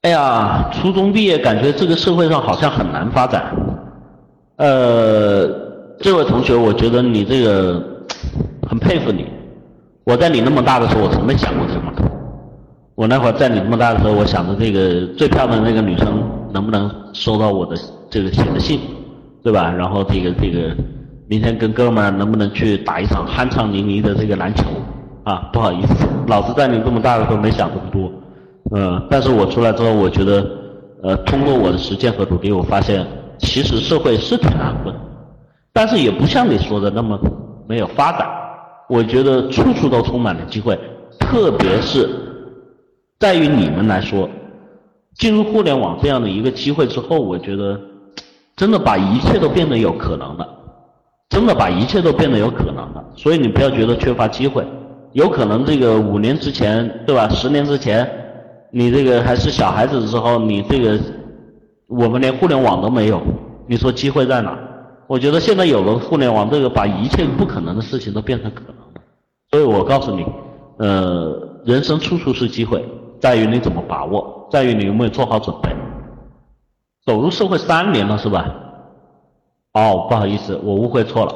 [0.01, 3.55] 哎呀，初中毕业感觉这个社会上好像很难发展。
[4.57, 5.47] 呃，
[6.01, 7.81] 这位同学，我觉得你这个
[8.69, 9.25] 很佩服你。
[10.03, 11.93] 我在你那么大的时候，我从没想过这么
[12.97, 17.77] 我那会儿在你那么大的时候，我想着这个最漂亮的那个女生能不能收到我的
[18.11, 18.81] 这个写的信，
[19.45, 19.71] 对吧？
[19.71, 20.75] 然后这个这个。
[21.33, 24.65] 明天跟哥们儿能不能去打一场酣畅淋漓的这个篮球
[25.25, 25.49] 啊？
[25.51, 28.13] 不好意思，老子在你这么大的时候没想这么多，
[28.77, 30.47] 嗯，但是我出来之后，我觉得，
[31.03, 33.07] 呃，通过我的实践和努力，我发现
[33.39, 34.95] 其实社会是挺难混，
[35.73, 37.19] 但是也不像你说的那么
[37.67, 38.29] 没有发展。
[38.91, 40.79] 我觉得处处都充满了机会，
[41.19, 42.11] 特别是
[43.19, 44.29] 在于你们来说，
[45.15, 47.81] 进入互联网这样的一个机会之后，我觉得
[48.55, 50.59] 真的把一切都变得有可能了。
[51.33, 54.63] 真的把一切都变得有可能了，所以你不要觉得缺乏机会，
[55.13, 57.27] 有可能这个五年之前，对吧？
[57.31, 58.07] 十年之前，
[58.71, 61.01] 你这个还是小孩子的时候，你这个
[61.87, 63.19] 我们连互联网都没有，
[63.67, 64.59] 你说机会在哪？
[65.07, 68.83] 我觉得现在有了互联网，这个把一切不可能的事情都变成可能了。
[69.51, 70.27] 所以我告诉你，
[70.81, 72.85] 呃，人生处处是机会，
[73.19, 75.71] 在于你怎么把握，在于你有没有做好准备。
[77.07, 78.55] 走入社会三年了，是吧？
[79.75, 81.35] 哦，不好意思，我误会错了。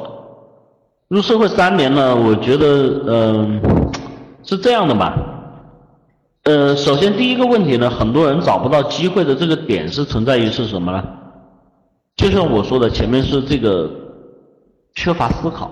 [1.07, 3.61] 入社会三年呢，我觉得，嗯，
[4.43, 5.17] 是这样的吧。
[6.43, 11.03] 呃，首先第一个问题呢，很多人找不到机会的这个点是存在于是什么呢？
[12.15, 13.89] 就像我说的，前面是这个
[14.93, 15.71] 缺乏思考，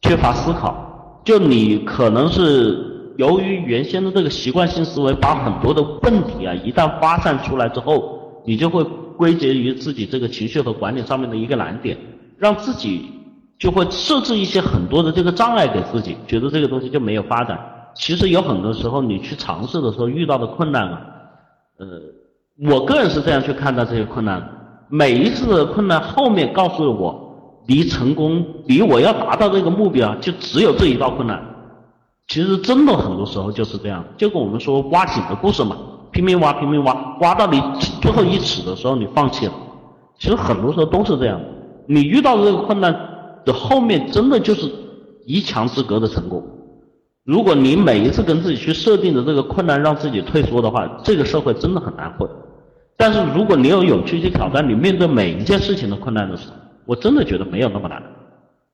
[0.00, 1.20] 缺乏思考。
[1.22, 8.86] 就你可能是由于原先的这个习惯性思维，把很多的问题啊，一旦发散出来之后，你就会。
[9.18, 11.98] 归结于自己这个情绪和管理上面的一个难点，
[12.38, 13.10] 让自己
[13.58, 17.58] 就会设置一些很多的这个障碍给自己，觉得这个东西就没有发展。
[17.94, 21.00] 其实有很多时候你去尝试的时候遇到的困难啊，
[21.78, 21.86] 呃，
[22.70, 24.40] 我个人是这样去看待这些困难。
[24.88, 31.44] 每一次的困难后面告诉我，离成功，离我要达到这个目标，就只有这一道困难。
[32.28, 35.76] 其实真的很多时候就是这样，就跟我们说挖井的故事嘛。
[36.18, 37.62] 拼命挖，拼命挖，挖到你
[38.02, 39.52] 最后一尺的时候，你放弃了。
[40.18, 41.40] 其实很多时候都是这样。
[41.86, 42.92] 你遇到这个困难
[43.44, 44.68] 的后面，真的就是
[45.26, 46.42] 一墙之隔的成功。
[47.22, 52.28] 如果你每一次跟自己去设定的这个困难，让自己退缩的话，这个社会真的很难混。
[52.96, 58.02] 但是如果你有勇气去挑战，你面对每一件事情的困难的时候，我真的觉得没有那么难。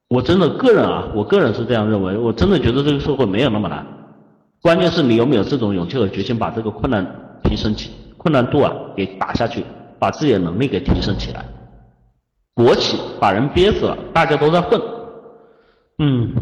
[0.08, 3.86] 我真的个人啊，我个人是这样认为，我真的觉得这个社会没有那么难。
[4.62, 7.20] 关键是你有没有这种勇气和决心，把这个困难。
[7.44, 9.64] 提升起困难度啊，给打下去，
[9.98, 11.44] 把自己的能力给提升起来。
[12.54, 14.80] 国企把人憋死了，大家都在混。
[15.98, 16.32] 嗯，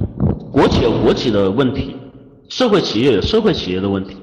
[0.51, 1.97] 国企有国企的问题，
[2.49, 4.17] 社会企业有社会企业的问题，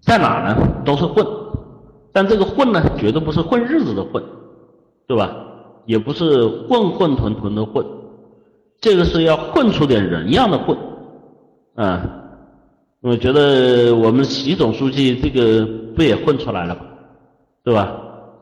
[0.00, 0.56] 在哪呢？
[0.84, 1.26] 都是混，
[2.12, 4.22] 但这个混呢，绝对不是混日子的混，
[5.06, 5.36] 对吧？
[5.86, 7.86] 也不是混混沌沌的混，
[8.80, 10.76] 这个是要混出点人样的混，
[11.76, 12.04] 啊，
[13.00, 15.64] 我觉得我们习总书记这个
[15.96, 16.82] 不也混出来了吗？
[17.64, 17.96] 对吧？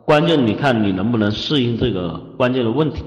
[0.05, 3.03] 关键你看你能不能适应这个关键的问题，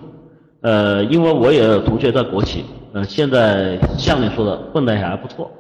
[0.62, 2.66] 呃，因为我也有同学在国企。
[2.94, 5.52] 呃，现在像你说的，混得也还不错。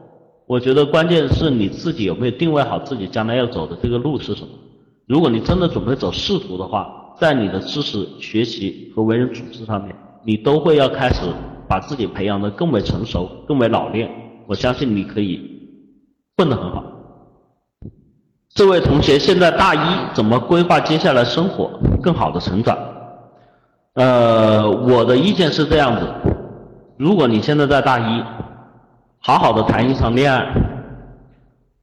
[0.48, 4.48] 我觉得关键是你自己有没有定位好自己将来要走的这个路是什么。
[5.06, 9.96] 如果你真的准备走仕途的话，在你的知识学习和为人处事上面，
[10.26, 11.22] 你都会要开始
[11.68, 14.10] 把自己培养的更为成熟、更为老练。
[14.48, 15.40] 我相信你可以
[16.36, 16.84] 混得很好。
[18.58, 19.80] 这位同学现在大一，
[20.16, 22.76] 怎么规划接下来生活，更好的成长？
[23.94, 26.08] 呃，我的意见是这样子。
[26.98, 28.24] 如果你现在在大一，
[29.20, 30.44] 好好的谈一场恋爱，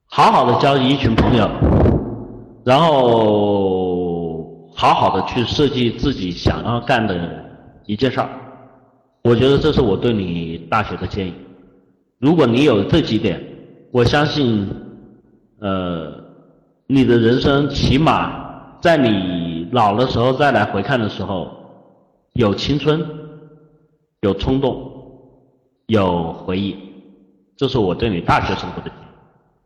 [0.07, 1.49] 好好的交一群朋友，
[2.65, 4.45] 然后
[4.75, 7.15] 好好的去设计自己想要干的
[7.87, 8.29] 一件事儿，
[9.23, 11.35] 我觉得这是我对你大学的建议。
[12.19, 13.41] 如果你有这几点，
[13.93, 14.69] 我相信，
[15.61, 16.24] 呃，
[16.87, 21.51] 你的人生起码在你老的时候再来回看的时候，
[22.35, 23.05] 有青春，
[24.21, 24.93] 有冲动。
[25.89, 26.75] 有回忆，
[27.59, 29.05] 这是我对你大学生活的建议。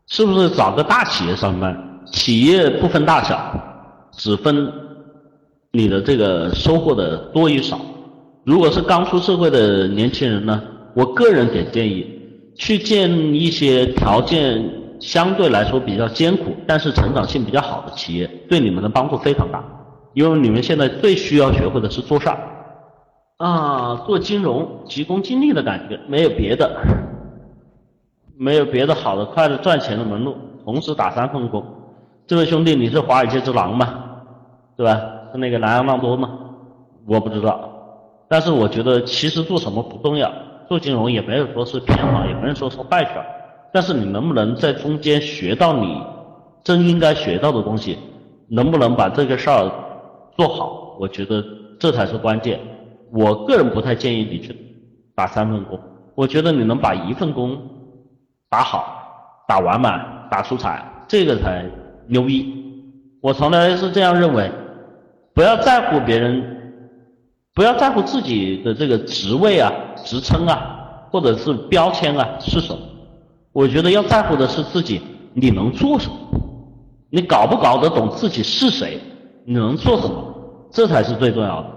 [0.07, 2.01] 是不是找个大企业上班？
[2.11, 3.39] 企业不分大小，
[4.11, 4.69] 只分
[5.71, 7.79] 你的这个收获的多与少。
[8.43, 10.61] 如果是刚出社会的年轻人呢，
[10.93, 12.05] 我个人给建议，
[12.53, 14.61] 去见一些条件
[14.99, 19.63] 相对来说比较艰苦，但是成长性比较好的企业，对你们的帮助非常大。
[20.13, 22.37] 因为你们现在最需要学会的是做事儿。
[23.37, 26.69] 啊，做金融急功近利的感觉，没有别的，
[28.37, 30.35] 没有别的好的、快的赚钱的门路。
[30.65, 31.63] 同时打三份工，
[32.27, 34.05] 这位兄弟，你是华尔街之狼吗？
[34.75, 34.99] 对吧？
[35.31, 36.29] 是那个南洋浪多吗？
[37.07, 37.69] 我不知道，
[38.27, 40.31] 但是我觉得其实做什么不重要，
[40.67, 43.25] 做金融也没有说是偏好，也没有说是坏事儿。
[43.71, 46.01] 但是你能不能在中间学到你
[46.63, 47.97] 真应该学到的东西？
[48.51, 49.71] 能不能把这个事儿
[50.35, 50.95] 做好？
[50.99, 51.43] 我觉得
[51.79, 52.59] 这才是关键。
[53.11, 54.55] 我个人不太建议你去
[55.15, 55.79] 打三份工，
[56.15, 57.55] 我觉得你能把一份工
[58.49, 61.63] 打好、打完满、打出彩，这个才
[62.07, 62.55] 牛逼。
[63.21, 64.51] 我从来是这样认为，
[65.35, 66.73] 不要在乎别人，
[67.53, 69.71] 不要在乎自己的这个职位啊、
[70.03, 72.79] 职称啊，或者是标签啊是什么。
[73.59, 75.01] 我觉得要在乎的是自己
[75.33, 76.15] 你能做什么，
[77.09, 78.97] 你搞不搞得懂自己是谁，
[79.45, 80.15] 你能做什么，
[80.71, 81.67] 这才是最重要的。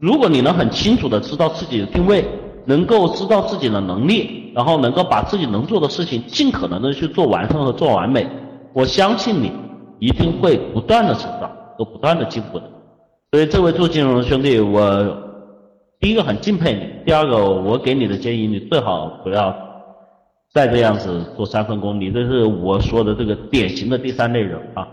[0.00, 2.24] 如果你能很清楚的知道自己的定位，
[2.64, 8.26] 能够知道自己的能力，然后能够把自己能做的事情尽可能的去做完善和做完美，
[8.72, 9.52] 我相信你
[9.98, 12.64] 一定会不断的成长和不断的进步的。
[13.32, 15.14] 所以这位做金融的兄弟，我
[16.00, 19.54] 第一个很敬佩你，第二个我给你的建议，你最好不要
[20.52, 24.88] 再这样子做三份工，你这是我说的这个典型的第三类人啊。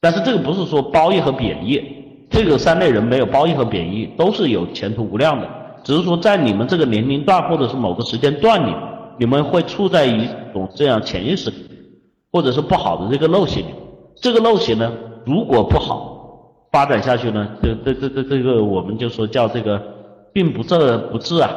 [0.00, 1.80] 但是这个不是说褒义和贬义。
[2.28, 5.46] 这个三类人没有褒义和贬义，都是有前途无量的。
[5.84, 8.74] 只是说在你们这个年龄段或者是某个时间段里，
[9.18, 11.56] 你们会处在一种这样潜意识里，
[12.32, 13.66] 或者是不好的这个陋习里。
[14.16, 14.90] 这个陋习呢，
[15.26, 19.80] 如果不好发展下去呢，这这这这这个我们就说叫这个
[20.32, 21.50] 病不治不治啊，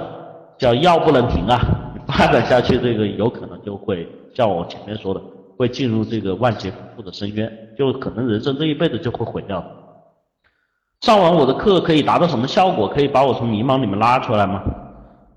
[0.57, 1.84] 叫药不能停啊。
[2.07, 5.21] 发展下去，这个有可能就会像我前面说的，
[5.57, 9.63] 会进入这个万劫不复的深渊，就可能人生这一辈子就会毁掉。
[11.01, 12.87] 上完我的课可以达到什么效果？
[12.87, 14.61] 可以把我从迷茫里面拉出来吗？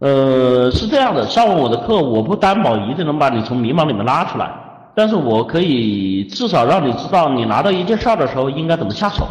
[0.01, 4.49] 呃，是这样的，上完我的课，我不担保一定能把你从迷茫里面拉出来，
[4.95, 9.27] 但是我可以至少让你知道，你拿到一件事儿的时候应该怎么下手，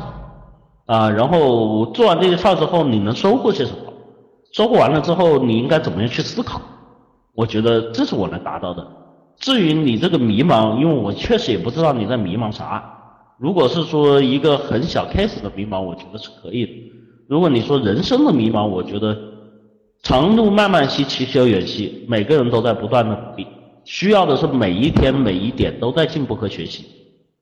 [0.87, 3.77] 啊，然后做完这件事儿之后，你能收获些什么？
[4.51, 6.59] 收获完了之后，你应该怎么样去思考？
[7.37, 8.83] 我觉得这是我能达到的。
[9.37, 12.83] 至于你这个迷茫，因为我确实也不知道你在迷茫啥。
[13.37, 16.71] 如果是说一个很小 case 的迷茫，我觉得是可以的。
[17.29, 19.15] 如果你说人生的迷茫，我觉得
[20.01, 23.45] 长路漫漫兮，其修远兮，每个人都在不断的努力，
[23.85, 26.85] 需要的是每一天每一点都在进步和学习。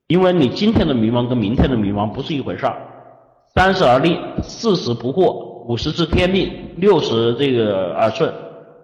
[0.08, 2.76] 因为你今天的迷茫跟明天的迷茫不是一回事儿。
[3.54, 8.30] 三十而立，四十不惑，五十知天命，六十这个耳顺，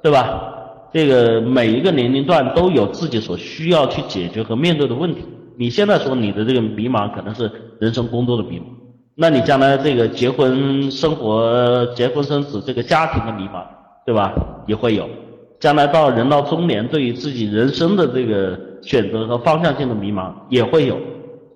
[0.02, 0.51] 对吧？
[0.94, 5.22] 这个每一个年龄段都有自己所需要去解决和面对的问题。
[5.58, 7.50] 你现在说你的这个迷茫可能是
[7.80, 8.64] 人生工作的迷茫，
[9.16, 13.64] 那你将来这个结婚生活、结婚生子这个家庭的迷茫，
[14.06, 14.34] 对吧？
[14.68, 15.08] 也会有。
[15.60, 20.98] 将来到人到中年，对于自己人生的这个选择和方向性的迷茫也会有。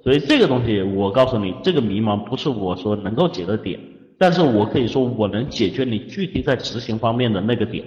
[0.03, 3.79] 所以这个东西，我告诉你，这个迷茫不是我说能够解的点，
[4.19, 7.83] 但是我可以说我能解决你具体在执行方面的那个点。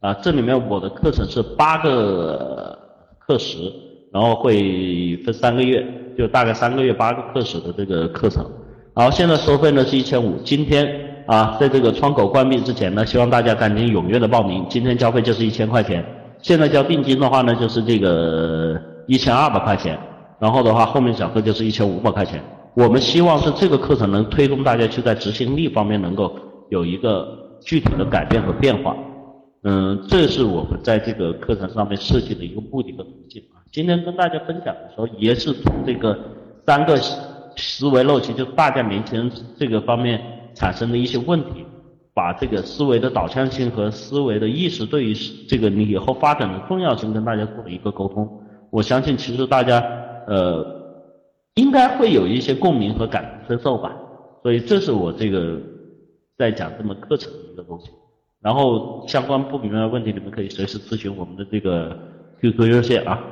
[0.00, 2.78] 啊，这里面我的课程是八个
[3.18, 3.58] 课时，
[4.12, 5.86] 然后会分三个月，
[6.16, 8.44] 就大概三个月八个课时的这个课程。
[8.94, 11.06] 然后现在收费呢是一千五，今天。
[11.26, 14.66] 啊，在这个窗口关闭之前呢，希望大家赶紧踊跃的报名。
[14.68, 16.04] 今天交费就是一千块钱，
[16.42, 19.96] 现在交定金的话呢，就是这个一千二百块钱。
[20.40, 22.42] 然后的话，后面小课就是一千五百块钱。
[22.74, 26.34] 我们希望是这个课程能推动大家去在执行力方面能够
[26.68, 27.28] 有一个
[27.60, 28.96] 具体的改变和变化。
[29.62, 33.60] 嗯，这是我们在这个课程上面设计的一个目的和途径啊。
[33.70, 36.18] 今天跟大家分享的时候，也是从这个
[36.66, 36.96] 三个
[37.56, 40.38] 思维陋习，就大家年轻人这个方面。
[40.52, 41.64] 产生的一些问题，
[42.12, 45.14] 把这个思维的导向性和思维的意识对于
[45.48, 48.28] 这个你以后发展的重要性跟大家做了一个沟通。
[48.68, 49.80] 我相信其实大家
[50.26, 50.66] 呃
[51.54, 53.94] 应该会有一些共鸣和感同身受吧。
[54.42, 55.56] 所以这是我这个
[56.36, 57.88] 在讲这门课程的一个东西。
[58.42, 61.98] 然后相关不明白的问题，你们可以随时咨询我们的这个
[62.40, 63.22] QQ 热线啊。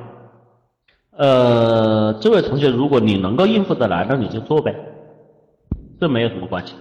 [1.17, 4.73] 呃，这位同学，如果你能够应付得来，那你就做呗，
[5.99, 6.75] 这没有什么关系。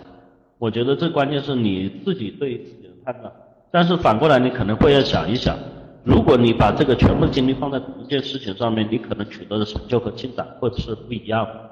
[0.58, 3.32] 我觉得这关键是你自己对自己的判断，
[3.70, 5.56] 但是反过来你可能会要想一想，
[6.04, 11.70] 如果你把这个全部精力放在同一件事情上面，你可能取得的成就和进展会是不一样的。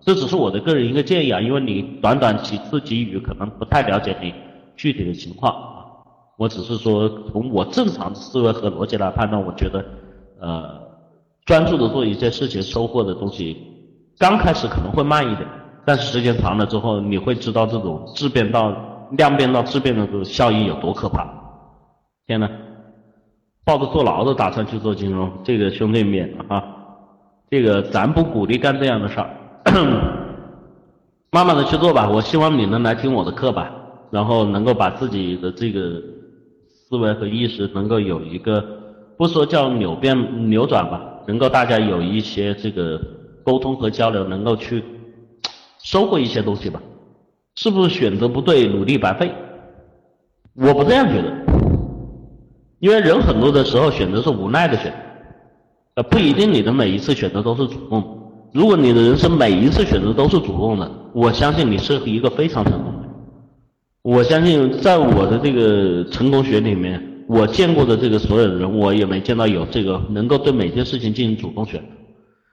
[0.00, 4.32] 这只是我的个人一个建议啊，因为你短短几次给予可能不太了解你
[4.76, 5.77] 具体的情况。
[6.38, 9.84] 我只是说从我正常的思维和逻辑来判断，我觉得
[10.40, 10.80] 呃
[11.44, 13.56] 专注的做一件事情，收获的东西
[14.18, 15.48] 刚开始可能会慢一点。
[15.84, 18.72] 但是时间长了之后，你会知道这种质变到
[19.12, 21.26] 量变到质变的这个效应有多可怕。
[22.26, 22.48] 天呐，
[23.64, 26.62] 抱着坐牢的打算去做金融，这个兄弟们啊，
[27.50, 29.30] 这个咱不鼓励干这样的事儿，
[31.32, 32.08] 慢慢的去做吧。
[32.08, 33.72] 我希望你能来听我的课吧，
[34.10, 36.00] 然后能够把自己的这个
[36.88, 38.64] 思维和意识能够有一个，
[39.18, 42.98] 不说叫扭变扭转吧，能够大家有一些这个
[43.44, 44.82] 沟通和交流，能够去。
[45.80, 46.82] 收获一些东西吧，
[47.54, 49.32] 是不是选择不对，努力白费？
[50.54, 51.32] 我不这样觉得，
[52.78, 54.98] 因为人很多的时候选择是无奈的选择，
[55.96, 58.02] 呃，不一定你的每一次选择都是主动。
[58.52, 62.92] 如果你的人生每一次选择都是主动的，我相信你是一个非常成功。
[64.08, 71.78] 我相信在我的这个成功学里面，我见过的这个所有的人，我也没见到有这个能够对每件事情进行主动选。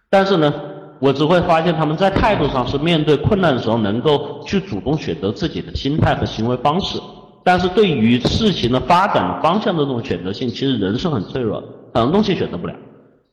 [0.09, 0.53] 但是呢？
[0.99, 6.99] 我只会发现他们在态度上是面对困难的时候能够去主动选择自己的心态和行为方式，
[7.43, 11.63] 但是对于事情的发展方向的这种选择性，其实人是很脆弱，
[11.93, 12.73] 很多东西选择不了，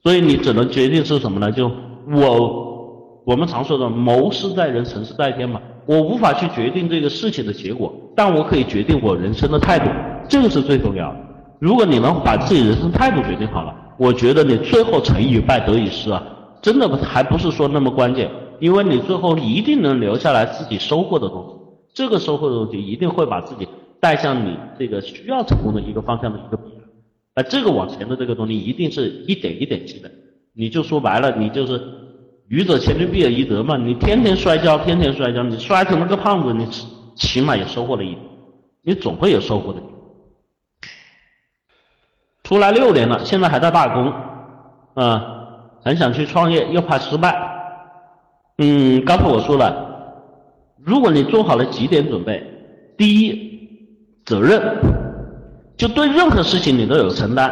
[0.03, 1.51] 所以你只能决定是什么呢？
[1.51, 1.70] 就
[2.12, 5.61] 我我们常说的谋事在人，成事在天嘛。
[5.86, 9.90] 我无法去决定这个事情的结果，但我可以决定我人生的态度，
[10.28, 11.16] 这个是最重要的。
[11.59, 16.22] 如果你能把自己人生态度决定好了，我觉得你最后成与败得与失啊。
[16.60, 18.30] 真的还不是说那么关键，
[18.60, 21.55] 因为你最后一定能留下来自己收获的东西，
[21.94, 23.66] 这个收获的东西一定会把自己
[24.01, 26.59] 带向你这个需要成功的一个方向的一个，
[27.34, 30.10] 那这个往前的这个东西一定是一点一点积累，
[30.55, 31.80] 你就说白了，你就是
[32.48, 36.64] 愚者千虑必有一得嘛，你天天摔跤，天天摔跤，你摔成了个胖子，你
[37.14, 38.20] 起码也收获了一点，
[38.82, 39.80] 你总会有收获的。
[42.43, 44.12] 出来六年了，现在还在打工，
[44.94, 45.39] 啊。
[45.84, 47.36] 很想去创业，又怕失败。
[48.59, 49.74] 嗯，刚才我说了，
[50.78, 52.40] 如果你做好了几点准备：
[52.97, 54.62] 第一，责任，
[55.76, 57.51] 就对任何事情你都有承担；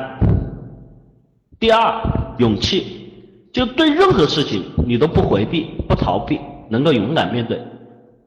[1.58, 1.92] 第二，
[2.38, 7.58] 勇气，就对任何事情你都不回避、不逃避，能够勇敢面对；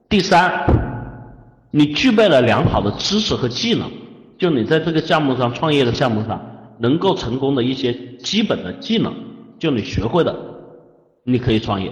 [0.09, 0.51] 第三，
[1.75, 3.89] 你具备了良好的知识和技能，
[4.37, 6.39] 就你在这个项目上、创业的项目上
[6.77, 9.11] 能够成功的一些基本的技能。
[9.57, 10.35] 就你学会的，
[11.23, 11.91] 你可以创业。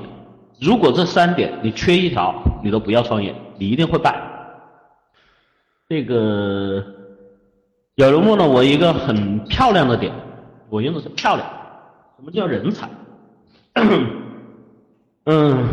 [0.59, 4.21] 如果这三点你缺一条，你都不要创业，你一定会败。
[5.89, 6.85] 这个
[7.95, 10.13] 有人问了我一个很漂亮的点，
[10.69, 11.47] 我用的是漂亮。
[12.17, 12.87] 什么叫人才？
[15.25, 15.67] 嗯，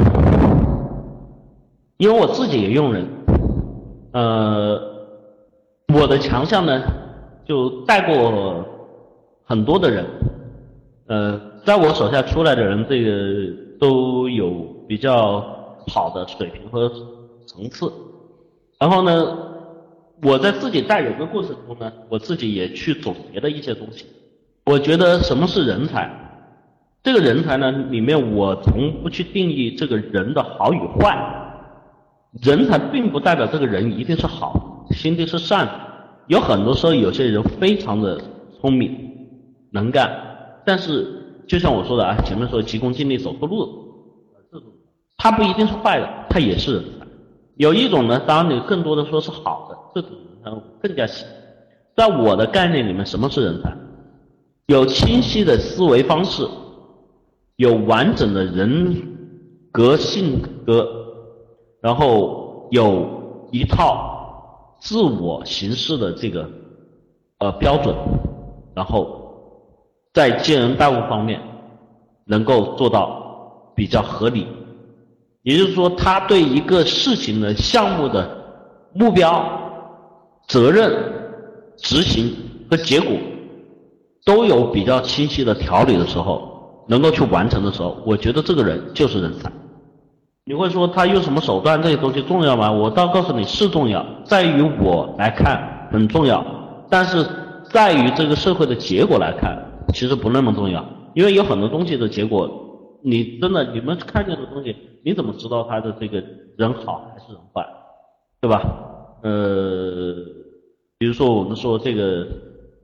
[1.98, 3.06] 因为我自己也用人，
[4.18, 4.80] 呃，
[5.94, 6.82] 我的强项呢，
[7.46, 8.64] 就带过
[9.44, 10.04] 很多的人，
[11.06, 11.40] 呃。
[11.64, 14.50] 在我手下出来的人，这个都有
[14.88, 15.40] 比较
[15.86, 16.90] 好的水平和
[17.46, 17.92] 层次。
[18.80, 19.38] 然后呢，
[20.22, 24.06] 我在自己带人的过程中呢，我自己也去总结了一些东西。
[24.64, 26.10] 我觉得什么是人才？
[27.02, 31.37] 这个人才呢，里面我从不去定义这个人的好与坏。
[32.42, 35.68] 人才并不代表这个人一定是好，心地是善。
[36.28, 38.20] 有很多时候，有些人非常的
[38.60, 38.96] 聪明、
[39.72, 40.10] 能干，
[40.64, 41.06] 但是
[41.46, 43.66] 就像我说的啊，前面说急功近利、走错路，
[44.52, 44.68] 这种
[45.16, 47.06] 他不一定是坏的，他也是人才。
[47.56, 51.24] 有一种呢，当然你更多的说是好的，这种人才更加喜。
[51.96, 53.76] 在我的概念里面，什么是人才？
[54.66, 56.46] 有清晰的思维方式，
[57.56, 58.94] 有完整的人
[59.72, 60.86] 格性格。
[61.88, 66.46] 然后有一套自我形式的这个
[67.38, 67.96] 呃标准，
[68.74, 69.08] 然后
[70.12, 71.40] 在接人待物方面
[72.26, 74.46] 能够做到比较合理，
[75.44, 78.36] 也就是说，他对一个事情的项目的
[78.92, 79.42] 目标、
[80.46, 80.92] 责任、
[81.78, 82.30] 执行
[82.70, 83.16] 和结果
[84.26, 89.50] 都有比较清晰的条理的时候，能够去完成的时候，我觉得这个人就是人才。
[90.48, 92.72] 你会说他用什么手段这些东西重要吗？
[92.72, 96.42] 我倒告诉你是重要，在于我来看很重要，
[96.88, 97.22] 但是
[97.70, 99.62] 在于这个社会的结果来看，
[99.92, 100.82] 其实不那么重要。
[101.12, 102.50] 因为有很多东西的结果，
[103.02, 106.24] 你真的你们看见的东西，你怎么知道他的这个
[106.56, 107.66] 人好还是人坏，
[108.40, 108.62] 对吧？
[109.20, 110.14] 呃，
[110.96, 112.26] 比如说我们说这个，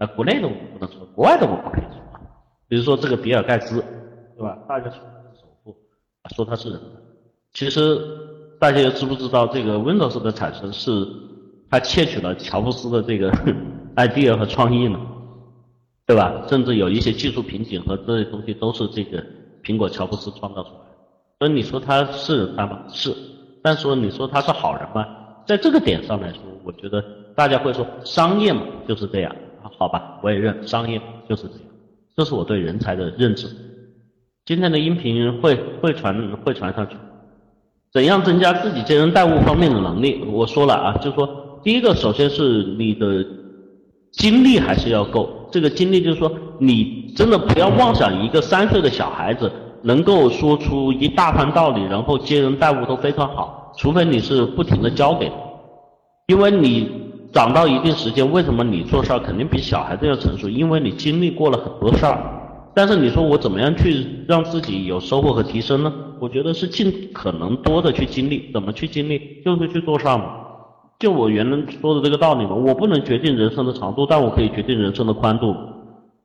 [0.00, 2.20] 呃，国内的我们不能说，国外的我们可以说。
[2.68, 3.82] 比如说这个比尔盖茨，
[4.36, 4.58] 对吧？
[4.68, 5.74] 大家说他是首富，
[6.34, 6.78] 说他是人。
[7.54, 7.98] 其实
[8.58, 10.90] 大家知不知道，这个 Windows 的产生是
[11.70, 13.30] 他窃取了乔布斯的这个
[13.96, 14.98] idea 和创意呢，
[16.04, 16.42] 对吧？
[16.48, 19.24] 甚至有一些技术瓶颈和这些东西都是这个
[19.62, 20.96] 苹果乔布斯创造出来的。
[21.38, 22.82] 所以你说他是人吗？
[22.88, 23.14] 是。
[23.62, 25.06] 但说你说他是好人吗？
[25.46, 27.02] 在这个点上来说，我觉得
[27.36, 29.34] 大家会说商业嘛就是这样，
[29.78, 30.18] 好吧？
[30.22, 31.68] 我也认商业就是这样，
[32.16, 33.46] 这是我对人才的认知。
[34.44, 36.96] 今天的音频会会传会传上去。
[37.94, 40.24] 怎样增加自己接人待物方面的能力？
[40.32, 43.24] 我说了啊，就是说，第一个，首先是你的
[44.10, 45.48] 精力还是要够。
[45.52, 49.48] 这个精力就是说，你真的不要妄想一个三岁的小孩子
[49.82, 55.36] 能够说出一大番道理，然后接人待物都非常好，除非你是不停的教给他，
[56.26, 56.90] 因为你
[57.32, 60.48] 长到一定时间，为什么你做事儿肯定比小孩子要成熟？
[60.48, 62.43] 因为你经历过了很多事儿。
[62.74, 65.92] 但是你说我怎么样去让自己有收获和提升呢？
[66.20, 69.40] 我觉得是尽可能多的去经历，怎么去经历？
[69.44, 70.40] 就是去做事嘛。
[70.98, 75.54] 就我原来说的这个道理嘛，我不能决定人生的长度，但我可以决定人生的宽度。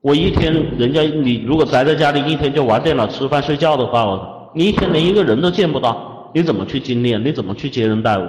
[0.00, 7.16] 我一天，人家你如果宅在家里一天就玩电脑、吃饭、睡觉的话，你一天连一个人都见不到，你怎么去经历？
[7.18, 8.22] 你怎么去接人待物？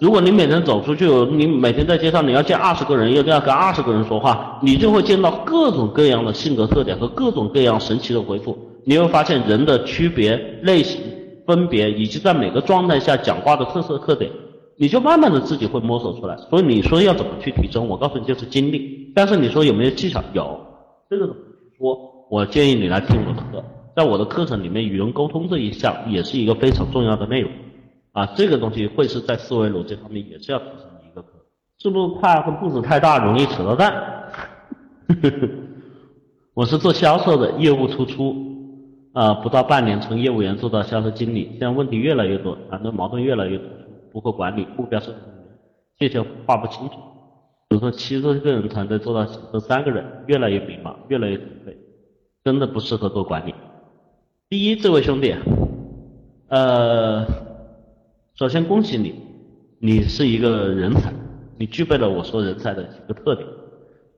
[0.00, 8.56] 如果你每天走出去，你每天在街上你要见二十个人，又要跟二十个人说话，你就会见到各种各样的性格特点和各种各样神奇的回复。
[8.84, 10.98] 你会发现人的区别、类型、
[11.46, 14.30] 分别，以及在每个状态下讲话的特色特点，
[14.78, 16.34] 你就慢慢的自己会摸索出来。
[16.48, 19.12] 所以你说要怎么去提升，我告诉你就是经历。
[19.14, 20.24] 但是你说有没有技巧？
[20.32, 20.58] 有，
[21.10, 21.40] 这个怎么
[21.78, 21.98] 说？
[22.30, 23.62] 我建议你来听我的课，
[23.94, 27.50] 在我的课程里面，与人沟通这一项也是一个非常重要的内容。
[28.12, 31.28] 啊，这个东西会是在思维逻辑方面也是要提升的一个课，
[31.78, 33.92] 是不是快和步子太大，容易扯到蛋？
[36.54, 38.34] 我是做销售的，业务突出，
[39.12, 43.66] 啊，不到半年从业务员做到销售经理，现在问题越来越多，反正矛盾越来越多，
[44.12, 45.14] 不会管理，目标是
[45.96, 46.96] 界限画不清楚。
[47.68, 51.78] 比如说七十个人团队做到十三个人，越来越迷茫，越来越颓废，
[52.42, 53.54] 真的不适合做管理。
[54.48, 55.32] 第一，这位兄弟，
[56.48, 57.24] 呃。
[58.40, 59.14] 首先恭喜你，
[59.80, 61.12] 你是一个人才，
[61.58, 63.46] 你具备了我说人才的几个特点。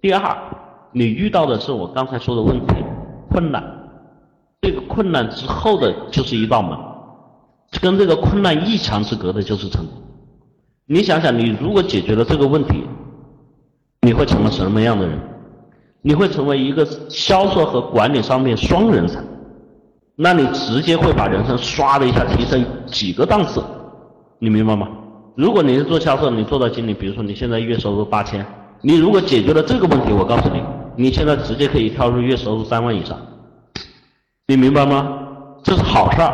[0.01, 0.39] 第二，
[0.93, 2.77] 你遇到的是我刚才说的问题，
[3.29, 3.61] 困难，
[4.61, 6.79] 这个困难之后的就是一道门，
[7.81, 9.95] 跟这个困难一墙之隔的就是成功。
[10.87, 12.85] 你想想，你如果解决了这个问题，
[14.03, 15.19] 你会成为什么样的人？
[16.01, 19.21] 你会成为一个销售和管理上面双人才，
[20.15, 23.61] 那你直接会把人生唰的一下提升几个档次。
[24.43, 24.89] 你明白吗？
[25.37, 28.45] 如果你是做销售，你做到经理，比如说你现在月收入八千，
[28.81, 30.61] 你如果解决了这个问题，我告诉你，
[30.97, 33.17] 你现在直接可以跳入月收入三万以上。
[34.49, 35.17] 你明白吗？
[35.63, 36.33] 这是好事儿。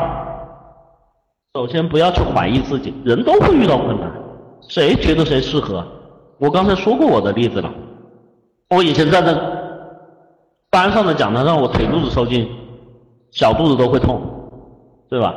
[1.53, 4.11] 首先不要去怀疑自己，人都会遇到困难，
[4.71, 5.87] 谁觉得谁适合？
[6.39, 7.71] 我刚才说过我的例子了，
[8.71, 9.39] 我以前站在
[10.71, 12.49] 班上的讲台上，我腿肚子抽筋，
[13.33, 14.19] 小肚子都会痛，
[15.11, 15.35] 对吧？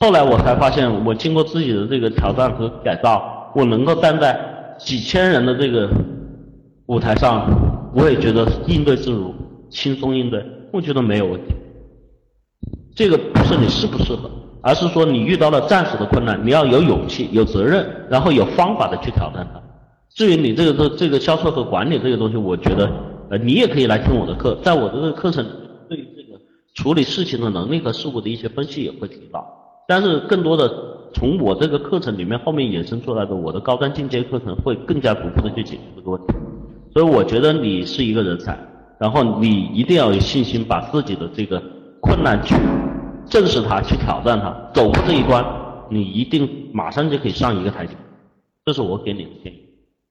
[0.00, 4.38] 后来我才发现，我经过自己的这个挑战和改造，我能够站在
[4.78, 5.88] 几千人的这个
[6.86, 7.48] 舞台上，
[7.94, 9.34] 我也觉得应对自如，
[9.70, 11.54] 轻松应对，我觉得没有问题。
[12.94, 14.30] 这个不是你适不适合，
[14.62, 19.62] 而是说你遇到了暂时的困难，你要有勇气、有责任，然后有方法的去挑战它。
[20.10, 22.90] 至于你这个这这个销售和管理这个东西，我觉得
[23.30, 25.44] 呃你也可以来听我的课，在我的这个课程
[25.88, 26.38] 对于这个
[26.74, 29.44] 处理事情的能力和事物的一些分析也会提到。
[29.86, 30.70] 但是更多的
[31.12, 36.34] 从我这个课程里面后面衍生出来的我的高端进阶课程会更加逐步的去解决这个问题。
[36.92, 38.58] 所以我觉得你是一个人才，
[38.98, 41.62] 然后你一定要有信心把自己的这个
[42.00, 42.54] 困难去
[43.26, 45.44] 正视它，去挑战它，走过这一关，
[45.90, 47.94] 你一定马上就可以上一个台阶。
[48.64, 49.60] 这是我给你的建议。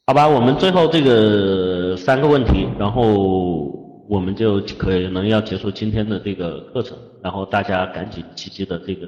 [0.08, 3.72] 好吧，我们最后这个三个问题，然后
[4.10, 9.08] 我们就可能要结束今天的这个课程，然后大家赶紧积极的这个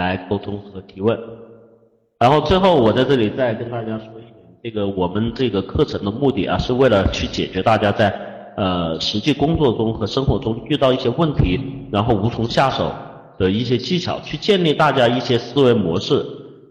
[0.00, 1.16] 来沟通和提问。
[2.18, 8.08] 然后最后我在这里再跟大家说一点，这个我们这个课程的目的啊，是为了去解决大家在
[8.56, 11.60] 呃实际工作中和生活中遇到一些问题，
[11.92, 12.90] 然后无从下手
[13.38, 16.24] 的一些技巧，去建立大家一些思维模式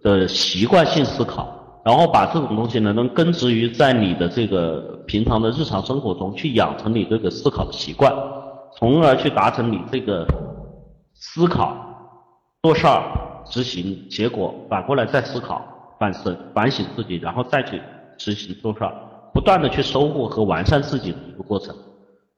[0.03, 1.55] 的习惯性思考。
[1.85, 8.13] 然后把这种东西呢，能根植于在你的这个平常的日常生活中，去养成你这个思考的习惯，
[8.77, 10.27] 从而去达成你这个
[11.15, 11.75] 思考、
[12.61, 13.01] 做事儿、
[13.45, 15.65] 执行结果，反过来再思考、
[15.97, 17.81] 反思、反省自己，然后再去
[18.17, 18.93] 执行做事儿，
[19.33, 21.73] 不断的去收获和完善自己的一个过程。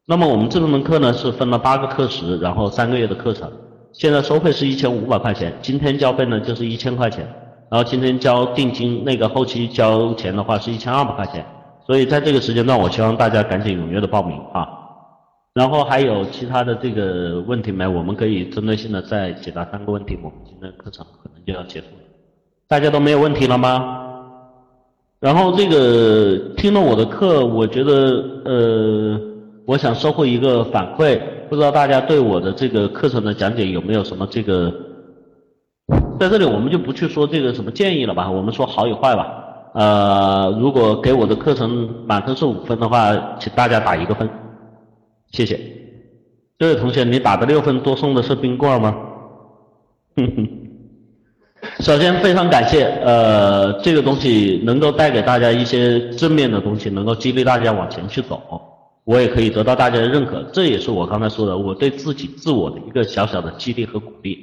[0.06, 3.52] 那么我们这门课呢是分了八个课时，然后三个月的课程，
[3.94, 7.28] 现在收费是一千五百块钱，今天交费呢就是一千块钱。
[7.72, 11.44] 然后今天交定金，那个后期交钱的话是一千二百块钱，
[11.88, 14.81] 所以在这个时间段，我希望大家赶紧踊跃的报名啊。
[15.54, 17.86] 然后还有其他的这个问题没？
[17.86, 22.04] 我们可以针对性的再解答三个问题，我们今天课程可能就要结束了。
[22.68, 23.98] 大家都没有问题了吗？
[25.20, 27.94] 然后这个听了我的课，我觉得
[28.46, 29.20] 呃，
[29.68, 31.20] 我想收获一个反馈，
[31.50, 34.74] 不知道大家对我的这个课程的讲解有没有什么这个？
[36.18, 39.28] 在这里我们就不去说这个什么建议了吧，我们说好与坏吧。
[39.74, 44.30] 呃，如果给我的课程满分是五分的话，请大家打一个分，
[45.32, 45.60] 谢谢。
[46.58, 48.96] 这位同学，你打的六分多送的是冰棍吗？
[50.16, 50.48] 哼哼。
[51.80, 58.62] 首先非常感谢，呃，这个东西能够带给大家一些正面的东西，能够激励大家往前去走，
[59.04, 64.38] 我也可以得到大家的认可，这也是我刚才说的，我对自己自我的一个小小的激励和鼓励。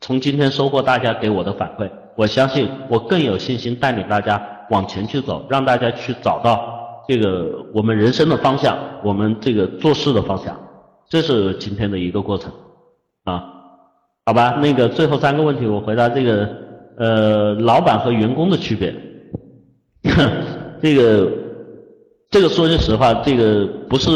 [0.00, 4.40] 从今天收获大家给我的反馈，我相信我更有信心带领大家
[4.70, 10.58] 往前去走，让大家去找到这个我们人生的方向，我们这个做事的方向，
[11.08, 12.50] 这是今天的一个过程
[13.24, 13.44] 啊，
[14.26, 14.58] 好吧？
[14.62, 16.48] 那个最后三个问题我回答这个，
[16.96, 18.94] 呃，老板和员工的区别，
[20.80, 21.32] 这个
[22.30, 24.10] 这个说句实话，这个不是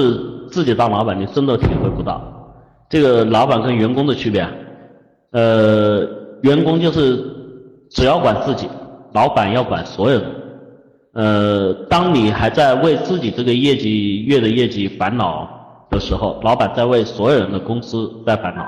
[0.50, 2.22] 自己当老板你真的体会不到，
[2.88, 4.48] 这个老板跟员工的区别。
[5.32, 6.08] 呃，
[6.42, 7.22] 员工就是
[7.90, 8.66] 只要管自己，
[9.12, 10.30] 老板要管所有人。
[11.14, 15.48] 呃，当你还在为自己这个业绩月的业绩烦恼
[15.90, 18.64] 的时候，老板在为所有人的工资在烦恼，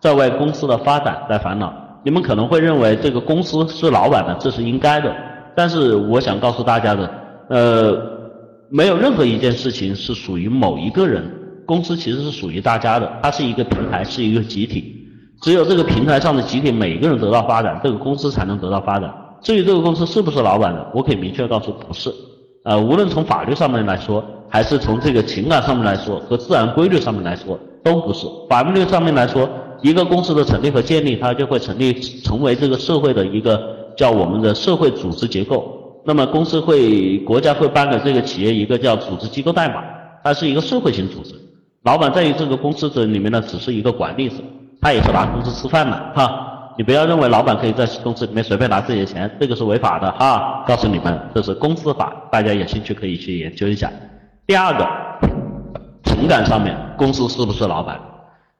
[0.00, 1.72] 在为公司的发展在烦恼。
[2.02, 5.14] 你们可能会认为这个公司是老板的，这是应该的。
[5.56, 7.10] 但是我想告诉大家的，
[7.48, 8.02] 呃，
[8.68, 11.24] 没有任何一件事情是属于某一个人，
[11.64, 15.08] 公司其实是属于大家的，它是一个平台，是一个集体。
[15.40, 19.10] 只有这个平台上的集体每个人得到发展，这个公司才能得到发展。
[19.44, 22.12] 至于这个公司是不是老板的，我可以明确告诉不是。
[22.64, 28.26] 呃，无论从法律上面来说，还是从这个情感上面来说，和自然规律上面来说，都不是。
[28.48, 29.46] 法律上面来说，
[29.82, 31.92] 一个公司的成立和建立，它就会成立
[32.22, 33.60] 成为这个社会的一个
[33.98, 36.00] 叫我们的社会组织结构。
[36.06, 39.84] 那么公司会，国家会颁给这个企业一个叫组织机构代码，
[40.24, 41.34] 它是一个社会性组织。
[41.82, 44.36] 老板在于这个公司这里面呢，只是一个管理者。
[44.80, 50.64] 他也是拿工资吃饭的哈，你不要认为老板可以在公司里面随便拿自己的钱，这个是违法的哈。
[50.66, 53.90] 告诉你们，这是公司法，大家有兴趣可以去研究一下。
[54.46, 54.84] 第二个，
[56.04, 58.00] 情感上面，公司是不是老板？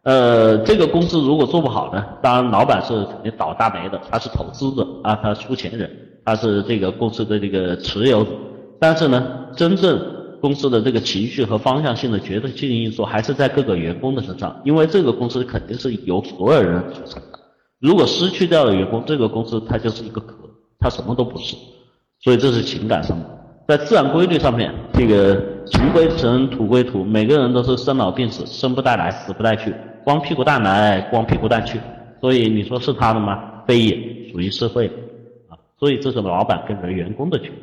[0.04, 5.90] 呃，这个公司如果做不好呢，当然老板是肯定倒大霉的，他是投资者啊，他出钱人，
[6.24, 8.30] 他是这个公司的这个持有者。
[8.78, 9.26] 但是呢，
[9.56, 9.98] 真正
[10.40, 17.20] 公司的这个情绪和方向性的决定性因素还是在各个员工的身上，因为这个公司肯定是由所有人组成。
[17.84, 20.34] 如果失去掉了员工，这个公司它就是一个壳，
[20.78, 21.54] 它什么都不是。
[22.18, 23.26] 所以这是情感上的，
[23.68, 25.34] 在自然规律上面，这个
[25.66, 31.78] 尘归尘，土归土，每个人都是生老病死，生不带来，死不带去，光屁股蛋来，光屁股蛋去。
[32.22, 33.62] 所以你说是他的吗？
[33.66, 34.86] 非也，属于社会
[35.50, 35.52] 啊。
[35.78, 37.58] 所以这是老板跟员工的区别。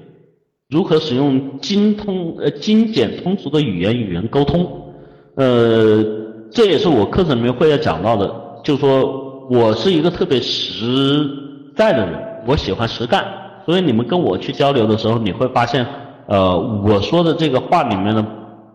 [0.70, 4.94] 如何使用精通呃精简通俗的语言与人沟通，
[5.34, 6.06] 呃，
[6.52, 8.32] 这也是我课程里面会要讲到的，
[8.64, 11.30] 就说我是一个特别实
[11.76, 13.26] 在的人，我喜欢实干，
[13.66, 15.86] 所以你们跟我去交流的时候，你会发现，
[16.28, 18.26] 呃，我说的这个话里面呢，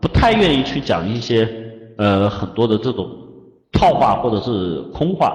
[0.01, 1.49] 不太愿意去讲一些
[1.99, 3.09] 呃很多的这种
[3.73, 5.35] 套话或者是空话。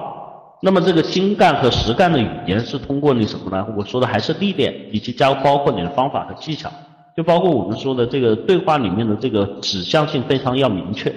[0.64, 3.66] 那么这个精干和实干的语言是通过你什么呢？
[3.76, 6.70] 我说的还是历练，以及加包括你的方法和技巧，
[7.16, 11.12] 就包括我们说的这个对话里面的这个指向性非常要明确。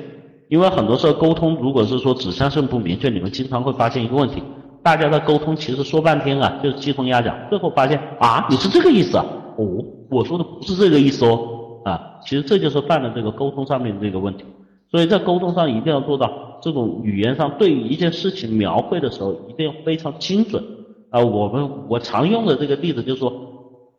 [0.48, 4.44] 因为很多时候沟通如果是说指向性不明确，你们经常会发现一个问题：
[4.84, 9.26] 大家的沟通其实说半天啊，就是鸡同鸭讲，最后发现啊，你是这个意思啊？
[9.58, 9.66] 哦，
[10.12, 11.40] 我说的不是这个意思哦，
[11.84, 14.44] 啊，其实这就是犯了这个沟通上面这个问题。
[14.92, 20.64] 所以在沟通上一定要做到这种语言上对于一件事情描绘的时候一定要非常精准
[21.10, 21.20] 啊。
[21.20, 23.34] 我们我常用的这个例子就是说，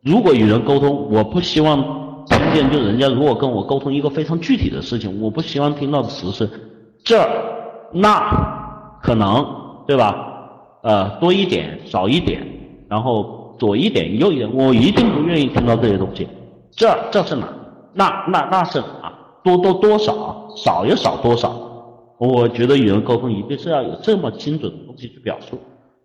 [0.01, 6.49] 如果与人沟通，我不希望听见就人家如果跟我沟通一个非常具体的事情，我不希望听到的词是
[7.03, 7.27] 这、
[7.91, 9.45] 那、可能，
[9.87, 10.23] 对吧？
[10.83, 12.45] 呃，多一点、少一点，
[12.89, 16.27] 然后左一点、右一点，我一定不愿意听到这些东西。
[16.71, 17.47] 这这是哪？
[17.93, 19.11] 那那那是哪？
[19.43, 21.53] 多多多少，少也少多少。
[22.17, 25.57] 我觉得与人沟通一定是要有这么精准的东西去表述。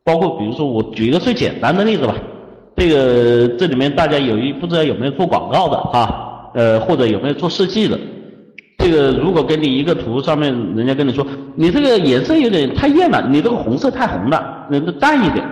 [0.05, 2.15] 包括比如说，我举一个最简单的例子吧。
[2.83, 6.51] 这个这里面大家有一不知道有没有做广告的啊？
[6.53, 7.97] 呃，或者有没有做设计的？
[8.79, 15.47] 这个如果给你一个图，上面人家跟你说，你这个颜色有点太艳了，你这个红色太红了，那淡一点，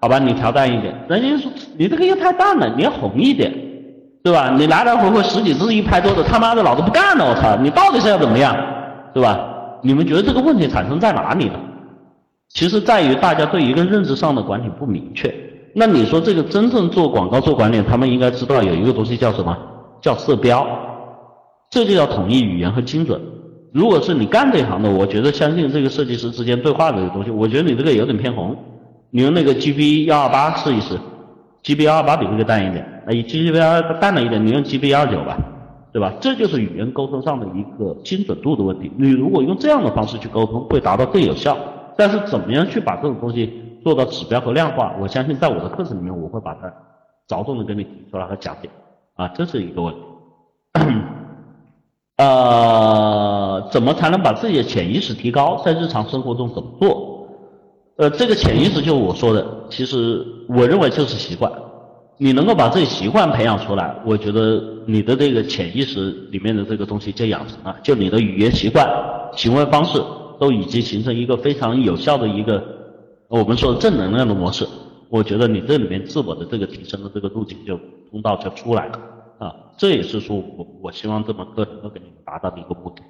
[0.00, 0.18] 好吧？
[0.18, 0.94] 你调淡一点。
[1.06, 3.52] 人家说你这个又太淡了，你要红一点。
[4.22, 4.56] 对吧？
[4.56, 7.28] 你来来回回十几次一拍桌子，他妈的老子不干了！
[7.28, 8.56] 我操，你到底是要怎么样？
[9.12, 9.38] 对吧？
[9.82, 11.60] 你们觉得这个问题产生在哪里呢？
[12.48, 15.30] 其实在于大家对一个认知上的管理不明确。
[15.74, 19.56] 那你说这个真正做广告做管理，他们应该知道有一个东西叫什么？
[20.00, 20.66] 叫色标。
[21.70, 23.20] 这就叫统一语言和精准。
[23.72, 28.56] 如果是你干这一行的，我觉得相信这个设计师之间对话的这个东西，我觉得你这个有点偏红。
[29.10, 30.96] 你用那个 GB 幺二八试一试。
[31.64, 35.36] GB 幺二八比这个淡一点，那 GB 幺二淡了一点，你用 GB 幺二九吧，
[35.92, 36.12] 对吧？
[36.20, 38.92] 这就是语言沟通上的一个精准度的问题。
[38.96, 41.56] 你如果用这样的方式去沟通，会达到更有效。
[41.96, 43.50] 但是怎么样去把这种东西
[43.84, 44.96] 做到指标和量化？
[44.98, 46.72] 我相信在我的课程里面，我会把它
[47.28, 48.68] 着重的给你提出来和讲解。
[49.14, 50.00] 啊，这是一个问题。
[52.18, 55.62] 呃，怎么才能把自己的潜意识提高？
[55.64, 57.28] 在日常生活中怎么做？
[57.96, 61.52] 呃，这个潜意识就是我说的，其实我认为就是习惯。
[62.16, 68.88] 你能够把这习惯培养出来，我觉得你的这个潜意识里面的这个东西就养成了，就你的语言习惯、
[69.32, 70.00] 行为方式
[70.38, 72.62] 都已经形成一个非常有效的一个
[73.40, 74.66] 我们说的正能量的模式。
[75.10, 77.78] 我觉得你这里面自我的这个提升的这个路径就
[78.10, 78.98] 通道就出来了
[79.38, 83.02] 啊，这也是说我我希望这门课能够给你们达到的一个目的，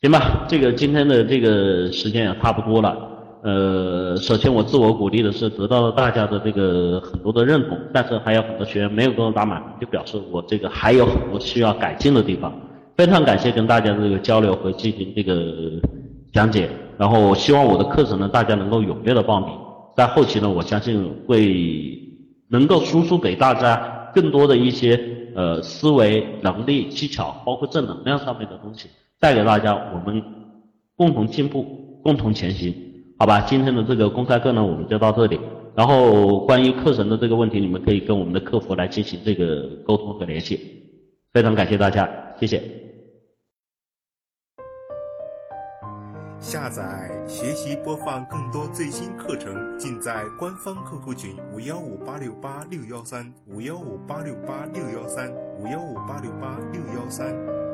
[0.00, 0.46] 行吧？
[0.48, 2.96] 这个今天的这个时间也差不多了。
[3.42, 12.52] 呃，首先我自我鼓励的是得到了大家的这个很多的认同，但是还有很多学员没有跟我打满，就表示我这个还有很多需要改进的地方。
[12.96, 15.34] 非常感谢跟大家的这个交流和进行这个
[16.32, 19.48] 讲解，然后希望我的课程呢大家能够踊跃的报名，
[20.00, 22.00] 在后期呢我相信会
[22.48, 24.98] 能够输出给大家更多的一些
[25.36, 28.88] 呃思维能力技巧，包括正能量上面的东西，
[29.20, 30.22] 带给大家，我们
[30.96, 32.74] 共同进步，共同前行。
[33.18, 35.38] 好吧，今天的这个公开课呢，我们就到这里。
[35.74, 40.58] 然后关于课程的这个问题，你们可以跟我们的客服来进行这个沟通和联系。
[41.34, 42.08] 非常感谢大家，
[42.40, 42.89] 谢谢。
[46.40, 57.69] 下载、学习、播放更多最新课程，尽在官方 QQ 群五幺五八六八六幺三五幺五八六八六幺三五幺五八六八六幺三。